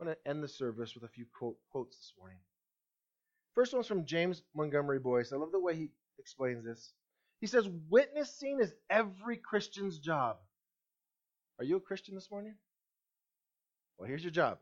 I'm 0.00 0.06
going 0.06 0.16
to 0.16 0.30
end 0.30 0.42
the 0.42 0.48
service 0.48 0.94
with 0.94 1.04
a 1.04 1.08
few 1.08 1.24
quote, 1.36 1.56
quotes 1.70 1.96
this 1.96 2.12
morning. 2.18 2.38
First 3.54 3.72
one's 3.72 3.86
from 3.86 4.04
James 4.04 4.42
Montgomery 4.54 4.98
Boice. 4.98 5.32
I 5.32 5.36
love 5.36 5.52
the 5.52 5.60
way 5.60 5.76
he 5.76 5.88
explains 6.18 6.64
this. 6.64 6.92
He 7.40 7.46
says, 7.46 7.68
Witnessing 7.88 8.60
is 8.60 8.74
every 8.90 9.36
Christian's 9.36 9.98
job. 9.98 10.36
Are 11.58 11.64
you 11.64 11.76
a 11.76 11.80
Christian 11.80 12.14
this 12.14 12.30
morning? 12.30 12.54
Well, 13.96 14.08
here's 14.08 14.24
your 14.24 14.32
job. 14.32 14.58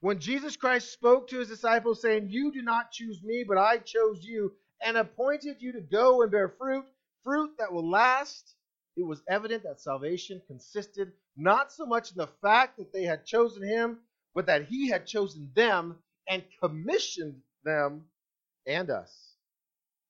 When 0.00 0.18
Jesus 0.18 0.56
Christ 0.56 0.92
spoke 0.92 1.28
to 1.28 1.38
his 1.40 1.48
disciples, 1.48 2.00
saying, 2.00 2.28
You 2.30 2.52
do 2.52 2.62
not 2.62 2.90
choose 2.90 3.22
me, 3.22 3.44
but 3.46 3.58
I 3.58 3.78
chose 3.78 4.24
you, 4.24 4.52
and 4.82 4.96
appointed 4.96 5.56
you 5.60 5.72
to 5.72 5.80
go 5.80 6.22
and 6.22 6.30
bear 6.30 6.48
fruit, 6.48 6.84
fruit 7.24 7.52
that 7.58 7.72
will 7.72 7.88
last, 7.88 8.54
it 8.96 9.04
was 9.04 9.22
evident 9.28 9.62
that 9.64 9.80
salvation 9.80 10.42
consisted 10.46 11.12
not 11.36 11.72
so 11.72 11.86
much 11.86 12.10
in 12.10 12.16
the 12.16 12.28
fact 12.42 12.78
that 12.78 12.92
they 12.92 13.04
had 13.04 13.24
chosen 13.24 13.62
him, 13.62 13.98
but 14.34 14.46
that 14.46 14.66
he 14.66 14.88
had 14.88 15.06
chosen 15.06 15.50
them 15.54 15.96
and 16.28 16.42
commissioned 16.62 17.40
them 17.64 18.04
and 18.66 18.90
us 18.90 19.34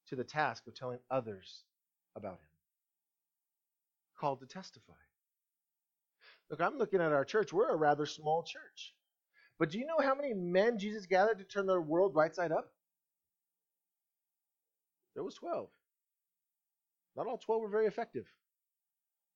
to 0.08 0.16
the 0.16 0.24
task 0.24 0.66
of 0.66 0.74
telling 0.74 0.98
others 1.10 1.62
about 2.16 2.34
him. 2.34 2.48
Called 4.18 4.40
to 4.40 4.46
testify. 4.46 4.94
Look, 6.50 6.60
I'm 6.60 6.78
looking 6.78 7.00
at 7.00 7.12
our 7.12 7.24
church. 7.24 7.52
We're 7.52 7.70
a 7.70 7.76
rather 7.76 8.06
small 8.06 8.42
church. 8.42 8.94
But 9.58 9.70
do 9.70 9.78
you 9.78 9.86
know 9.86 9.98
how 10.00 10.14
many 10.14 10.34
men 10.34 10.78
Jesus 10.78 11.06
gathered 11.06 11.38
to 11.38 11.44
turn 11.44 11.66
the 11.66 11.80
world 11.80 12.14
right 12.14 12.34
side 12.34 12.52
up? 12.52 12.72
There 15.14 15.24
was 15.24 15.34
12. 15.34 15.68
Not 17.16 17.26
all 17.26 17.38
12 17.38 17.62
were 17.62 17.68
very 17.68 17.86
effective. 17.86 18.26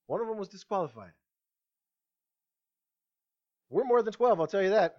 One 0.07 0.21
of 0.21 0.29
them 0.29 0.39
was 0.39 0.49
disqualified. 0.49 1.13
We're 3.71 3.85
more 3.85 4.03
than 4.03 4.13
12, 4.13 4.41
I'll 4.41 4.47
tell 4.47 4.63
you 4.63 4.71
that. 4.71 4.97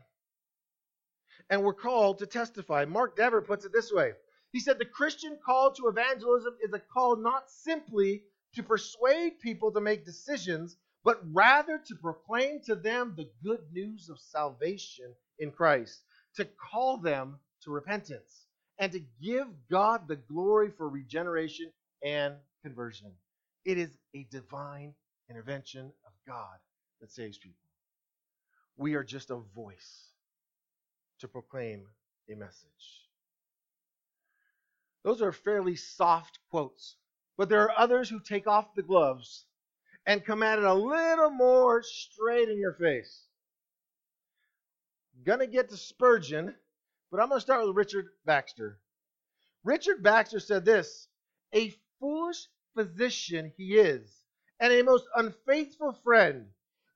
And 1.49 1.63
we're 1.63 1.73
called 1.73 2.19
to 2.19 2.25
testify. 2.25 2.85
Mark 2.85 3.15
Dever 3.15 3.41
puts 3.41 3.65
it 3.65 3.71
this 3.71 3.91
way 3.91 4.13
He 4.51 4.59
said, 4.59 4.79
The 4.79 4.85
Christian 4.85 5.37
call 5.45 5.71
to 5.73 5.87
evangelism 5.87 6.57
is 6.61 6.73
a 6.73 6.79
call 6.79 7.15
not 7.15 7.49
simply 7.49 8.23
to 8.55 8.63
persuade 8.63 9.39
people 9.39 9.71
to 9.71 9.81
make 9.81 10.05
decisions, 10.05 10.77
but 11.03 11.21
rather 11.31 11.77
to 11.77 11.95
proclaim 11.95 12.61
to 12.65 12.75
them 12.75 13.13
the 13.15 13.29
good 13.43 13.61
news 13.71 14.09
of 14.09 14.19
salvation 14.19 15.13
in 15.37 15.51
Christ, 15.51 16.01
to 16.35 16.45
call 16.45 16.97
them 16.97 17.39
to 17.63 17.71
repentance, 17.71 18.42
and 18.79 18.91
to 18.91 19.01
give 19.21 19.47
God 19.69 20.07
the 20.07 20.15
glory 20.15 20.69
for 20.69 20.89
regeneration 20.89 21.71
and 22.03 22.35
conversion. 22.63 23.11
It 23.65 23.77
is 23.77 23.97
a 24.15 24.27
divine 24.31 24.93
intervention 25.29 25.85
of 26.05 26.11
God 26.27 26.57
that 27.01 27.11
saves 27.11 27.37
people. 27.37 27.55
We 28.77 28.95
are 28.95 29.03
just 29.03 29.29
a 29.29 29.37
voice 29.55 30.07
to 31.19 31.27
proclaim 31.27 31.85
a 32.29 32.35
message. 32.35 33.03
Those 35.03 35.21
are 35.21 35.31
fairly 35.31 35.75
soft 35.75 36.39
quotes, 36.49 36.95
but 37.37 37.49
there 37.49 37.61
are 37.63 37.77
others 37.77 38.09
who 38.09 38.19
take 38.19 38.47
off 38.47 38.73
the 38.75 38.83
gloves 38.83 39.45
and 40.05 40.25
come 40.25 40.43
at 40.43 40.59
it 40.59 40.65
a 40.65 40.73
little 40.73 41.29
more 41.29 41.83
straight 41.83 42.49
in 42.49 42.57
your 42.57 42.73
face. 42.73 43.27
Gonna 45.23 45.47
get 45.47 45.69
to 45.69 45.77
Spurgeon, 45.77 46.55
but 47.13 47.21
I'm 47.21 47.29
gonna 47.29 47.41
start 47.41 47.63
with 47.67 47.75
Richard 47.75 48.07
Baxter. 48.25 48.79
Richard 49.63 50.01
Baxter 50.01 50.39
said 50.39 50.65
this 50.65 51.07
A 51.53 51.71
foolish 51.99 52.47
physician 52.73 53.53
he 53.55 53.77
is, 53.77 54.11
and 54.59 54.73
a 54.73 54.81
most 54.81 55.05
unfaithful 55.15 55.91
friend, 56.03 56.47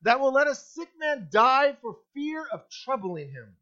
that 0.02 0.20
will 0.20 0.34
let 0.34 0.48
a 0.48 0.56
sick 0.56 0.90
man 0.98 1.28
die 1.32 1.78
for 1.84 2.00
fear 2.16 2.44
of 2.52 2.68
troubling 2.84 3.30
him. 3.30 3.56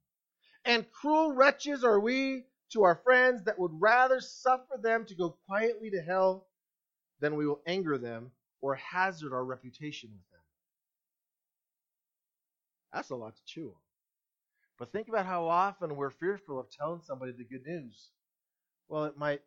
And 0.64 0.89
cruel 0.93 1.34
wretches 1.34 1.84
are 1.84 1.99
we 1.99 2.45
to 2.72 2.84
our 2.84 3.01
friends 3.03 3.43
that 3.43 3.60
would 3.60 3.72
rather 3.74 4.22
suffer 4.22 4.78
them 4.82 5.06
to 5.08 5.16
go 5.16 5.32
quietly 5.47 5.89
to 5.89 6.01
hell 6.01 6.47
than 7.20 7.36
we 7.36 7.45
will 7.45 7.60
anger 7.68 7.97
them 7.97 8.32
or 8.62 8.76
hazard 8.76 9.34
our 9.34 9.43
reputation 9.43 10.10
with 10.10 10.32
them. 10.32 10.41
That's 12.93 13.10
a 13.10 13.16
lot 13.18 13.36
to 13.36 13.41
chew 13.45 13.68
on. 13.76 13.85
But 14.78 14.92
think 14.92 15.08
about 15.08 15.26
how 15.26 15.48
often 15.48 15.96
we're 15.96 16.10
fearful 16.10 16.60
of 16.60 16.70
telling 16.70 17.02
somebody 17.02 17.32
the 17.32 17.46
good 17.46 17.66
news. 17.66 18.10
Well, 18.88 19.06
it 19.06 19.18
might 19.18 19.42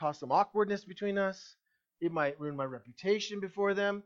cause 0.00 0.18
some 0.18 0.32
awkwardness 0.32 0.84
between 0.84 1.18
us. 1.18 1.56
It 2.00 2.12
might 2.12 2.40
ruin 2.40 2.56
my 2.56 2.64
reputation 2.64 3.40
before 3.40 3.74
them. 3.74 4.02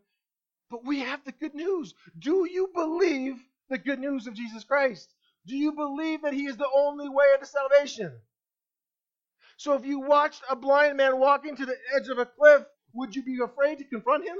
But 0.71 0.85
we 0.85 1.01
have 1.01 1.25
the 1.25 1.33
good 1.33 1.55
news. 1.55 1.95
Do 2.19 2.47
you 2.51 2.71
believe 2.75 3.37
the 3.69 3.79
good 3.79 3.99
news 3.99 4.27
of 4.27 4.35
Jesus 4.35 4.65
Christ? 4.65 5.13
Do 5.47 5.57
you 5.57 5.73
believe 5.73 6.23
that 6.23 6.35
He 6.35 6.47
is 6.47 6.57
the 6.57 6.71
only 6.75 7.09
way 7.09 7.27
to 7.39 7.47
salvation? 7.47 8.13
So 9.57 9.75
if 9.75 9.85
you 9.85 10.01
watched 10.01 10.43
a 10.49 10.57
blind 10.57 10.97
man 10.97 11.19
walking 11.19 11.55
to 11.57 11.67
the 11.67 11.77
edge 11.95 12.09
of 12.09 12.19
a 12.19 12.25
cliff, 12.25 12.63
would 12.95 13.15
you 13.15 13.23
be 13.23 13.39
afraid 13.45 13.79
to 13.79 13.85
confront 13.85 14.27
him? 14.27 14.39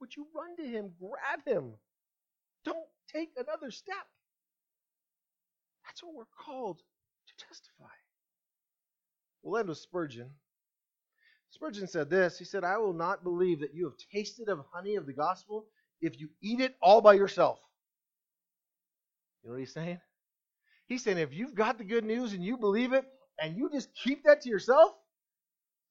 Would 0.00 0.16
you 0.16 0.26
run 0.34 0.56
to 0.56 0.62
him, 0.62 0.92
grab 1.00 1.44
him? 1.44 1.74
Don't 2.64 2.86
take 3.12 3.30
another 3.36 3.70
step. 3.72 4.06
That's 5.90 6.04
what 6.04 6.14
we're 6.14 6.44
called 6.46 6.78
to 6.78 7.46
testify. 7.46 7.90
We'll 9.42 9.58
end 9.58 9.68
with 9.68 9.78
Spurgeon. 9.78 10.30
Spurgeon 11.50 11.88
said 11.88 12.08
this 12.08 12.38
He 12.38 12.44
said, 12.44 12.62
I 12.62 12.78
will 12.78 12.92
not 12.92 13.24
believe 13.24 13.58
that 13.60 13.74
you 13.74 13.86
have 13.86 13.94
tasted 14.12 14.48
of 14.48 14.64
honey 14.72 14.94
of 14.94 15.06
the 15.06 15.12
gospel 15.12 15.66
if 16.00 16.20
you 16.20 16.28
eat 16.40 16.60
it 16.60 16.76
all 16.80 17.00
by 17.00 17.14
yourself. 17.14 17.58
You 19.42 19.48
know 19.48 19.54
what 19.54 19.60
he's 19.60 19.74
saying? 19.74 19.98
He's 20.86 21.02
saying 21.02 21.18
if 21.18 21.34
you've 21.34 21.56
got 21.56 21.76
the 21.76 21.84
good 21.84 22.04
news 22.04 22.34
and 22.34 22.44
you 22.44 22.56
believe 22.56 22.92
it 22.92 23.04
and 23.42 23.56
you 23.56 23.68
just 23.68 23.88
keep 24.04 24.22
that 24.24 24.42
to 24.42 24.48
yourself, 24.48 24.92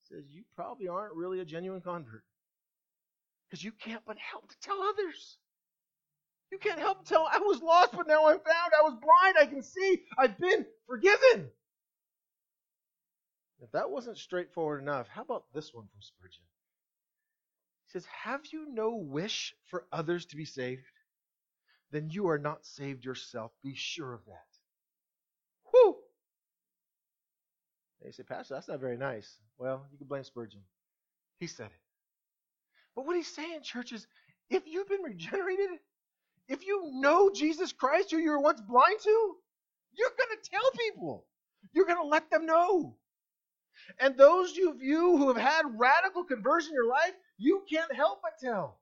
says 0.04 0.24
you 0.30 0.44
probably 0.56 0.88
aren't 0.88 1.14
really 1.14 1.40
a 1.40 1.44
genuine 1.44 1.82
convert. 1.82 2.24
Because 3.50 3.62
you 3.62 3.72
can't 3.72 4.02
but 4.06 4.16
help 4.16 4.48
to 4.48 4.56
tell 4.62 4.80
others. 4.82 5.36
You 6.50 6.58
can't 6.58 6.80
help 6.80 7.04
tell, 7.04 7.28
I 7.30 7.38
was 7.38 7.62
lost, 7.62 7.92
but 7.92 8.08
now 8.08 8.26
I'm 8.26 8.40
found. 8.40 8.72
I 8.76 8.82
was 8.82 8.98
blind, 9.00 9.36
I 9.38 9.46
can 9.46 9.62
see. 9.62 10.02
I've 10.18 10.36
been 10.38 10.66
forgiven. 10.86 11.48
If 13.62 13.70
that 13.72 13.90
wasn't 13.90 14.18
straightforward 14.18 14.82
enough, 14.82 15.06
how 15.08 15.22
about 15.22 15.44
this 15.54 15.72
one 15.72 15.84
from 15.84 16.00
Spurgeon? 16.00 16.42
He 17.86 17.92
says, 17.92 18.06
Have 18.24 18.40
you 18.52 18.66
no 18.72 18.96
wish 18.96 19.54
for 19.66 19.86
others 19.92 20.26
to 20.26 20.36
be 20.36 20.44
saved? 20.44 20.82
Then 21.92 22.08
you 22.10 22.28
are 22.28 22.38
not 22.38 22.64
saved 22.64 23.04
yourself. 23.04 23.52
Be 23.62 23.74
sure 23.74 24.14
of 24.14 24.24
that. 24.26 24.46
Whew! 25.70 25.96
You 28.04 28.12
say, 28.12 28.22
Pastor, 28.22 28.54
that's 28.54 28.68
not 28.68 28.80
very 28.80 28.96
nice. 28.96 29.36
Well, 29.58 29.86
you 29.92 29.98
can 29.98 30.06
blame 30.06 30.24
Spurgeon. 30.24 30.62
He 31.38 31.46
said 31.46 31.66
it. 31.66 31.82
But 32.96 33.06
what 33.06 33.16
he's 33.16 33.32
saying, 33.32 33.62
church, 33.62 33.92
is 33.92 34.06
if 34.48 34.66
you've 34.66 34.88
been 34.88 35.02
regenerated, 35.02 35.70
if 36.50 36.66
you 36.66 36.90
know 36.94 37.30
Jesus 37.30 37.72
Christ, 37.72 38.10
who 38.10 38.18
you 38.18 38.30
were 38.30 38.40
once 38.40 38.60
blind 38.60 38.98
to, 39.00 39.34
you're 39.96 40.10
going 40.18 40.36
to 40.36 40.50
tell 40.50 40.70
people. 40.76 41.24
You're 41.72 41.86
going 41.86 42.02
to 42.02 42.08
let 42.08 42.28
them 42.30 42.44
know. 42.44 42.96
And 44.00 44.16
those 44.16 44.50
of 44.58 44.82
you 44.82 45.16
who 45.16 45.28
have 45.28 45.36
had 45.36 45.62
radical 45.78 46.24
conversion 46.24 46.70
in 46.70 46.74
your 46.74 46.88
life, 46.88 47.12
you 47.38 47.62
can't 47.70 47.94
help 47.94 48.20
but 48.22 48.32
tell. 48.42 48.80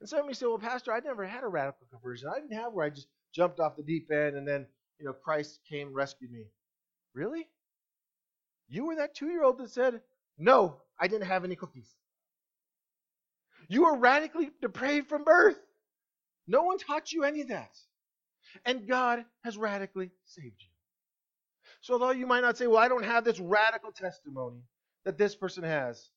And 0.00 0.08
some 0.08 0.20
of 0.20 0.26
you 0.26 0.34
say, 0.34 0.46
well, 0.46 0.58
Pastor, 0.58 0.92
I 0.92 0.98
never 0.98 1.24
had 1.24 1.44
a 1.44 1.48
radical 1.48 1.86
conversion. 1.90 2.28
I 2.28 2.40
didn't 2.40 2.58
have 2.58 2.72
where 2.72 2.84
I 2.84 2.90
just 2.90 3.08
jumped 3.32 3.60
off 3.60 3.76
the 3.76 3.82
deep 3.84 4.10
end 4.10 4.36
and 4.36 4.46
then, 4.46 4.66
you 4.98 5.06
know, 5.06 5.12
Christ 5.12 5.60
came 5.68 5.88
and 5.88 5.96
rescued 5.96 6.32
me. 6.32 6.46
Really? 7.14 7.46
You 8.68 8.86
were 8.86 8.96
that 8.96 9.14
two 9.14 9.28
year 9.28 9.44
old 9.44 9.58
that 9.58 9.70
said, 9.70 10.00
No, 10.38 10.78
I 10.98 11.06
didn't 11.06 11.28
have 11.28 11.44
any 11.44 11.54
cookies. 11.54 11.94
You 13.68 13.84
were 13.84 13.96
radically 13.96 14.50
depraved 14.60 15.08
from 15.08 15.24
birth. 15.24 15.58
No 16.46 16.62
one 16.62 16.78
taught 16.78 17.12
you 17.12 17.24
any 17.24 17.42
of 17.42 17.48
that. 17.48 17.76
And 18.64 18.86
God 18.88 19.24
has 19.44 19.56
radically 19.56 20.10
saved 20.24 20.60
you. 20.60 20.68
So, 21.80 21.94
although 21.94 22.10
you 22.10 22.26
might 22.26 22.40
not 22.40 22.56
say, 22.56 22.66
Well, 22.66 22.78
I 22.78 22.88
don't 22.88 23.04
have 23.04 23.24
this 23.24 23.40
radical 23.40 23.92
testimony, 23.92 24.62
that 25.04 25.18
this 25.18 25.34
person 25.34 25.64
has, 25.64 26.10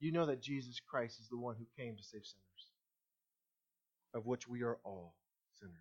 you 0.00 0.12
know 0.12 0.26
that 0.26 0.42
Jesus 0.42 0.80
Christ 0.80 1.20
is 1.20 1.28
the 1.28 1.38
one 1.38 1.56
who 1.56 1.82
came 1.82 1.96
to 1.96 2.02
save 2.02 2.24
sinners, 2.24 2.66
of 4.14 4.26
which 4.26 4.48
we 4.48 4.62
are 4.62 4.78
all 4.84 5.14
sinners. 5.60 5.74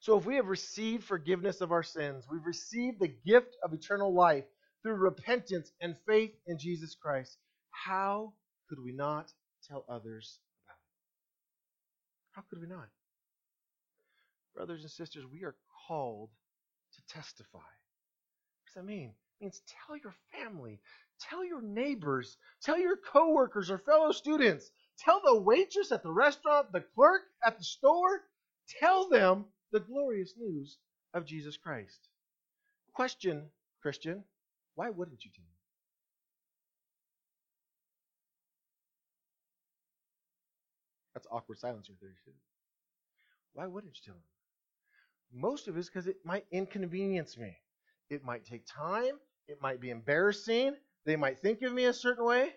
So 0.00 0.16
if 0.16 0.24
we 0.26 0.36
have 0.36 0.48
received 0.48 1.04
forgiveness 1.04 1.60
of 1.60 1.72
our 1.72 1.82
sins, 1.82 2.26
we've 2.30 2.46
received 2.46 3.00
the 3.00 3.14
gift 3.26 3.56
of 3.62 3.72
eternal 3.72 4.14
life 4.14 4.44
through 4.82 4.94
repentance 4.94 5.72
and 5.80 5.96
faith 6.06 6.32
in 6.46 6.58
Jesus 6.58 6.94
Christ, 6.94 7.36
how 7.70 8.32
could 8.68 8.78
we 8.82 8.92
not 8.92 9.30
tell 9.68 9.84
others? 9.88 10.38
How 12.32 12.42
could 12.48 12.60
we 12.60 12.66
not? 12.66 12.88
Brothers 14.54 14.82
and 14.82 14.90
sisters, 14.90 15.24
we 15.30 15.44
are 15.44 15.56
called 15.88 16.30
to 16.94 17.14
testify. 17.14 17.58
What 17.58 18.66
does 18.66 18.74
that 18.74 18.84
mean? 18.84 19.14
It 19.40 19.44
means 19.44 19.62
tell 19.66 19.96
your 19.96 20.14
family, 20.32 20.80
tell 21.20 21.44
your 21.44 21.62
neighbors, 21.62 22.36
tell 22.62 22.78
your 22.78 22.96
coworkers 22.96 23.70
or 23.70 23.78
fellow 23.78 24.12
students, 24.12 24.70
tell 24.98 25.20
the 25.24 25.40
waitress 25.40 25.92
at 25.92 26.02
the 26.02 26.12
restaurant, 26.12 26.72
the 26.72 26.84
clerk 26.94 27.22
at 27.44 27.58
the 27.58 27.64
store, 27.64 28.22
tell 28.80 29.08
them 29.08 29.46
the 29.72 29.80
glorious 29.80 30.34
news 30.36 30.78
of 31.14 31.24
Jesus 31.24 31.56
Christ. 31.56 32.08
Question, 32.92 33.50
Christian, 33.80 34.24
why 34.74 34.90
wouldn't 34.90 35.24
you 35.24 35.30
tell 35.34 35.44
them? 35.44 35.59
That's 41.20 41.28
awkward 41.30 41.58
silence 41.58 41.90
right 41.90 41.98
there. 42.00 42.14
Why 43.52 43.66
wouldn't 43.66 43.94
you 43.94 44.02
tell 44.06 44.14
them? 44.14 45.40
Most 45.42 45.68
of 45.68 45.76
it 45.76 45.80
is 45.80 45.86
because 45.86 46.06
it 46.06 46.16
might 46.24 46.46
inconvenience 46.50 47.36
me. 47.36 47.58
It 48.08 48.24
might 48.24 48.46
take 48.46 48.64
time. 48.66 49.18
It 49.46 49.60
might 49.60 49.82
be 49.82 49.90
embarrassing. 49.90 50.76
They 51.04 51.16
might 51.16 51.38
think 51.38 51.60
of 51.60 51.74
me 51.74 51.84
a 51.84 51.92
certain 51.92 52.24
way. 52.24 52.54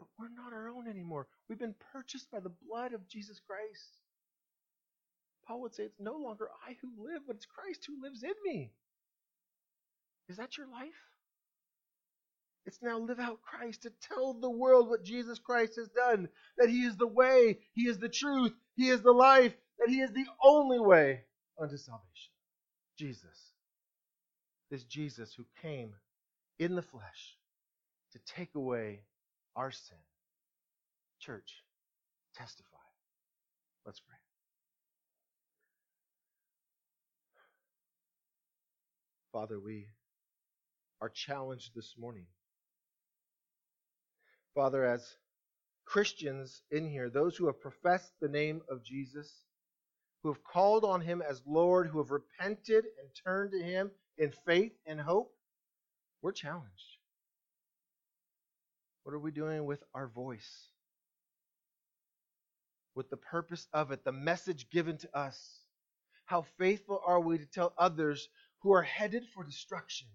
But 0.00 0.08
we're 0.18 0.34
not 0.34 0.52
our 0.52 0.68
own 0.68 0.88
anymore. 0.88 1.28
We've 1.48 1.60
been 1.60 1.76
purchased 1.92 2.28
by 2.32 2.40
the 2.40 2.52
blood 2.68 2.92
of 2.92 3.06
Jesus 3.06 3.38
Christ. 3.38 4.00
Paul 5.46 5.60
would 5.60 5.74
say, 5.76 5.84
It's 5.84 6.00
no 6.00 6.16
longer 6.16 6.48
I 6.68 6.76
who 6.82 7.04
live, 7.04 7.22
but 7.24 7.36
it's 7.36 7.46
Christ 7.46 7.86
who 7.86 8.02
lives 8.02 8.24
in 8.24 8.34
me. 8.44 8.72
Is 10.28 10.38
that 10.38 10.58
your 10.58 10.66
life? 10.66 10.90
It's 12.64 12.80
now 12.80 12.98
live 12.98 13.18
out 13.18 13.40
Christ 13.42 13.82
to 13.82 13.92
tell 14.08 14.34
the 14.34 14.50
world 14.50 14.88
what 14.88 15.04
Jesus 15.04 15.38
Christ 15.38 15.76
has 15.76 15.88
done. 15.88 16.28
That 16.58 16.70
He 16.70 16.84
is 16.84 16.96
the 16.96 17.08
way, 17.08 17.58
He 17.74 17.82
is 17.82 17.98
the 17.98 18.08
truth, 18.08 18.52
He 18.76 18.88
is 18.88 19.02
the 19.02 19.12
life, 19.12 19.52
that 19.78 19.88
He 19.88 20.00
is 20.00 20.12
the 20.12 20.26
only 20.44 20.78
way 20.78 21.22
unto 21.60 21.76
salvation. 21.76 22.32
Jesus. 22.96 23.52
This 24.70 24.84
Jesus 24.84 25.34
who 25.34 25.44
came 25.60 25.92
in 26.58 26.76
the 26.76 26.82
flesh 26.82 27.36
to 28.12 28.18
take 28.26 28.54
away 28.54 29.00
our 29.56 29.70
sin. 29.70 29.98
Church, 31.18 31.64
testify. 32.34 32.68
Let's 33.84 34.00
pray. 34.00 34.16
Father, 39.32 39.58
we 39.58 39.88
are 41.00 41.08
challenged 41.08 41.72
this 41.74 41.94
morning. 41.98 42.26
Father, 44.54 44.84
as 44.84 45.16
Christians 45.84 46.62
in 46.70 46.88
here, 46.88 47.10
those 47.10 47.36
who 47.36 47.46
have 47.46 47.60
professed 47.60 48.12
the 48.20 48.28
name 48.28 48.62
of 48.68 48.84
Jesus, 48.84 49.30
who 50.22 50.32
have 50.32 50.44
called 50.44 50.84
on 50.84 51.00
him 51.00 51.22
as 51.22 51.42
Lord, 51.46 51.86
who 51.86 51.98
have 51.98 52.10
repented 52.10 52.84
and 52.84 53.08
turned 53.24 53.52
to 53.52 53.62
him 53.62 53.90
in 54.18 54.32
faith 54.46 54.72
and 54.86 55.00
hope, 55.00 55.32
we're 56.22 56.32
challenged. 56.32 56.98
What 59.04 59.14
are 59.14 59.18
we 59.18 59.32
doing 59.32 59.64
with 59.64 59.82
our 59.94 60.06
voice? 60.06 60.68
With 62.94 63.10
the 63.10 63.16
purpose 63.16 63.66
of 63.72 63.90
it, 63.90 64.04
the 64.04 64.12
message 64.12 64.70
given 64.70 64.98
to 64.98 65.18
us? 65.18 65.60
How 66.26 66.42
faithful 66.58 67.00
are 67.04 67.20
we 67.20 67.38
to 67.38 67.46
tell 67.46 67.72
others 67.76 68.28
who 68.60 68.72
are 68.72 68.82
headed 68.82 69.24
for 69.34 69.44
destruction? 69.44 70.08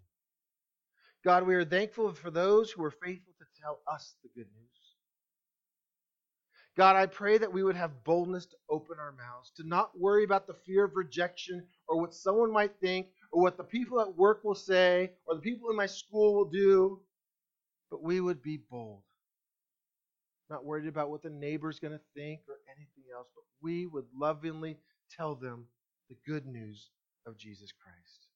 God, 1.25 1.45
we 1.45 1.55
are 1.55 1.65
thankful 1.65 2.13
for 2.13 2.31
those 2.31 2.71
who 2.71 2.83
are 2.83 2.91
faithful 2.91 3.33
tell 3.61 3.79
us 3.87 4.15
the 4.23 4.29
good 4.35 4.47
news. 4.55 4.77
God, 6.77 6.95
I 6.95 7.07
pray 7.07 7.39
that 7.39 7.51
we 7.51 7.63
would 7.63 7.75
have 7.75 8.03
boldness 8.03 8.45
to 8.45 8.55
open 8.69 8.97
our 8.99 9.11
mouths, 9.13 9.51
to 9.57 9.67
not 9.67 9.99
worry 9.99 10.23
about 10.23 10.45
the 10.45 10.53
fear 10.53 10.83
of 10.83 10.95
rejection 10.95 11.63
or 11.87 11.99
what 11.99 12.13
someone 12.13 12.51
might 12.51 12.79
think 12.79 13.07
or 13.31 13.41
what 13.41 13.57
the 13.57 13.63
people 13.63 13.99
at 13.99 14.15
work 14.15 14.43
will 14.43 14.55
say 14.55 15.11
or 15.25 15.33
the 15.35 15.41
people 15.41 15.71
in 15.71 15.75
my 15.75 15.87
school 15.87 16.35
will 16.35 16.49
do, 16.49 17.01
but 17.89 18.03
we 18.03 18.21
would 18.21 18.43
be 18.43 18.59
bold. 18.69 19.01
Not 20.51 20.65
worried 20.65 20.87
about 20.87 21.09
what 21.09 21.23
the 21.23 21.31
neighbor's 21.31 21.79
going 21.79 21.93
to 21.93 22.01
think 22.15 22.41
or 22.47 22.57
anything 22.69 23.11
else, 23.15 23.27
but 23.33 23.43
we 23.61 23.87
would 23.87 24.05
lovingly 24.15 24.77
tell 25.11 25.33
them 25.33 25.65
the 26.09 26.15
good 26.27 26.45
news 26.45 26.91
of 27.25 27.37
Jesus 27.37 27.71
Christ. 27.71 28.27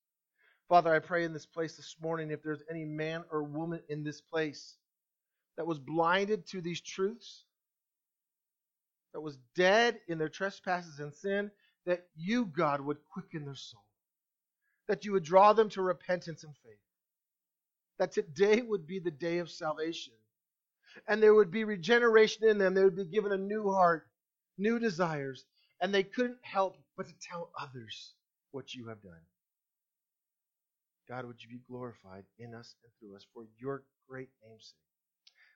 Father, 0.68 0.94
I 0.94 1.00
pray 1.00 1.26
in 1.26 1.34
this 1.34 1.46
place 1.46 1.76
this 1.76 1.96
morning 2.02 2.32
if 2.32 2.42
there's 2.42 2.64
any 2.72 2.86
man 2.86 3.24
or 3.32 3.44
woman 3.44 3.82
in 3.90 4.04
this 4.04 4.20
place 4.20 4.78
that 5.58 5.68
was 5.68 5.80
blinded 5.80 6.47
to 6.47 6.62
these 6.62 6.82
truths, 6.82 7.43
that 9.14 9.22
was 9.22 9.38
dead 9.56 9.99
in 10.08 10.18
their 10.18 10.30
trespasses 10.30 10.99
and 10.99 11.14
sin, 11.14 11.52
that 11.86 12.06
you, 12.16 12.45
God, 12.45 12.82
would 12.82 12.97
quicken 13.12 13.45
their 13.45 13.56
soul, 13.56 13.84
that 14.88 15.06
you 15.06 15.12
would 15.14 15.24
draw 15.24 15.54
them 15.54 15.70
to 15.70 15.82
repentance 15.82 16.43
and 16.43 16.56
faith, 16.64 16.80
that 17.99 18.12
today 18.12 18.62
would 18.62 18.88
be 18.88 18.99
the 18.99 19.12
day 19.12 19.39
of 19.39 19.49
salvation, 19.49 20.14
and 21.08 21.22
there 21.22 21.34
would 21.34 21.52
be 21.52 21.64
regeneration 21.64 22.47
in 22.47 22.58
them. 22.58 22.74
They 22.74 22.84
would 22.84 22.95
be 22.95 23.06
given 23.06 23.32
a 23.32 23.38
new 23.38 23.72
heart, 23.72 24.08
new 24.58 24.80
desires, 24.80 25.45
and 25.80 25.93
they 25.93 26.04
couldn't 26.04 26.38
help 26.41 26.78
but 26.97 27.08
to 27.08 27.14
tell 27.30 27.52
others 27.60 28.14
what 28.52 28.74
you 28.74 28.88
have 28.88 29.02
done. 29.02 29.14
God, 31.10 31.26
would 31.26 31.41
you 31.43 31.49
be 31.49 31.62
glorified 31.68 32.24
in 32.39 32.54
us 32.54 32.76
and 32.84 32.91
through 32.99 33.16
us 33.16 33.26
for 33.34 33.45
your 33.60 33.84
great 34.08 34.30
name's 34.45 34.66
sake? 34.66 34.91